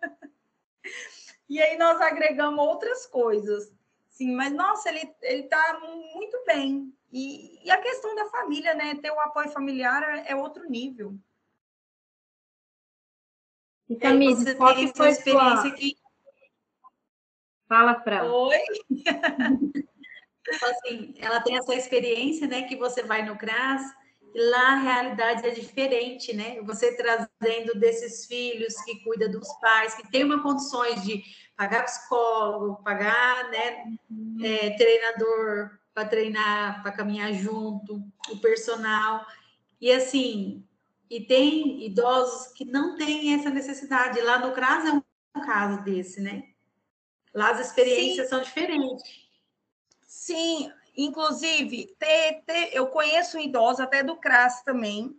E 1.52 1.62
aí 1.62 1.78
nós 1.78 2.00
agregamos 2.00 2.66
outras 2.66 3.06
coisas. 3.06 3.70
Sim, 4.08 4.34
mas 4.34 4.54
nossa, 4.54 4.88
ele 4.88 5.14
ele 5.22 5.44
tá 5.44 5.82
muito 6.16 6.42
bem. 6.46 6.96
E, 7.12 7.60
e 7.68 7.70
a 7.70 7.76
questão 7.76 8.16
da 8.16 8.30
família, 8.30 8.74
né? 8.74 8.96
Ter 8.96 9.12
o 9.12 9.20
apoio 9.20 9.50
familiar 9.50 10.02
é, 10.26 10.34
outro 10.34 10.64
nível. 10.70 11.14
E 13.90 13.98
Camille, 13.98 14.34
você 14.34 14.56
qual 14.56 14.74
tem 14.74 14.86
essa 14.86 15.10
experiência 15.10 15.70
sua... 15.70 15.72
que... 15.72 15.98
Fala, 17.68 18.00
Fran. 18.02 18.32
Oi? 18.32 18.58
Então, 18.90 19.12
assim, 20.72 21.16
ela 21.18 21.42
tem 21.42 21.58
essa 21.58 21.76
experiência, 21.76 22.48
né, 22.48 22.64
que 22.64 22.78
você 22.78 23.04
vai 23.04 23.26
no 23.26 23.38
CRAS, 23.38 23.82
lá 24.34 24.74
a 24.74 24.80
realidade 24.80 25.48
é 25.48 25.52
diferente, 25.52 26.34
né? 26.34 26.62
Você 26.62 26.96
trazendo 26.96 27.78
desses 27.80 28.26
filhos 28.26 28.76
que 28.84 29.04
cuida 29.04 29.28
dos 29.28 29.48
pais, 29.60 29.96
que 29.96 30.10
tem 30.12 30.24
uma 30.24 30.42
condições 30.42 31.04
de 31.04 31.24
pagar 31.56 31.84
psicólogo, 31.84 32.82
pagar, 32.84 33.50
né, 33.52 33.98
é, 34.44 34.72
treinador 34.72 35.78
para 35.94 36.08
treinar, 36.08 36.82
para 36.82 36.92
caminhar 36.92 37.34
junto, 37.34 38.02
o 38.30 38.38
personal. 38.38 39.26
E 39.80 39.92
assim, 39.92 40.66
e 41.10 41.22
tem 41.22 41.86
idosos 41.86 42.54
que 42.54 42.64
não 42.64 42.96
têm 42.96 43.34
essa 43.34 43.50
necessidade. 43.50 44.22
Lá 44.22 44.40
no 44.40 44.54
CRAS 44.54 44.86
é 44.86 44.92
um 44.94 45.42
caso 45.46 45.84
desse, 45.84 46.22
né? 46.22 46.44
Lá 47.34 47.52
as 47.52 47.68
experiências 47.68 48.28
Sim. 48.28 48.30
são 48.30 48.42
diferentes. 48.42 49.04
Sim, 50.08 50.72
inclusive, 51.06 51.96
te, 52.00 52.42
te, 52.46 52.70
eu 52.74 52.88
conheço 52.88 53.38
um 53.38 53.42
idoso, 53.42 53.82
até 53.82 54.04
do 54.04 54.16
CRAS 54.16 54.62
também, 54.64 55.16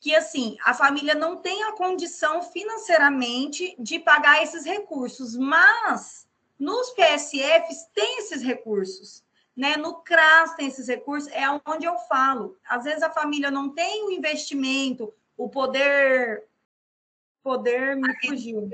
que 0.00 0.14
assim, 0.14 0.56
a 0.64 0.74
família 0.74 1.14
não 1.14 1.36
tem 1.36 1.64
a 1.64 1.72
condição 1.72 2.42
financeiramente 2.42 3.74
de 3.78 3.98
pagar 3.98 4.42
esses 4.42 4.64
recursos, 4.64 5.36
mas 5.36 6.26
nos 6.58 6.90
PSFs 6.90 7.86
tem 7.94 8.18
esses 8.18 8.42
recursos 8.42 9.26
né? 9.56 9.76
No 9.76 10.02
CRAS 10.02 10.54
tem 10.54 10.66
esses 10.66 10.86
recursos, 10.86 11.32
é 11.32 11.44
onde 11.64 11.86
eu 11.86 11.96
falo. 12.00 12.58
Às 12.68 12.84
vezes 12.84 13.02
a 13.02 13.10
família 13.10 13.50
não 13.50 13.70
tem 13.70 14.04
o 14.04 14.10
investimento, 14.10 15.12
o 15.36 15.48
poder. 15.48 16.44
Poder 17.42 17.96
me 17.96 18.12
fugiu. 18.26 18.68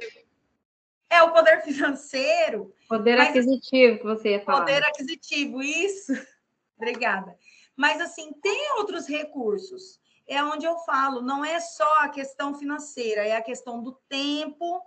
É 1.09 1.23
o 1.23 1.31
poder 1.31 1.63
financeiro. 1.63 2.75
Poder 2.99 3.19
aquisitivo 3.19 3.99
que 3.99 4.05
você 4.05 4.31
ia 4.33 4.41
falar. 4.45 4.61
Poder 4.61 4.85
aquisitivo, 4.85 5.63
isso. 5.63 6.13
Obrigada. 6.77 7.35
Mas 7.75 7.99
assim, 8.03 8.33
tem 8.35 8.73
outros 8.77 9.07
recursos. 9.07 9.99
É 10.27 10.45
onde 10.45 10.67
eu 10.67 10.77
falo, 10.81 11.23
não 11.23 11.43
é 11.43 11.59
só 11.59 12.01
a 12.01 12.11
questão 12.11 12.55
financeira, 12.55 13.27
é 13.27 13.35
a 13.35 13.43
questão 13.43 13.83
do 13.83 13.93
tempo, 14.11 14.83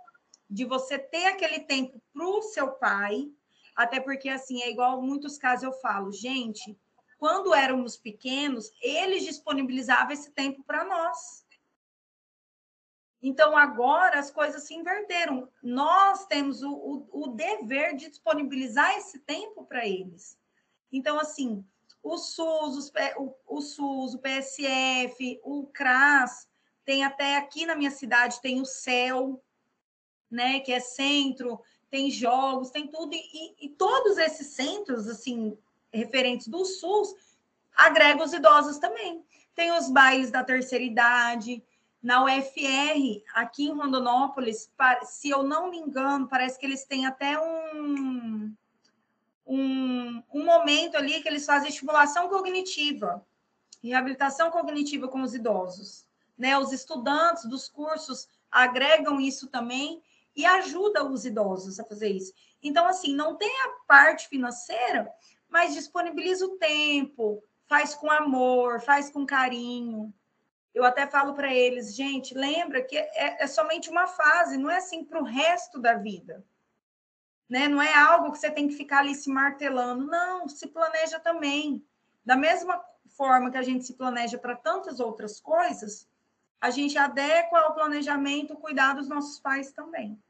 de 0.48 0.64
você 0.64 0.98
ter 0.98 1.26
aquele 1.26 1.60
tempo 1.60 2.00
para 2.12 2.24
o 2.24 2.42
seu 2.42 2.68
pai, 2.72 3.28
até 3.74 3.98
porque, 3.98 4.28
assim, 4.28 4.62
é 4.62 4.70
igual 4.70 5.02
muitos 5.02 5.36
casos 5.36 5.64
eu 5.64 5.72
falo, 5.72 6.12
gente, 6.12 6.78
quando 7.18 7.54
éramos 7.54 7.96
pequenos, 7.96 8.70
eles 8.80 9.24
disponibilizavam 9.24 10.12
esse 10.12 10.30
tempo 10.30 10.62
para 10.64 10.84
nós. 10.84 11.44
Então, 13.28 13.56
agora 13.56 14.20
as 14.20 14.30
coisas 14.30 14.62
se 14.62 14.72
inverteram. 14.72 15.48
Nós 15.60 16.26
temos 16.26 16.62
o, 16.62 16.70
o, 16.72 17.24
o 17.24 17.26
dever 17.26 17.96
de 17.96 18.08
disponibilizar 18.08 18.96
esse 18.96 19.18
tempo 19.18 19.64
para 19.64 19.84
eles. 19.84 20.38
Então, 20.92 21.18
assim, 21.18 21.64
o 22.00 22.16
SUS, 22.16 22.76
os, 22.76 22.92
o, 23.16 23.34
o 23.48 23.60
SUS, 23.60 24.14
o 24.14 24.20
PSF, 24.20 25.40
o 25.42 25.66
CRAS, 25.66 26.48
tem 26.84 27.02
até 27.02 27.36
aqui 27.36 27.66
na 27.66 27.74
minha 27.74 27.90
cidade, 27.90 28.40
tem 28.40 28.60
o 28.60 28.64
CEL, 28.64 29.42
né, 30.30 30.60
que 30.60 30.72
é 30.72 30.78
Centro 30.78 31.60
tem 31.90 32.10
jogos, 32.10 32.70
tem 32.70 32.86
tudo, 32.86 33.12
e, 33.12 33.56
e, 33.60 33.68
todos 33.70 34.18
esses 34.18 34.48
centros, 34.48 35.08
assim, 35.08 35.56
referentes 35.92 36.46
do 36.46 36.64
SUS, 36.64 37.14
agregam 37.74 38.24
os 38.24 38.32
idosos 38.32 38.78
também. 38.78 39.24
Tem 39.54 39.72
os 39.72 39.90
bailes 39.90 40.30
da 40.30 40.44
terceira 40.44 40.84
idade, 40.84 41.64
na 42.06 42.22
UFR, 42.22 43.24
aqui 43.34 43.64
em 43.64 43.74
Rondonópolis, 43.74 44.70
se 45.02 45.28
eu 45.28 45.42
não 45.42 45.68
me 45.68 45.76
engano, 45.76 46.28
parece 46.28 46.56
que 46.56 46.64
eles 46.64 46.84
têm 46.84 47.04
até 47.04 47.36
um, 47.36 48.54
um, 49.44 50.22
um 50.32 50.44
momento 50.44 50.96
ali 50.96 51.20
que 51.20 51.28
eles 51.28 51.44
fazem 51.44 51.68
estimulação 51.68 52.28
cognitiva, 52.28 53.26
reabilitação 53.82 54.52
cognitiva 54.52 55.08
com 55.08 55.20
os 55.20 55.34
idosos. 55.34 56.06
Né? 56.38 56.56
Os 56.56 56.70
estudantes 56.70 57.44
dos 57.44 57.68
cursos 57.68 58.28
agregam 58.52 59.20
isso 59.20 59.48
também, 59.48 60.00
e 60.36 60.46
ajuda 60.46 61.04
os 61.04 61.24
idosos 61.24 61.80
a 61.80 61.84
fazer 61.84 62.10
isso. 62.10 62.32
Então, 62.62 62.86
assim, 62.86 63.16
não 63.16 63.34
tem 63.34 63.50
a 63.62 63.68
parte 63.88 64.28
financeira, 64.28 65.10
mas 65.48 65.74
disponibiliza 65.74 66.46
o 66.46 66.56
tempo, 66.56 67.42
faz 67.66 67.96
com 67.96 68.08
amor, 68.08 68.80
faz 68.80 69.10
com 69.10 69.26
carinho. 69.26 70.14
Eu 70.76 70.84
até 70.84 71.06
falo 71.06 71.32
para 71.32 71.50
eles, 71.54 71.96
gente, 71.96 72.34
lembra 72.34 72.82
que 72.82 72.98
é, 72.98 73.42
é, 73.42 73.46
somente 73.46 73.88
uma 73.88 74.06
fase, 74.06 74.58
não 74.58 74.70
é 74.70 74.76
assim 74.76 75.02
para 75.02 75.18
o 75.18 75.24
resto 75.24 75.80
da 75.80 75.94
vida. 75.94 76.44
Né? 77.48 77.66
Não 77.66 77.80
é 77.80 77.94
algo 77.94 78.30
que 78.30 78.36
você 78.36 78.50
tem 78.50 78.68
que 78.68 78.74
ficar 78.74 78.98
ali 78.98 79.14
se 79.14 79.30
martelando. 79.30 80.06
Não, 80.06 80.46
se 80.46 80.66
planeja 80.66 81.18
também. 81.18 81.82
Da 82.22 82.36
mesma 82.36 82.78
forma 83.16 83.50
que 83.50 83.56
a 83.56 83.62
gente 83.62 83.86
se 83.86 83.94
planeja 83.94 84.36
para 84.36 84.54
tantas 84.54 85.00
outras 85.00 85.40
coisas, 85.40 86.06
a 86.60 86.68
gente 86.68 86.98
adequa 86.98 87.58
ao 87.58 87.72
planejamento 87.72 88.54
cuidar 88.56 88.96
dos 88.96 89.08
nossos 89.08 89.40
pais 89.40 89.72
também. 89.72 90.22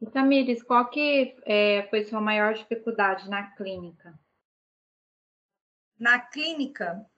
E 0.00 0.06
Tamires, 0.10 0.64
qual 0.64 0.90
que 0.90 1.36
é, 1.44 1.86
foi 1.90 2.02
sua 2.02 2.20
maior 2.20 2.54
dificuldade 2.54 3.30
na 3.30 3.52
clínica? 3.52 4.18
Na 5.96 6.18
clínica? 6.18 7.08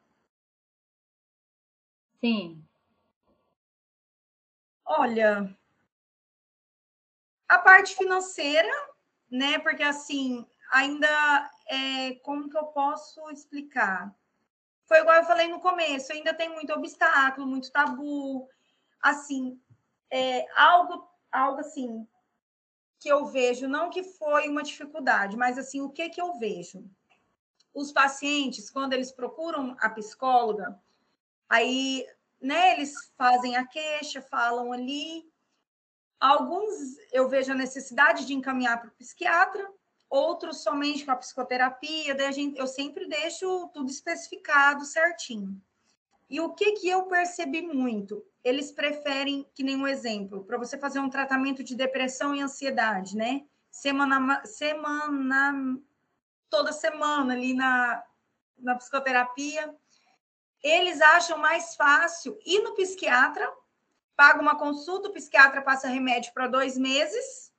Sim. 2.25 2.65
Olha, 4.87 5.55
a 7.49 7.59
parte 7.59 7.95
financeira, 7.95 8.69
né? 9.31 9.59
Porque 9.59 9.83
assim, 9.83 10.47
ainda 10.71 11.51
é, 11.69 12.15
como 12.23 12.49
que 12.49 12.57
eu 12.57 12.67
posso 12.67 13.31
explicar? 13.31 14.15
Foi 14.87 15.01
igual 15.01 15.17
eu 15.19 15.25
falei 15.25 15.49
no 15.49 15.61
começo, 15.61 16.13
ainda 16.13 16.35
tem 16.35 16.51
muito 16.51 16.73
obstáculo, 16.73 17.47
muito 17.47 17.73
tabu, 17.73 18.49
assim, 19.03 19.61
é, 20.11 20.47
algo, 20.59 21.09
algo 21.33 21.61
assim, 21.61 22.07
que 23.01 23.09
eu 23.09 23.27
vejo, 23.27 23.69
não 23.69 23.91
que 23.91 24.03
foi 24.03 24.49
uma 24.49 24.63
dificuldade, 24.63 25.37
mas 25.37 25.59
assim, 25.59 25.81
o 25.81 25.91
que 25.91 26.11
que 26.11 26.21
eu 26.21 26.39
vejo? 26.39 26.85
Os 27.75 27.93
pacientes, 27.93 28.71
quando 28.71 28.95
eles 28.95 29.13
procuram 29.13 29.77
a 29.81 29.91
psicóloga, 29.91 30.81
aí, 31.49 32.07
né, 32.45 32.75
eles 32.75 32.95
fazem 33.17 33.57
a 33.57 33.67
queixa, 33.67 34.23
falam 34.23 34.73
ali. 34.73 35.25
Alguns 36.21 36.73
eu 37.13 37.29
vejo 37.29 37.53
a 37.53 37.57
necessidade 37.57 38.27
de 38.27 38.35
encaminhar 38.35 38.81
para 38.81 38.89
o 38.89 38.95
psiquiatra, 38.95 39.69
outros 40.09 40.63
somente 40.63 41.05
com 41.05 41.11
a 41.11 41.17
psicoterapia, 41.17 42.15
daí 42.15 42.27
a 42.27 42.33
gente, 42.33 42.59
eu 42.59 42.67
sempre 42.67 43.07
deixo 43.07 43.69
tudo 43.75 43.91
especificado 43.91 44.85
certinho. 44.85 45.61
E 46.31 46.41
o 46.41 46.55
que 46.55 46.73
que 46.73 46.89
eu 46.89 47.05
percebi 47.05 47.63
muito? 47.63 48.25
eles 48.45 48.71
preferem, 48.71 49.49
que 49.55 49.65
nem 49.65 49.75
um 49.75 49.87
exemplo, 49.87 50.45
para 50.45 50.59
você 50.59 50.77
fazer 50.77 51.01
um 51.01 51.09
tratamento 51.09 51.65
de 51.65 51.75
depressão 51.75 52.35
e 52.35 52.43
ansiedade, 52.43 53.17
né? 53.17 53.47
Semana, 53.71 54.45
semana, 54.45 55.81
toda 56.51 56.71
semana 56.71 57.33
ali 57.33 57.55
na, 57.55 58.05
na 58.59 58.75
psicoterapia, 58.77 59.75
eles 60.65 61.01
acham 61.01 61.37
mais 61.37 61.77
fácil 61.77 62.39
ir 62.45 62.61
no 62.63 62.75
psiquiatra, 62.75 63.47
paga 64.17 64.41
uma 64.41 64.59
consulta, 64.59 65.09
o 65.09 65.13
psiquiatra 65.13 65.61
passa 65.61 65.87
remédio 65.87 66.33
para 66.33 66.49
dois 66.49 66.79
meses, 66.79 67.53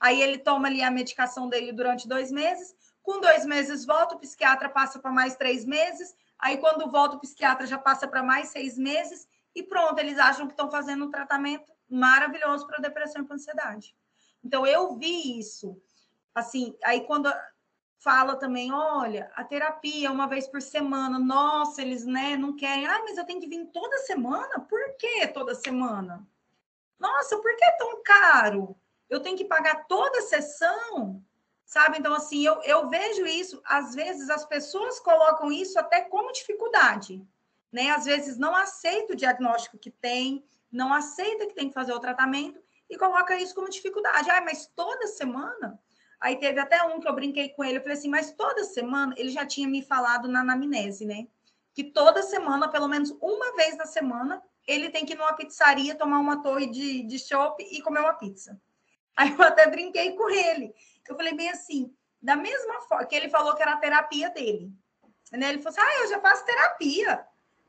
aí 0.00 0.20
ele 0.20 0.38
toma 0.38 0.66
ali 0.66 0.82
a 0.82 0.90
medicação 0.90 1.48
dele 1.48 1.72
durante 1.72 2.08
dois 2.08 2.32
meses, 2.32 2.74
com 3.00 3.20
dois 3.20 3.46
meses 3.46 3.86
volta, 3.86 4.16
o 4.16 4.18
psiquiatra 4.18 4.68
passa 4.68 4.98
para 4.98 5.12
mais 5.12 5.36
três 5.36 5.64
meses, 5.64 6.14
aí 6.38 6.58
quando 6.58 6.90
volta 6.90 7.16
o 7.16 7.20
psiquiatra 7.20 7.66
já 7.66 7.78
passa 7.78 8.08
para 8.08 8.22
mais 8.22 8.48
seis 8.48 8.76
meses, 8.76 9.28
e 9.54 9.62
pronto, 9.62 9.98
eles 9.98 10.18
acham 10.18 10.46
que 10.46 10.52
estão 10.52 10.70
fazendo 10.70 11.04
um 11.04 11.10
tratamento 11.10 11.72
maravilhoso 11.88 12.66
para 12.66 12.78
depressão 12.78 13.22
e 13.22 13.24
para 13.24 13.36
ansiedade. 13.36 13.94
Então, 14.42 14.66
eu 14.66 14.96
vi 14.96 15.38
isso. 15.38 15.80
Assim, 16.34 16.76
aí 16.82 17.02
quando 17.02 17.32
fala 18.02 18.36
também, 18.36 18.72
olha, 18.72 19.30
a 19.34 19.44
terapia 19.44 20.10
uma 20.10 20.26
vez 20.26 20.46
por 20.46 20.60
semana, 20.60 21.18
nossa, 21.18 21.80
eles 21.80 22.04
né, 22.04 22.36
não 22.36 22.56
querem, 22.56 22.86
ah, 22.86 23.00
mas 23.04 23.16
eu 23.16 23.24
tenho 23.24 23.40
que 23.40 23.48
vir 23.48 23.66
toda 23.66 23.98
semana? 23.98 24.60
Por 24.60 24.96
que 24.96 25.26
toda 25.28 25.54
semana? 25.54 26.26
Nossa, 26.98 27.36
por 27.38 27.56
que 27.56 27.64
é 27.64 27.72
tão 27.72 28.02
caro? 28.02 28.76
Eu 29.08 29.20
tenho 29.20 29.36
que 29.36 29.44
pagar 29.44 29.86
toda 29.86 30.18
a 30.18 30.22
sessão? 30.22 31.22
Sabe? 31.64 31.98
Então, 31.98 32.14
assim, 32.14 32.44
eu, 32.44 32.60
eu 32.62 32.88
vejo 32.88 33.24
isso, 33.24 33.62
às 33.64 33.94
vezes 33.94 34.28
as 34.28 34.44
pessoas 34.44 35.00
colocam 35.00 35.50
isso 35.50 35.78
até 35.78 36.02
como 36.02 36.32
dificuldade 36.32 37.26
né? 37.72 37.90
Às 37.90 38.04
vezes 38.04 38.36
não 38.36 38.54
aceita 38.54 39.14
o 39.14 39.16
diagnóstico 39.16 39.78
que 39.78 39.90
tem, 39.90 40.44
não 40.70 40.92
aceita 40.92 41.46
que 41.46 41.54
tem 41.54 41.68
que 41.68 41.74
fazer 41.74 41.92
o 41.92 42.00
tratamento 42.00 42.62
e 42.88 42.98
coloca 42.98 43.36
isso 43.36 43.54
como 43.54 43.70
dificuldade. 43.70 44.30
Ah, 44.30 44.42
mas 44.42 44.66
toda 44.66 45.06
semana? 45.06 45.80
Aí 46.22 46.36
teve 46.36 46.60
até 46.60 46.80
um 46.84 47.00
que 47.00 47.08
eu 47.08 47.12
brinquei 47.12 47.48
com 47.48 47.64
ele, 47.64 47.78
eu 47.78 47.82
falei 47.82 47.98
assim, 47.98 48.08
mas 48.08 48.30
toda 48.30 48.62
semana, 48.62 49.12
ele 49.18 49.30
já 49.30 49.44
tinha 49.44 49.66
me 49.66 49.82
falado 49.82 50.28
na 50.28 50.40
anamnese, 50.42 51.04
né? 51.04 51.26
Que 51.74 51.82
toda 51.82 52.22
semana, 52.22 52.68
pelo 52.68 52.86
menos 52.86 53.10
uma 53.20 53.56
vez 53.56 53.76
na 53.76 53.86
semana, 53.86 54.40
ele 54.64 54.88
tem 54.88 55.04
que 55.04 55.14
ir 55.14 55.16
numa 55.16 55.32
pizzaria 55.32 55.96
tomar 55.96 56.20
uma 56.20 56.40
torre 56.40 56.66
de, 56.66 57.02
de 57.02 57.18
chopp 57.18 57.60
e 57.60 57.82
comer 57.82 57.98
uma 57.98 58.14
pizza. 58.14 58.56
Aí 59.16 59.34
eu 59.36 59.42
até 59.42 59.68
brinquei 59.68 60.12
com 60.12 60.30
ele. 60.30 60.72
Eu 61.08 61.16
falei 61.16 61.34
bem 61.34 61.50
assim, 61.50 61.92
da 62.22 62.36
mesma 62.36 62.80
forma 62.82 63.04
que 63.04 63.16
ele 63.16 63.28
falou 63.28 63.56
que 63.56 63.62
era 63.62 63.72
a 63.72 63.78
terapia 63.78 64.30
dele. 64.30 64.72
Né? 65.32 65.48
Ele 65.48 65.58
falou 65.60 65.76
assim: 65.76 65.90
ah, 65.90 66.02
eu 66.04 66.08
já 66.08 66.20
faço 66.20 66.44
terapia. 66.44 67.26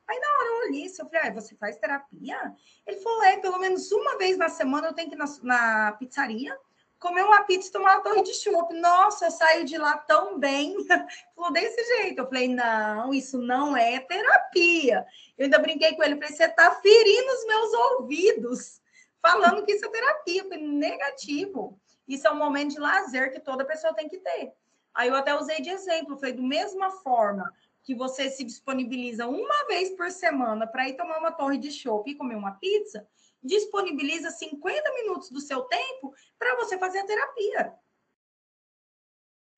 Aí 0.07 0.19
na 0.19 0.27
hora 0.27 0.47
eu 0.47 0.67
olhei 0.67 0.85
eu 0.85 1.09
falei, 1.09 1.21
ah, 1.23 1.33
você 1.33 1.55
faz 1.55 1.77
terapia? 1.77 2.55
Ele 2.85 2.99
falou, 2.99 3.23
é, 3.23 3.37
pelo 3.37 3.57
menos 3.57 3.91
uma 3.91 4.15
vez 4.17 4.37
na 4.37 4.49
semana 4.49 4.87
eu 4.87 4.93
tenho 4.93 5.09
que 5.09 5.15
ir 5.15 5.17
na, 5.17 5.25
na 5.41 5.91
pizzaria, 5.93 6.55
comer 7.03 7.23
uma 7.23 7.43
pizza 7.43 7.67
e 7.67 7.71
tomar 7.71 7.95
uma 7.95 8.01
torre 8.01 8.23
de 8.23 8.33
chopp. 8.33 8.73
Nossa, 8.75 9.25
eu 9.25 9.31
saio 9.31 9.65
de 9.65 9.77
lá 9.77 9.97
tão 9.97 10.39
bem. 10.39 10.73
Falou 11.35 11.51
desse 11.51 11.83
jeito. 11.97 12.19
Eu 12.19 12.25
falei, 12.25 12.47
não, 12.47 13.13
isso 13.13 13.37
não 13.37 13.75
é 13.75 13.99
terapia. 13.99 15.05
Eu 15.37 15.43
ainda 15.43 15.59
brinquei 15.59 15.93
com 15.95 16.03
ele, 16.03 16.15
falei, 16.15 16.31
você 16.33 16.47
tá 16.47 16.71
ferindo 16.75 17.33
os 17.33 17.45
meus 17.45 17.73
ouvidos, 17.73 18.81
falando 19.21 19.65
que 19.65 19.73
isso 19.73 19.85
é 19.85 19.89
terapia. 19.89 20.41
Eu 20.41 20.49
falei, 20.49 20.65
negativo. 20.65 21.77
Isso 22.07 22.25
é 22.25 22.31
um 22.31 22.37
momento 22.37 22.71
de 22.71 22.79
lazer 22.79 23.33
que 23.33 23.41
toda 23.41 23.65
pessoa 23.65 23.93
tem 23.93 24.07
que 24.07 24.19
ter. 24.19 24.53
Aí 24.93 25.09
eu 25.09 25.15
até 25.15 25.35
usei 25.35 25.61
de 25.61 25.69
exemplo, 25.69 26.17
falei, 26.17 26.33
do 26.33 26.43
mesma 26.43 26.89
forma 26.89 27.51
que 27.83 27.93
você 27.93 28.29
se 28.29 28.45
disponibiliza 28.45 29.27
uma 29.27 29.67
vez 29.67 29.89
por 29.89 30.09
semana 30.09 30.65
para 30.65 30.87
ir 30.87 30.95
tomar 30.95 31.19
uma 31.19 31.33
torre 31.33 31.57
de 31.57 31.69
chopp 31.69 32.09
e 32.09 32.15
comer 32.15 32.35
uma 32.35 32.53
pizza, 32.53 33.05
disponibiliza 33.43 34.31
50 34.31 34.93
minutos 34.93 35.29
do 35.29 35.41
seu 35.41 35.61
tempo 35.63 36.13
para 36.39 36.55
você 36.55 36.77
fazer 36.77 36.99
a 36.99 37.05
terapia. 37.05 37.73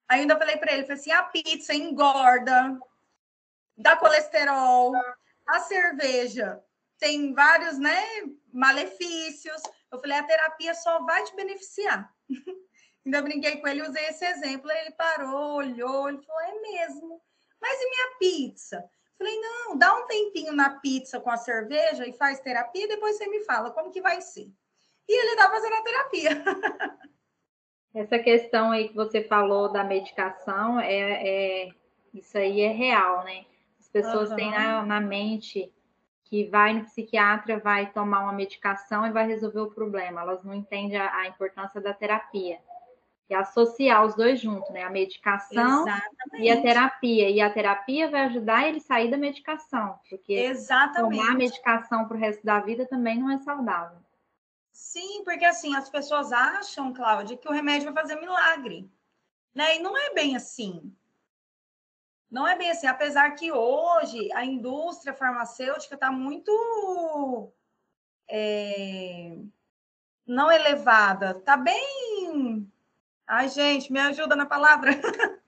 Aí 0.07 0.21
ainda 0.21 0.37
falei 0.37 0.57
para 0.57 0.73
ele, 0.73 0.83
falei 0.83 0.97
assim, 0.99 1.11
a 1.11 1.23
pizza 1.23 1.73
engorda, 1.73 2.79
dá 3.77 3.95
colesterol, 3.97 4.93
a 5.47 5.59
cerveja 5.59 6.63
tem 6.97 7.33
vários, 7.33 7.77
né, 7.77 8.03
malefícios. 8.53 9.61
Eu 9.91 9.99
falei, 9.99 10.17
a 10.17 10.23
terapia 10.23 10.73
só 10.73 11.03
vai 11.03 11.23
te 11.23 11.35
beneficiar. 11.35 12.11
ainda 13.05 13.21
brinquei 13.21 13.57
com 13.57 13.67
ele, 13.67 13.83
usei 13.83 14.05
esse 14.07 14.25
exemplo, 14.25 14.71
ele 14.71 14.91
parou, 14.91 15.57
olhou, 15.57 16.09
ele 16.09 16.21
falou, 16.23 16.41
é 16.41 16.61
mesmo. 16.61 17.21
Mas 17.61 17.79
e 17.79 17.89
minha 17.89 18.17
pizza? 18.19 18.89
Falei, 19.17 19.39
não, 19.39 19.77
dá 19.77 19.95
um 19.95 20.07
tempinho 20.07 20.53
na 20.53 20.69
pizza 20.79 21.19
com 21.19 21.29
a 21.29 21.37
cerveja 21.37 22.05
e 22.05 22.13
faz 22.13 22.39
terapia, 22.39 22.87
depois 22.87 23.17
você 23.17 23.27
me 23.27 23.43
fala 23.45 23.71
como 23.71 23.91
que 23.91 24.01
vai 24.01 24.21
ser. 24.21 24.51
E 25.07 25.21
ele 25.21 25.31
está 25.31 25.49
fazendo 25.49 25.73
a 25.73 25.81
terapia. 25.81 26.29
Essa 27.93 28.19
questão 28.19 28.71
aí 28.71 28.89
que 28.89 28.95
você 28.95 29.23
falou 29.23 29.71
da 29.71 29.83
medicação, 29.83 30.79
é, 30.79 31.65
é 31.65 31.69
isso 32.13 32.37
aí 32.37 32.59
é 32.61 32.71
real, 32.71 33.23
né? 33.23 33.45
As 33.79 33.87
pessoas 33.87 34.31
uhum. 34.31 34.35
têm 34.35 34.51
na, 34.51 34.85
na 34.85 34.99
mente 34.99 35.71
que 36.25 36.45
vai 36.45 36.73
no 36.73 36.83
psiquiatra, 36.83 37.59
vai 37.59 37.91
tomar 37.91 38.21
uma 38.21 38.33
medicação 38.33 39.05
e 39.05 39.11
vai 39.11 39.25
resolver 39.25 39.61
o 39.61 39.71
problema. 39.71 40.21
Elas 40.21 40.43
não 40.43 40.53
entendem 40.53 40.97
a, 40.97 41.15
a 41.15 41.27
importância 41.27 41.79
da 41.79 41.93
terapia 41.93 42.59
e 43.29 43.33
associar 43.33 44.05
os 44.05 44.15
dois 44.15 44.39
juntos, 44.39 44.69
né? 44.69 44.83
A 44.83 44.89
medicação 44.89 45.81
Exatamente. 45.81 46.43
e 46.43 46.49
a 46.49 46.61
terapia. 46.61 47.29
E 47.29 47.41
a 47.41 47.49
terapia 47.49 48.09
vai 48.09 48.21
ajudar 48.25 48.67
ele 48.67 48.77
a 48.77 48.81
sair 48.81 49.09
da 49.09 49.17
medicação, 49.17 49.99
porque 50.09 50.33
Exatamente. 50.33 51.17
tomar 51.17 51.35
medicação 51.35 52.07
para 52.07 52.17
o 52.17 52.19
resto 52.19 52.45
da 52.45 52.59
vida 52.59 52.85
também 52.85 53.19
não 53.19 53.31
é 53.31 53.37
saudável. 53.39 53.97
Sim, 54.71 55.23
porque 55.23 55.45
assim, 55.45 55.75
as 55.75 55.89
pessoas 55.89 56.31
acham, 56.31 56.93
Cláudia, 56.93 57.37
que 57.37 57.47
o 57.47 57.51
remédio 57.51 57.91
vai 57.91 58.03
fazer 58.03 58.19
milagre. 58.19 58.89
Né? 59.53 59.77
E 59.77 59.79
não 59.79 59.97
é 59.97 60.13
bem 60.13 60.35
assim. 60.35 60.93
Não 62.29 62.47
é 62.47 62.55
bem 62.57 62.69
assim, 62.69 62.85
apesar 62.85 63.31
que 63.31 63.51
hoje 63.51 64.31
a 64.33 64.43
indústria 64.43 65.13
farmacêutica 65.13 65.95
está 65.95 66.11
muito 66.11 67.51
é, 68.27 69.37
não 70.27 70.51
elevada, 70.51 71.31
está 71.31 71.55
bem 71.55 72.69
Ai, 73.27 73.49
gente, 73.49 73.91
me 73.91 73.99
ajuda 73.99 74.35
na 74.35 74.45
palavra. 74.45 74.91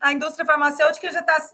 a 0.00 0.12
indústria 0.12 0.46
farmacêutica 0.46 1.12
já 1.12 1.20
está. 1.20 1.50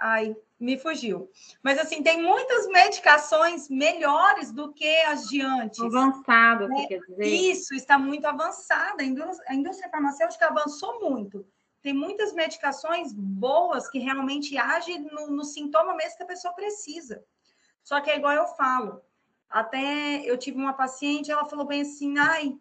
Ai, 0.00 0.36
me 0.58 0.78
fugiu. 0.78 1.30
Mas, 1.62 1.78
assim, 1.78 2.02
tem 2.02 2.22
muitas 2.22 2.66
medicações 2.68 3.68
melhores 3.68 4.52
do 4.52 4.72
que 4.72 4.96
as 5.02 5.28
de 5.28 5.40
antes. 5.40 5.80
Avançada, 5.80 6.68
você 6.68 6.82
é, 6.82 6.86
quer 6.86 7.00
dizer? 7.00 7.26
Isso, 7.26 7.74
está 7.74 7.98
muito 7.98 8.26
avançada. 8.26 9.02
A 9.02 9.54
indústria 9.54 9.90
farmacêutica 9.90 10.46
avançou 10.46 11.00
muito. 11.00 11.46
Tem 11.80 11.92
muitas 11.92 12.32
medicações 12.32 13.12
boas 13.12 13.88
que 13.88 13.98
realmente 13.98 14.58
agem 14.58 15.00
no, 15.00 15.28
no 15.28 15.44
sintoma 15.44 15.94
mesmo 15.94 16.16
que 16.16 16.22
a 16.24 16.26
pessoa 16.26 16.52
precisa. 16.54 17.24
Só 17.82 18.00
que 18.00 18.10
é 18.10 18.16
igual 18.16 18.34
eu 18.34 18.46
falo. 18.48 19.00
Até 19.48 20.22
eu 20.24 20.36
tive 20.36 20.58
uma 20.58 20.74
paciente, 20.74 21.30
ela 21.30 21.46
falou 21.46 21.64
bem 21.64 21.82
assim, 21.82 22.18
ai, 22.18 22.58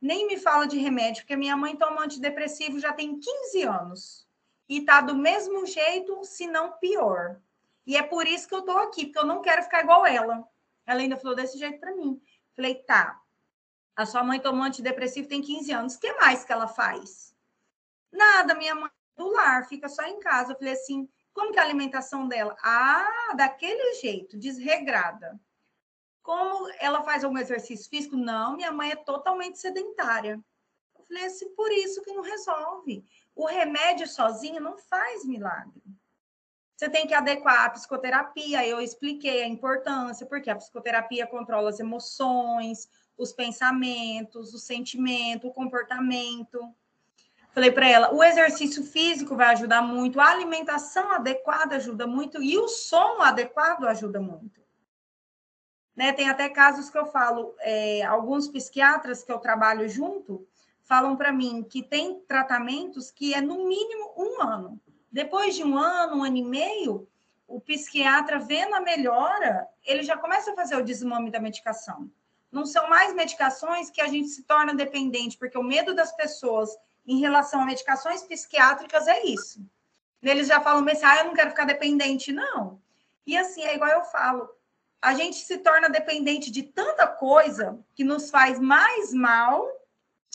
nem 0.00 0.26
me 0.26 0.38
fala 0.38 0.66
de 0.66 0.78
remédio, 0.78 1.22
porque 1.22 1.36
minha 1.36 1.56
mãe 1.56 1.76
toma 1.76 2.02
antidepressivo 2.02 2.78
já 2.78 2.92
tem 2.92 3.18
15 3.18 3.62
anos. 3.62 4.28
E 4.68 4.82
tá 4.82 5.00
do 5.00 5.16
mesmo 5.16 5.66
jeito, 5.66 6.24
se 6.24 6.46
não 6.46 6.72
pior. 6.72 7.40
E 7.86 7.96
é 7.96 8.02
por 8.02 8.26
isso 8.26 8.46
que 8.46 8.54
eu 8.54 8.62
tô 8.62 8.76
aqui, 8.78 9.06
porque 9.06 9.18
eu 9.18 9.26
não 9.26 9.40
quero 9.40 9.62
ficar 9.62 9.82
igual 9.82 10.06
ela. 10.06 10.46
Ela 10.86 11.00
ainda 11.00 11.16
falou 11.16 11.34
desse 11.34 11.58
jeito 11.58 11.80
para 11.80 11.94
mim. 11.94 12.20
Falei, 12.54 12.74
tá. 12.74 13.20
A 13.96 14.06
sua 14.06 14.22
mãe 14.22 14.38
tomou 14.38 14.62
antidepressivo 14.62 15.28
tem 15.28 15.40
15 15.40 15.72
anos. 15.72 15.94
O 15.94 16.00
que 16.00 16.12
mais 16.14 16.44
que 16.44 16.52
ela 16.52 16.68
faz? 16.68 17.34
Nada, 18.12 18.54
minha 18.54 18.74
mãe 18.74 18.90
é 18.90 19.22
do 19.22 19.28
lar, 19.30 19.66
fica 19.66 19.88
só 19.88 20.02
em 20.02 20.20
casa. 20.20 20.52
Eu 20.52 20.58
falei 20.58 20.74
assim, 20.74 21.08
como 21.32 21.52
que 21.52 21.58
é 21.58 21.62
a 21.62 21.64
alimentação 21.64 22.28
dela? 22.28 22.56
Ah, 22.62 23.32
daquele 23.36 23.94
jeito, 23.94 24.38
desregrada. 24.38 25.40
Como 26.28 26.70
ela 26.78 27.02
faz 27.04 27.24
algum 27.24 27.38
exercício 27.38 27.88
físico? 27.88 28.14
Não, 28.14 28.54
minha 28.54 28.70
mãe 28.70 28.90
é 28.90 28.96
totalmente 28.96 29.58
sedentária. 29.58 30.38
Eu 30.94 31.02
falei 31.06 31.24
assim, 31.24 31.48
por 31.54 31.72
isso 31.72 32.02
que 32.02 32.12
não 32.12 32.20
resolve. 32.20 33.02
O 33.34 33.46
remédio 33.46 34.06
sozinho 34.06 34.60
não 34.60 34.76
faz 34.76 35.24
milagre. 35.24 35.82
Você 36.76 36.90
tem 36.90 37.06
que 37.06 37.14
adequar 37.14 37.64
a 37.64 37.70
psicoterapia. 37.70 38.66
Eu 38.66 38.78
expliquei 38.78 39.42
a 39.42 39.48
importância, 39.48 40.26
porque 40.26 40.50
a 40.50 40.56
psicoterapia 40.56 41.26
controla 41.26 41.70
as 41.70 41.80
emoções, 41.80 42.90
os 43.16 43.32
pensamentos, 43.32 44.52
o 44.52 44.58
sentimento, 44.58 45.48
o 45.48 45.54
comportamento. 45.54 46.60
Falei 47.52 47.72
para 47.72 47.88
ela, 47.88 48.14
o 48.14 48.22
exercício 48.22 48.84
físico 48.84 49.34
vai 49.34 49.46
ajudar 49.54 49.80
muito, 49.80 50.20
a 50.20 50.28
alimentação 50.28 51.10
adequada 51.10 51.76
ajuda 51.76 52.06
muito 52.06 52.42
e 52.42 52.58
o 52.58 52.68
sono 52.68 53.22
adequado 53.22 53.84
ajuda 53.84 54.20
muito. 54.20 54.57
Né? 55.98 56.12
Tem 56.12 56.28
até 56.28 56.48
casos 56.48 56.88
que 56.88 56.96
eu 56.96 57.06
falo, 57.06 57.56
é, 57.58 58.04
alguns 58.04 58.46
psiquiatras 58.46 59.24
que 59.24 59.32
eu 59.32 59.38
trabalho 59.40 59.88
junto 59.88 60.46
falam 60.84 61.16
para 61.16 61.32
mim 61.32 61.66
que 61.68 61.82
tem 61.82 62.20
tratamentos 62.20 63.10
que 63.10 63.34
é 63.34 63.40
no 63.40 63.66
mínimo 63.66 64.14
um 64.16 64.40
ano. 64.40 64.80
Depois 65.10 65.56
de 65.56 65.64
um 65.64 65.76
ano, 65.76 66.18
um 66.18 66.22
ano 66.22 66.36
e 66.36 66.44
meio, 66.44 67.08
o 67.48 67.60
psiquiatra 67.60 68.38
vendo 68.38 68.76
a 68.76 68.80
melhora, 68.80 69.66
ele 69.84 70.04
já 70.04 70.16
começa 70.16 70.52
a 70.52 70.54
fazer 70.54 70.76
o 70.76 70.84
desmame 70.84 71.32
da 71.32 71.40
medicação. 71.40 72.08
Não 72.52 72.64
são 72.64 72.88
mais 72.88 73.12
medicações 73.12 73.90
que 73.90 74.00
a 74.00 74.06
gente 74.06 74.28
se 74.28 74.44
torna 74.44 74.72
dependente, 74.72 75.36
porque 75.36 75.58
o 75.58 75.64
medo 75.64 75.96
das 75.96 76.12
pessoas 76.14 76.70
em 77.04 77.18
relação 77.18 77.62
a 77.62 77.66
medicações 77.66 78.22
psiquiátricas 78.22 79.08
é 79.08 79.24
isso. 79.24 79.60
Eles 80.22 80.46
já 80.46 80.60
falam, 80.60 80.84
mas 80.84 81.02
ah, 81.02 81.16
eu 81.16 81.24
não 81.24 81.34
quero 81.34 81.50
ficar 81.50 81.64
dependente, 81.64 82.30
não. 82.30 82.80
E 83.26 83.36
assim, 83.36 83.64
é 83.64 83.74
igual 83.74 83.90
eu 83.90 84.04
falo, 84.04 84.48
a 85.00 85.14
gente 85.14 85.36
se 85.36 85.58
torna 85.58 85.88
dependente 85.88 86.50
de 86.50 86.62
tanta 86.62 87.06
coisa 87.06 87.78
que 87.94 88.04
nos 88.04 88.30
faz 88.30 88.58
mais 88.58 89.12
mal 89.12 89.66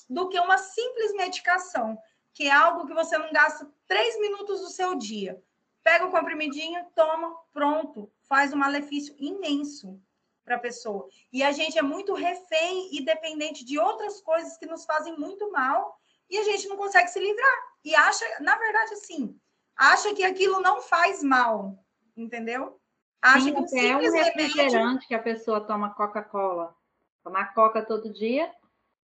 do 0.09 0.29
que 0.29 0.39
uma 0.39 0.57
simples 0.57 1.13
medicação, 1.13 1.97
que 2.33 2.47
é 2.47 2.51
algo 2.51 2.85
que 2.87 2.93
você 2.93 3.17
não 3.17 3.31
gasta 3.31 3.69
três 3.87 4.19
minutos 4.19 4.61
do 4.61 4.69
seu 4.69 4.95
dia. 4.95 5.41
Pega 5.83 6.05
o 6.05 6.11
comprimidinho, 6.11 6.85
toma, 6.95 7.35
pronto, 7.51 8.11
faz 8.21 8.53
um 8.53 8.57
malefício 8.57 9.13
imenso 9.19 10.01
para 10.45 10.55
a 10.55 10.59
pessoa. 10.59 11.07
E 11.31 11.43
a 11.43 11.51
gente 11.51 11.77
é 11.77 11.81
muito 11.81 12.13
refém 12.13 12.89
e 12.95 13.03
dependente 13.03 13.65
de 13.65 13.77
outras 13.77 14.21
coisas 14.21 14.57
que 14.57 14.65
nos 14.65 14.85
fazem 14.85 15.17
muito 15.17 15.51
mal 15.51 15.99
e 16.29 16.37
a 16.37 16.43
gente 16.43 16.67
não 16.67 16.77
consegue 16.77 17.09
se 17.09 17.19
livrar. 17.19 17.57
E 17.83 17.93
acha, 17.95 18.25
na 18.39 18.57
verdade, 18.57 18.93
assim, 18.93 19.37
acha 19.75 20.13
que 20.13 20.23
aquilo 20.23 20.61
não 20.61 20.81
faz 20.81 21.21
mal, 21.21 21.77
entendeu? 22.15 22.79
Acho 23.23 23.45
Sim, 23.45 23.65
que 23.65 23.79
é 23.79 23.95
um 23.95 24.11
refrigerante 24.11 25.07
que 25.07 25.15
a 25.15 25.23
pessoa 25.23 25.61
toma 25.61 25.93
Coca-Cola. 25.95 26.75
Tomar 27.23 27.53
Coca 27.53 27.81
todo 27.81 28.11
dia 28.11 28.53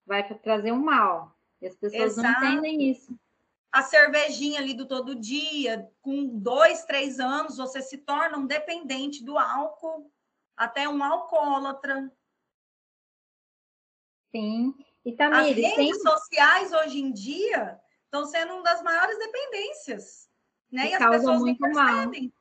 vai 0.06 0.28
trazer 0.40 0.74
um 0.74 0.84
mal. 0.84 1.34
E 1.62 1.68
as 1.68 1.76
pessoas 1.78 2.18
Exato. 2.18 2.42
não 2.42 2.50
entendem 2.50 2.92
isso. 2.92 3.18
A 3.72 3.82
cervejinha 3.82 4.60
ali 4.60 4.74
do 4.74 4.86
todo 4.86 5.16
dia, 5.16 5.90
com 6.02 6.28
dois, 6.38 6.84
três 6.84 7.18
anos, 7.18 7.56
você 7.56 7.82
se 7.82 8.00
torna 8.00 8.38
um 8.38 8.46
dependente 8.46 9.24
do 9.24 9.38
álcool, 9.38 10.12
até 10.58 10.90
um 10.90 11.02
alcoólatra. 11.02 12.12
Sim. 14.36 14.76
E 15.06 15.14
também 15.14 15.52
As 15.52 15.56
redes 15.56 15.76
tem... 15.76 15.94
sociais 15.94 16.74
hoje 16.74 17.00
em 17.00 17.14
dia 17.14 17.80
estão 18.04 18.26
sendo 18.26 18.56
uma 18.56 18.64
das 18.64 18.84
maiores 18.84 19.18
dependências. 19.18 20.30
Né? 20.70 20.88
E, 20.88 20.90
e 20.90 20.94
as 20.96 21.10
pessoas 21.10 21.40
não 21.40 21.56
percebem. 21.56 22.24
Mal. 22.24 22.39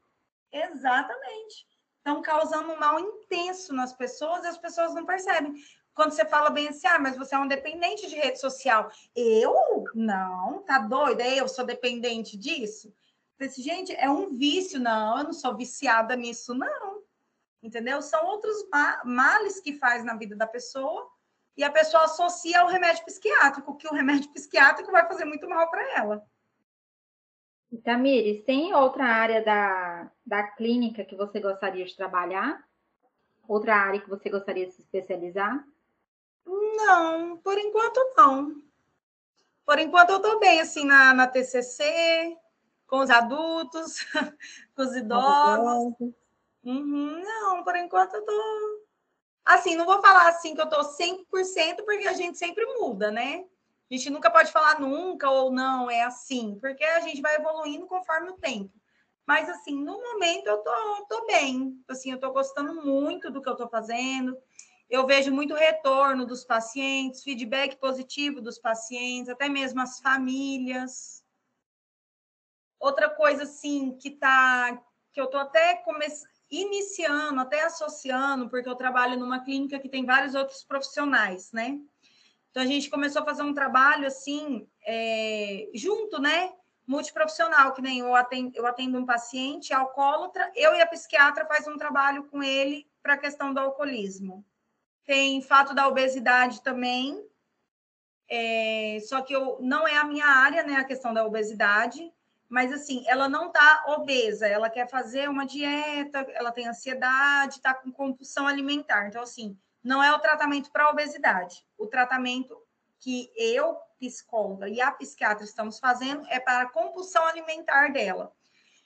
Exatamente. 0.53 1.67
estão 1.99 2.23
causando 2.23 2.73
um 2.73 2.79
mal 2.79 2.99
intenso 2.99 3.73
nas 3.75 3.93
pessoas 3.93 4.45
e 4.45 4.49
as 4.49 4.59
pessoas 4.59 4.95
não 4.95 5.05
percebem. 5.05 5.55
Quando 5.95 6.13
você 6.13 6.25
fala 6.25 6.49
bem 6.49 6.69
assim, 6.69 6.87
ah, 6.87 6.99
mas 6.99 7.17
você 7.17 7.35
é 7.35 7.39
um 7.39 7.49
dependente 7.49 8.09
de 8.09 8.15
rede 8.15 8.41
social. 8.41 8.91
Eu? 9.15 9.85
Não, 9.95 10.63
tá 10.63 10.79
doida? 10.79 11.27
Eu 11.27 11.49
sou 11.49 11.65
dependente 11.65 12.37
disso? 12.37 12.95
Eu 13.39 13.49
disse, 13.49 13.63
gente, 13.63 13.95
é 13.95 14.09
um 14.09 14.35
vício. 14.37 14.81
Não, 14.81 15.19
eu 15.19 15.25
não 15.25 15.33
sou 15.33 15.57
viciada 15.57 16.15
nisso, 16.17 16.55
não. 16.55 17.03
Entendeu? 17.63 18.01
São 18.01 18.25
outros 18.27 18.57
males 19.05 19.61
que 19.61 19.73
faz 19.73 20.05
na 20.05 20.15
vida 20.15 20.37
da 20.37 20.47
pessoa 20.47 21.11
e 21.57 21.65
a 21.65 21.71
pessoa 21.71 22.05
associa 22.05 22.61
ao 22.61 22.69
remédio 22.69 23.05
psiquiátrico, 23.05 23.77
que 23.77 23.89
o 23.89 23.93
remédio 23.93 24.33
psiquiátrico 24.33 24.93
vai 24.93 25.07
fazer 25.09 25.25
muito 25.25 25.49
mal 25.49 25.69
para 25.69 25.83
ela. 25.97 26.25
Tamires, 27.77 28.45
tem 28.45 28.75
outra 28.75 29.05
área 29.05 29.45
da, 29.45 30.11
da 30.25 30.43
clínica 30.43 31.05
que 31.05 31.15
você 31.15 31.39
gostaria 31.39 31.85
de 31.85 31.95
trabalhar? 31.95 32.67
Outra 33.47 33.77
área 33.77 34.01
que 34.01 34.09
você 34.09 34.31
gostaria 34.31 34.67
de 34.67 34.73
se 34.73 34.83
especializar? 34.83 35.65
Não, 36.47 37.37
por 37.39 37.59
enquanto 37.59 38.15
não. 38.17 38.63
Por 39.67 39.79
enquanto 39.79 40.11
eu 40.11 40.17
estou 40.17 40.41
bem, 40.41 40.61
assim, 40.61 40.85
na, 40.85 41.13
na 41.13 41.27
TCC, 41.27 42.37
com 42.87 43.01
os 43.01 43.11
adultos, 43.11 43.99
com 44.75 44.83
os 44.83 44.97
idosos. 44.97 46.15
Uhum, 46.65 47.23
não, 47.23 47.63
por 47.65 47.77
enquanto 47.77 48.15
eu 48.15 48.25
tô. 48.25 48.83
Assim, 49.45 49.77
não 49.77 49.85
vou 49.85 50.01
falar 50.01 50.29
assim 50.29 50.55
que 50.55 50.61
eu 50.61 50.69
tô 50.69 50.83
100%, 50.83 51.85
porque 51.85 52.09
a 52.09 52.13
gente 52.15 52.39
sempre 52.39 52.65
muda, 52.79 53.11
né? 53.11 53.45
A 53.91 53.95
gente 53.95 54.11
nunca 54.11 54.31
pode 54.31 54.53
falar 54.53 54.81
nunca 54.81 55.31
ou 55.31 55.51
não, 55.51 55.91
é 55.91 56.03
assim, 56.03 56.59
porque 56.61 56.85
a 56.85 57.01
gente 57.01 57.23
vai 57.23 57.37
evoluindo 57.37 57.87
conforme 57.87 58.31
o 58.31 58.37
tempo. 58.37 58.73
Mas, 59.27 59.49
assim, 59.49 59.75
no 59.75 60.01
momento 60.01 60.47
eu 60.47 60.59
tô, 60.59 61.07
tô 61.09 61.27
bem. 61.27 61.83
Assim, 61.89 62.13
eu 62.13 62.19
tô 62.19 62.33
gostando 62.33 62.83
muito 62.85 63.31
do 63.31 63.43
que 63.43 63.49
eu 63.49 63.57
tô 63.57 63.69
fazendo. 63.69 64.37
Eu 64.89 65.07
vejo 65.07 65.31
muito 65.31 65.55
retorno 65.55 66.27
dos 66.27 66.45
pacientes, 66.45 67.23
feedback 67.23 67.77
positivo 67.77 68.41
dos 68.41 68.59
pacientes, 68.59 69.29
até 69.29 69.49
mesmo 69.49 69.81
as 69.81 70.01
famílias. 70.01 71.23
Outra 72.81 73.11
coisa, 73.11 73.43
assim, 73.43 73.99
que 73.99 74.13
tá. 74.13 74.83
que 75.13 75.21
eu 75.21 75.27
tô 75.27 75.37
até 75.37 75.77
começando 75.77 76.39
iniciando, 76.51 77.41
até 77.41 77.63
associando, 77.65 78.49
porque 78.49 78.69
eu 78.69 78.75
trabalho 78.75 79.19
numa 79.19 79.45
clínica 79.45 79.79
que 79.79 79.89
tem 79.89 80.05
vários 80.05 80.35
outros 80.35 80.65
profissionais, 80.65 81.53
né? 81.53 81.79
Então 82.51 82.63
a 82.63 82.67
gente 82.67 82.91
começou 82.91 83.23
a 83.23 83.25
fazer 83.25 83.43
um 83.43 83.55
trabalho 83.55 84.07
assim, 84.07 84.69
é, 84.87 85.69
junto, 85.75 86.21
né? 86.21 86.53
Multiprofissional, 86.87 87.73
que 87.75 87.83
nem 87.83 87.99
eu 87.99 88.15
atendo, 88.15 88.53
eu 88.57 88.67
atendo 88.67 88.99
um 88.99 89.05
paciente 89.05 89.73
alcoólatra, 89.75 90.51
eu 90.57 90.75
e 90.75 90.81
a 90.81 90.87
psiquiatra 90.87 91.45
faz 91.45 91.67
um 91.69 91.77
trabalho 91.77 92.25
com 92.25 92.43
ele 92.43 92.89
para 93.03 93.15
a 93.15 93.19
questão 93.19 93.53
do 93.53 93.61
alcoolismo. 93.61 94.45
Tem 95.05 95.41
fato 95.43 95.75
da 95.75 95.87
obesidade 95.87 96.63
também, 96.63 97.23
é, 98.29 98.99
só 99.07 99.23
que 99.23 99.35
eu, 99.35 99.59
não 99.61 99.89
é 99.89 99.97
a 99.97 100.05
minha 100.05 100.27
área, 100.27 100.63
né? 100.63 100.77
A 100.77 100.85
questão 100.85 101.15
da 101.15 101.25
obesidade, 101.25 102.13
mas 102.49 102.73
assim, 102.73 103.05
ela 103.07 103.29
não 103.29 103.49
está 103.49 103.85
obesa, 103.89 104.47
ela 104.47 104.71
quer 104.71 104.89
fazer 104.89 105.29
uma 105.29 105.47
dieta, 105.47 106.27
ela 106.35 106.53
tem 106.53 106.67
ansiedade, 106.67 107.57
está 107.57 107.75
com 107.75 107.91
compulsão 107.91 108.47
alimentar. 108.47 109.07
Então, 109.07 109.23
assim, 109.23 109.57
não 109.83 110.03
é 110.03 110.13
o 110.15 110.19
tratamento 110.19 110.71
para 110.71 110.91
obesidade. 110.91 111.65
O 111.77 111.87
tratamento 111.87 112.61
que 113.01 113.31
eu, 113.37 113.77
psicóloga, 113.99 114.69
e 114.69 114.81
a 114.81 114.91
psiquiatra 114.91 115.45
estamos 115.45 115.79
fazendo 115.79 116.27
é 116.29 116.41
para 116.41 116.63
a 116.63 116.69
compulsão 116.69 117.25
alimentar 117.27 117.93
dela. 117.93 118.33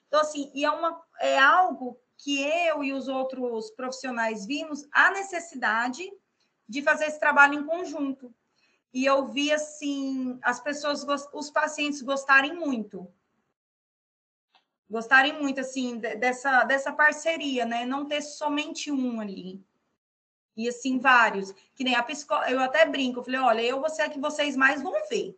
Então, 0.07 0.21
assim, 0.21 0.51
e 0.55 0.65
é, 0.65 0.71
uma, 0.71 1.03
é 1.21 1.39
algo 1.39 1.99
que 2.19 2.43
eu 2.43 2.85
e 2.85 2.93
os 2.93 3.09
outros 3.09 3.71
profissionais 3.71 4.45
vimos 4.45 4.87
a 4.93 5.11
necessidade 5.11 6.11
de 6.69 6.83
fazer 6.83 7.07
esse 7.07 7.19
trabalho 7.19 7.55
em 7.55 7.67
conjunto. 7.67 8.33
E 8.93 9.05
eu 9.07 9.27
vi, 9.27 9.51
assim, 9.51 10.39
as 10.43 10.61
pessoas, 10.61 11.05
os 11.33 11.51
pacientes 11.51 12.03
gostarem 12.03 12.55
muito 12.55 13.11
gostarem 14.93 15.41
muito 15.41 15.59
assim 15.59 15.97
dessa 15.97 16.65
dessa 16.65 16.93
parceria, 16.93 17.65
né? 17.65 17.87
Não 17.87 18.05
ter 18.05 18.21
somente 18.21 18.93
um 18.93 19.23
ali. 19.23 19.65
E 20.57 20.69
assim 20.69 20.99
vários, 20.99 21.53
que 21.75 21.85
nem 21.85 21.95
a 21.95 22.03
psicóloga, 22.03 22.51
eu 22.51 22.61
até 22.61 22.85
brinco, 22.85 23.21
eu 23.21 23.25
falei, 23.25 23.41
olha, 23.41 23.63
eu 23.63 23.81
vou 23.81 23.89
ser 23.89 24.09
que 24.11 24.19
vocês 24.19 24.57
mais 24.57 24.83
vão 24.83 24.93
ver. 25.09 25.37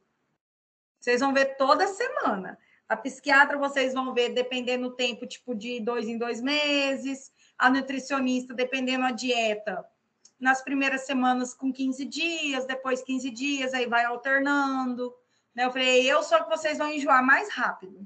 Vocês 0.99 1.21
vão 1.21 1.33
ver 1.33 1.57
toda 1.57 1.87
semana. 1.87 2.59
A 2.89 2.97
psiquiatra 2.97 3.57
vocês 3.57 3.95
vão 3.95 4.12
ver 4.12 4.31
dependendo 4.31 4.89
do 4.89 4.97
tempo, 4.97 5.27
tipo 5.27 5.55
de 5.55 5.81
dois 5.81 6.09
em 6.09 6.19
dois 6.19 6.41
meses. 6.41 7.33
A 7.57 7.71
nutricionista, 7.71 8.53
dependendo 8.53 9.05
a 9.05 9.12
dieta, 9.12 9.85
nas 10.41 10.62
primeiras 10.62 11.03
semanas 11.03 11.55
com 11.55 11.73
15 11.73 12.05
dias, 12.05 12.67
depois 12.67 13.03
15 13.03 13.31
dias, 13.31 13.73
aí 13.73 13.87
vai 13.87 14.05
alternando. 14.05 15.15
Né? 15.55 15.65
Eu 15.65 15.71
falei, 15.71 16.11
eu 16.11 16.23
sou 16.23 16.43
que 16.43 16.51
vocês 16.51 16.79
vão 16.79 16.91
enjoar 16.91 17.25
mais 17.25 17.49
rápido 17.51 18.05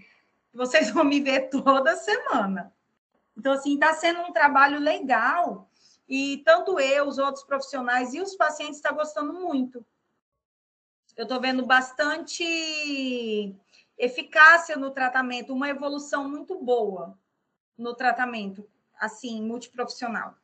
vocês 0.59 0.91
vão 0.91 1.05
me 1.05 1.21
ver 1.21 1.49
toda 1.49 1.97
semana. 1.97 2.73
Então, 3.37 3.53
assim, 3.53 3.75
está 3.75 3.95
sendo 3.95 4.21
um 4.21 4.33
trabalho 4.33 4.81
legal 4.81 5.68
e 6.09 6.39
tanto 6.39 6.81
eu, 6.81 7.07
os 7.07 7.19
outros 7.19 7.45
profissionais 7.45 8.15
e 8.15 8.21
os 8.21 8.35
pacientes 8.35 8.77
estão 8.77 8.93
tá 8.93 8.99
gostando 8.99 9.33
muito. 9.35 9.85
Eu 11.17 11.25
estou 11.25 11.41
vendo 11.41 11.67
bastante 11.67 13.55
eficácia 13.99 14.77
no 14.77 14.91
tratamento, 14.91 15.53
uma 15.53 15.69
evolução 15.69 16.29
muito 16.29 16.59
boa 16.59 17.19
no 17.77 17.95
tratamento, 17.95 18.67
assim, 18.99 19.43
multiprofissional. 19.43 20.37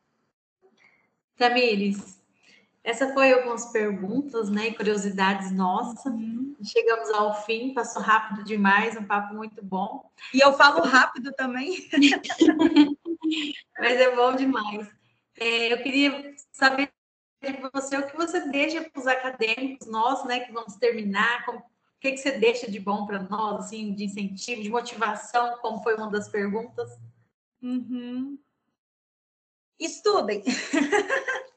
Tamires, 1.37 2.21
essa 2.83 3.11
foi 3.13 3.33
algumas 3.33 3.71
perguntas, 3.71 4.49
né, 4.49 4.71
curiosidades 4.71 5.51
nossas. 5.51 6.05
Uhum. 6.05 6.55
Chegamos 6.61 7.09
ao 7.09 7.43
fim, 7.43 7.73
passou 7.73 8.01
rápido 8.01 8.43
demais, 8.43 8.95
um 8.95 9.03
papo 9.03 9.33
muito 9.33 9.63
bom. 9.63 10.09
E 10.33 10.39
eu 10.39 10.53
falo 10.53 10.83
rápido 10.83 11.33
também. 11.33 11.89
Mas 13.79 13.99
é 13.99 14.15
bom 14.15 14.35
demais. 14.35 14.87
É, 15.37 15.73
eu 15.73 15.81
queria 15.81 16.35
saber 16.51 16.91
de 17.41 17.53
você 17.73 17.97
o 17.97 18.07
que 18.07 18.15
você 18.15 18.47
deixa 18.49 18.89
para 18.89 18.99
os 18.99 19.07
acadêmicos, 19.07 19.87
nós, 19.87 20.25
né, 20.25 20.39
que 20.39 20.51
vamos 20.51 20.75
terminar, 20.75 21.45
como, 21.45 21.59
o 21.59 21.63
que, 21.99 22.11
que 22.11 22.17
você 22.17 22.31
deixa 22.31 22.69
de 22.69 22.79
bom 22.79 23.05
para 23.05 23.21
nós, 23.23 23.65
assim, 23.65 23.93
de 23.93 24.05
incentivo, 24.05 24.63
de 24.63 24.69
motivação, 24.69 25.57
como 25.59 25.83
foi 25.83 25.95
uma 25.95 26.09
das 26.09 26.29
perguntas? 26.29 26.89
Uhum. 27.61 28.39
Estudem. 29.79 30.43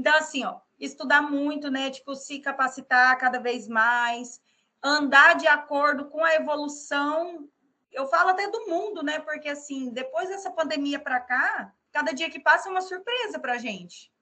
Então, 0.00 0.16
assim, 0.16 0.42
ó, 0.46 0.58
estudar 0.78 1.20
muito, 1.20 1.70
né? 1.70 1.90
Tipo, 1.90 2.14
se 2.14 2.38
capacitar 2.38 3.18
cada 3.18 3.38
vez 3.38 3.68
mais, 3.68 4.40
andar 4.82 5.34
de 5.34 5.46
acordo 5.46 6.06
com 6.06 6.24
a 6.24 6.34
evolução. 6.34 7.46
Eu 7.92 8.06
falo 8.06 8.30
até 8.30 8.50
do 8.50 8.66
mundo, 8.66 9.02
né? 9.02 9.20
Porque, 9.20 9.50
assim, 9.50 9.90
depois 9.90 10.30
dessa 10.30 10.50
pandemia 10.50 10.98
para 10.98 11.20
cá, 11.20 11.74
cada 11.92 12.12
dia 12.12 12.30
que 12.30 12.40
passa 12.40 12.68
é 12.68 12.72
uma 12.72 12.80
surpresa 12.80 13.38
para 13.38 13.54
a 13.54 13.58
gente. 13.58 14.12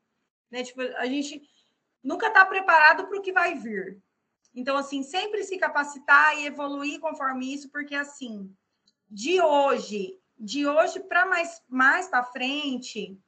Né? 0.51 0.65
Tipo, 0.65 0.83
a 0.97 1.07
gente 1.07 1.43
nunca 2.03 2.29
está 2.29 2.45
preparado 2.45 3.07
para 3.07 3.19
o 3.19 3.23
que 3.23 3.33
vai 3.33 3.55
vir. 3.55 4.03
Então, 4.55 4.77
assim, 4.77 5.03
sempre 5.03 5.45
se 5.45 5.59
capacitar 5.59 6.37
e 6.39 6.47
evoluir 6.47 7.01
conforme 7.01 7.53
isso, 7.53 7.71
porque, 7.71 7.95
assim, 7.95 8.55
de 9.09 9.41
hoje, 9.41 10.19
de 10.39 10.67
hoje 10.67 11.01
para 11.01 11.27
mais, 11.27 11.63
mais 11.69 12.09
para 12.09 12.25
frente, 12.25 13.19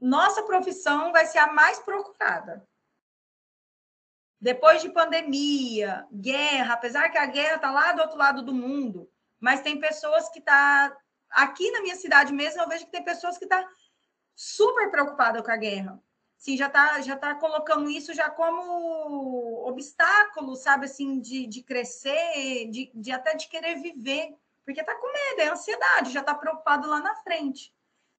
nossa 0.00 0.42
profissão 0.42 1.12
vai 1.12 1.26
ser 1.26 1.38
a 1.38 1.52
mais 1.52 1.78
procurada. 1.78 2.66
Depois 4.40 4.80
de 4.80 4.88
pandemia, 4.88 6.06
guerra, 6.12 6.74
apesar 6.74 7.10
que 7.10 7.18
a 7.18 7.26
guerra 7.26 7.56
está 7.56 7.70
lá 7.70 7.92
do 7.92 8.00
outro 8.00 8.16
lado 8.16 8.42
do 8.42 8.54
mundo, 8.54 9.10
mas 9.38 9.60
tem 9.60 9.78
pessoas 9.78 10.30
que. 10.30 10.40
Tá, 10.40 10.96
aqui 11.30 11.70
na 11.70 11.80
minha 11.80 11.96
cidade 11.96 12.32
mesmo, 12.32 12.60
eu 12.60 12.68
vejo 12.68 12.84
que 12.84 12.92
tem 12.92 13.04
pessoas 13.04 13.38
que 13.38 13.44
estão 13.44 13.62
tá 13.62 13.68
super 14.34 14.90
preocupadas 14.90 15.42
com 15.42 15.50
a 15.50 15.56
guerra. 15.56 16.02
Sim, 16.36 16.56
já 16.56 16.68
está 16.68 17.00
já 17.02 17.16
tá 17.16 17.34
colocando 17.34 17.90
isso 17.90 18.14
já 18.14 18.30
como 18.30 19.66
obstáculo, 19.68 20.56
sabe, 20.56 20.86
assim, 20.86 21.20
de, 21.20 21.46
de 21.46 21.62
crescer, 21.62 22.70
de, 22.70 22.90
de 22.94 23.12
até 23.12 23.34
de 23.34 23.46
querer 23.48 23.76
viver, 23.76 24.34
porque 24.64 24.80
está 24.80 24.94
com 24.94 25.12
medo, 25.12 25.40
é 25.42 25.48
ansiedade, 25.48 26.12
já 26.12 26.20
está 26.20 26.34
preocupado 26.34 26.88
lá 26.88 27.00
na 27.00 27.14
frente. 27.16 27.74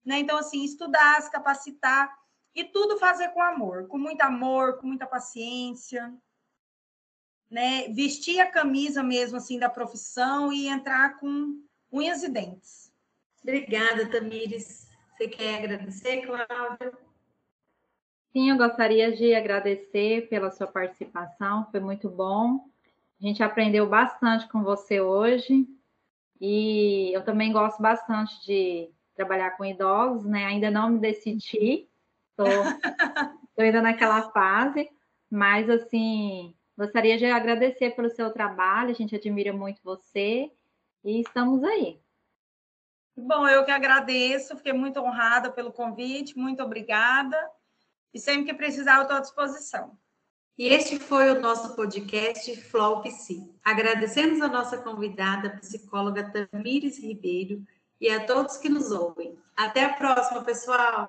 Né? 0.06 0.20
Então, 0.20 0.38
assim, 0.38 0.64
estudar, 0.64 1.22
se 1.22 1.32
capacitar 1.32 2.16
e 2.54 2.64
tudo 2.64 2.98
fazer 2.98 3.30
com 3.30 3.42
amor, 3.42 3.88
com 3.88 3.98
muito 3.98 4.22
amor, 4.22 4.78
com 4.78 4.88
muita 4.88 5.08
paciência, 5.08 6.14
né? 7.50 7.88
Vestir 7.90 8.40
a 8.40 8.50
camisa 8.50 9.04
mesmo 9.04 9.38
assim 9.38 9.60
da 9.60 9.70
profissão 9.70 10.54
e 10.54 10.68
entrar 10.68 11.18
com 11.18 11.62
unhas 11.92 12.24
e 12.24 12.30
dentes. 12.30 12.91
Obrigada, 13.44 14.08
Tamires. 14.10 14.90
Você 15.18 15.28
quer 15.28 15.56
agradecer, 15.56 16.26
Cláudia? 16.26 16.94
Sim, 18.32 18.50
eu 18.50 18.58
gostaria 18.58 19.12
de 19.12 19.34
agradecer 19.34 20.30
pela 20.30 20.52
sua 20.52 20.68
participação, 20.68 21.68
foi 21.70 21.80
muito 21.80 22.10
bom. 22.10 22.66
A 23.20 23.28
gente 23.28 23.44
aprendeu 23.44 23.88
bastante 23.88 24.48
com 24.48 24.64
você 24.64 25.02
hoje 25.02 25.68
e 26.40 27.12
eu 27.14 27.24
também 27.24 27.52
gosto 27.52 27.82
bastante 27.82 28.34
de 28.46 28.90
trabalhar 29.16 29.52
com 29.52 29.66
idosos, 29.66 30.26
né? 30.26 30.46
Ainda 30.46 30.72
não 30.72 30.90
me 30.92 31.00
decidi, 31.00 31.90
estou 32.30 32.48
ainda 33.60 33.82
naquela 33.82 34.32
fase, 34.32 34.90
mas 35.30 35.70
assim, 35.70 36.56
gostaria 36.78 37.18
de 37.18 37.26
agradecer 37.26 37.92
pelo 37.92 38.10
seu 38.10 38.32
trabalho, 38.32 38.92
a 38.92 38.94
gente 38.94 39.16
admira 39.16 39.52
muito 39.52 39.82
você 39.84 40.50
e 41.04 41.20
estamos 41.20 41.64
aí. 41.64 42.00
Bom, 43.24 43.48
eu 43.48 43.64
que 43.64 43.72
agradeço, 43.72 44.58
fiquei 44.58 44.74
muito 44.74 45.00
honrada 45.00 45.52
pelo 45.52 45.72
convite, 45.72 46.38
muito 46.38 46.64
obrigada. 46.64 47.38
E 48.14 48.20
sempre 48.20 48.46
que 48.46 48.54
precisar, 48.54 48.98
eu 48.98 49.04
estou 49.04 49.18
à 49.18 49.22
disposição. 49.22 49.98
E 50.58 50.68
este 50.68 51.00
foi 51.00 51.32
o 51.32 51.40
nosso 51.40 51.76
podcast 51.76 52.56
Flow 52.64 53.02
Psi. 53.02 53.50
Agradecemos 53.64 54.42
a 54.42 54.48
nossa 54.48 54.78
convidada, 54.78 55.48
a 55.48 55.58
psicóloga 55.58 56.32
Tamires 56.32 57.00
Ribeiro, 57.00 57.64
e 58.00 58.10
a 58.10 58.26
todos 58.26 58.58
que 58.58 58.68
nos 58.68 58.92
ouvem. 58.92 59.38
Até 59.56 59.86
a 59.86 59.94
próxima, 59.94 60.44
pessoal! 60.44 61.08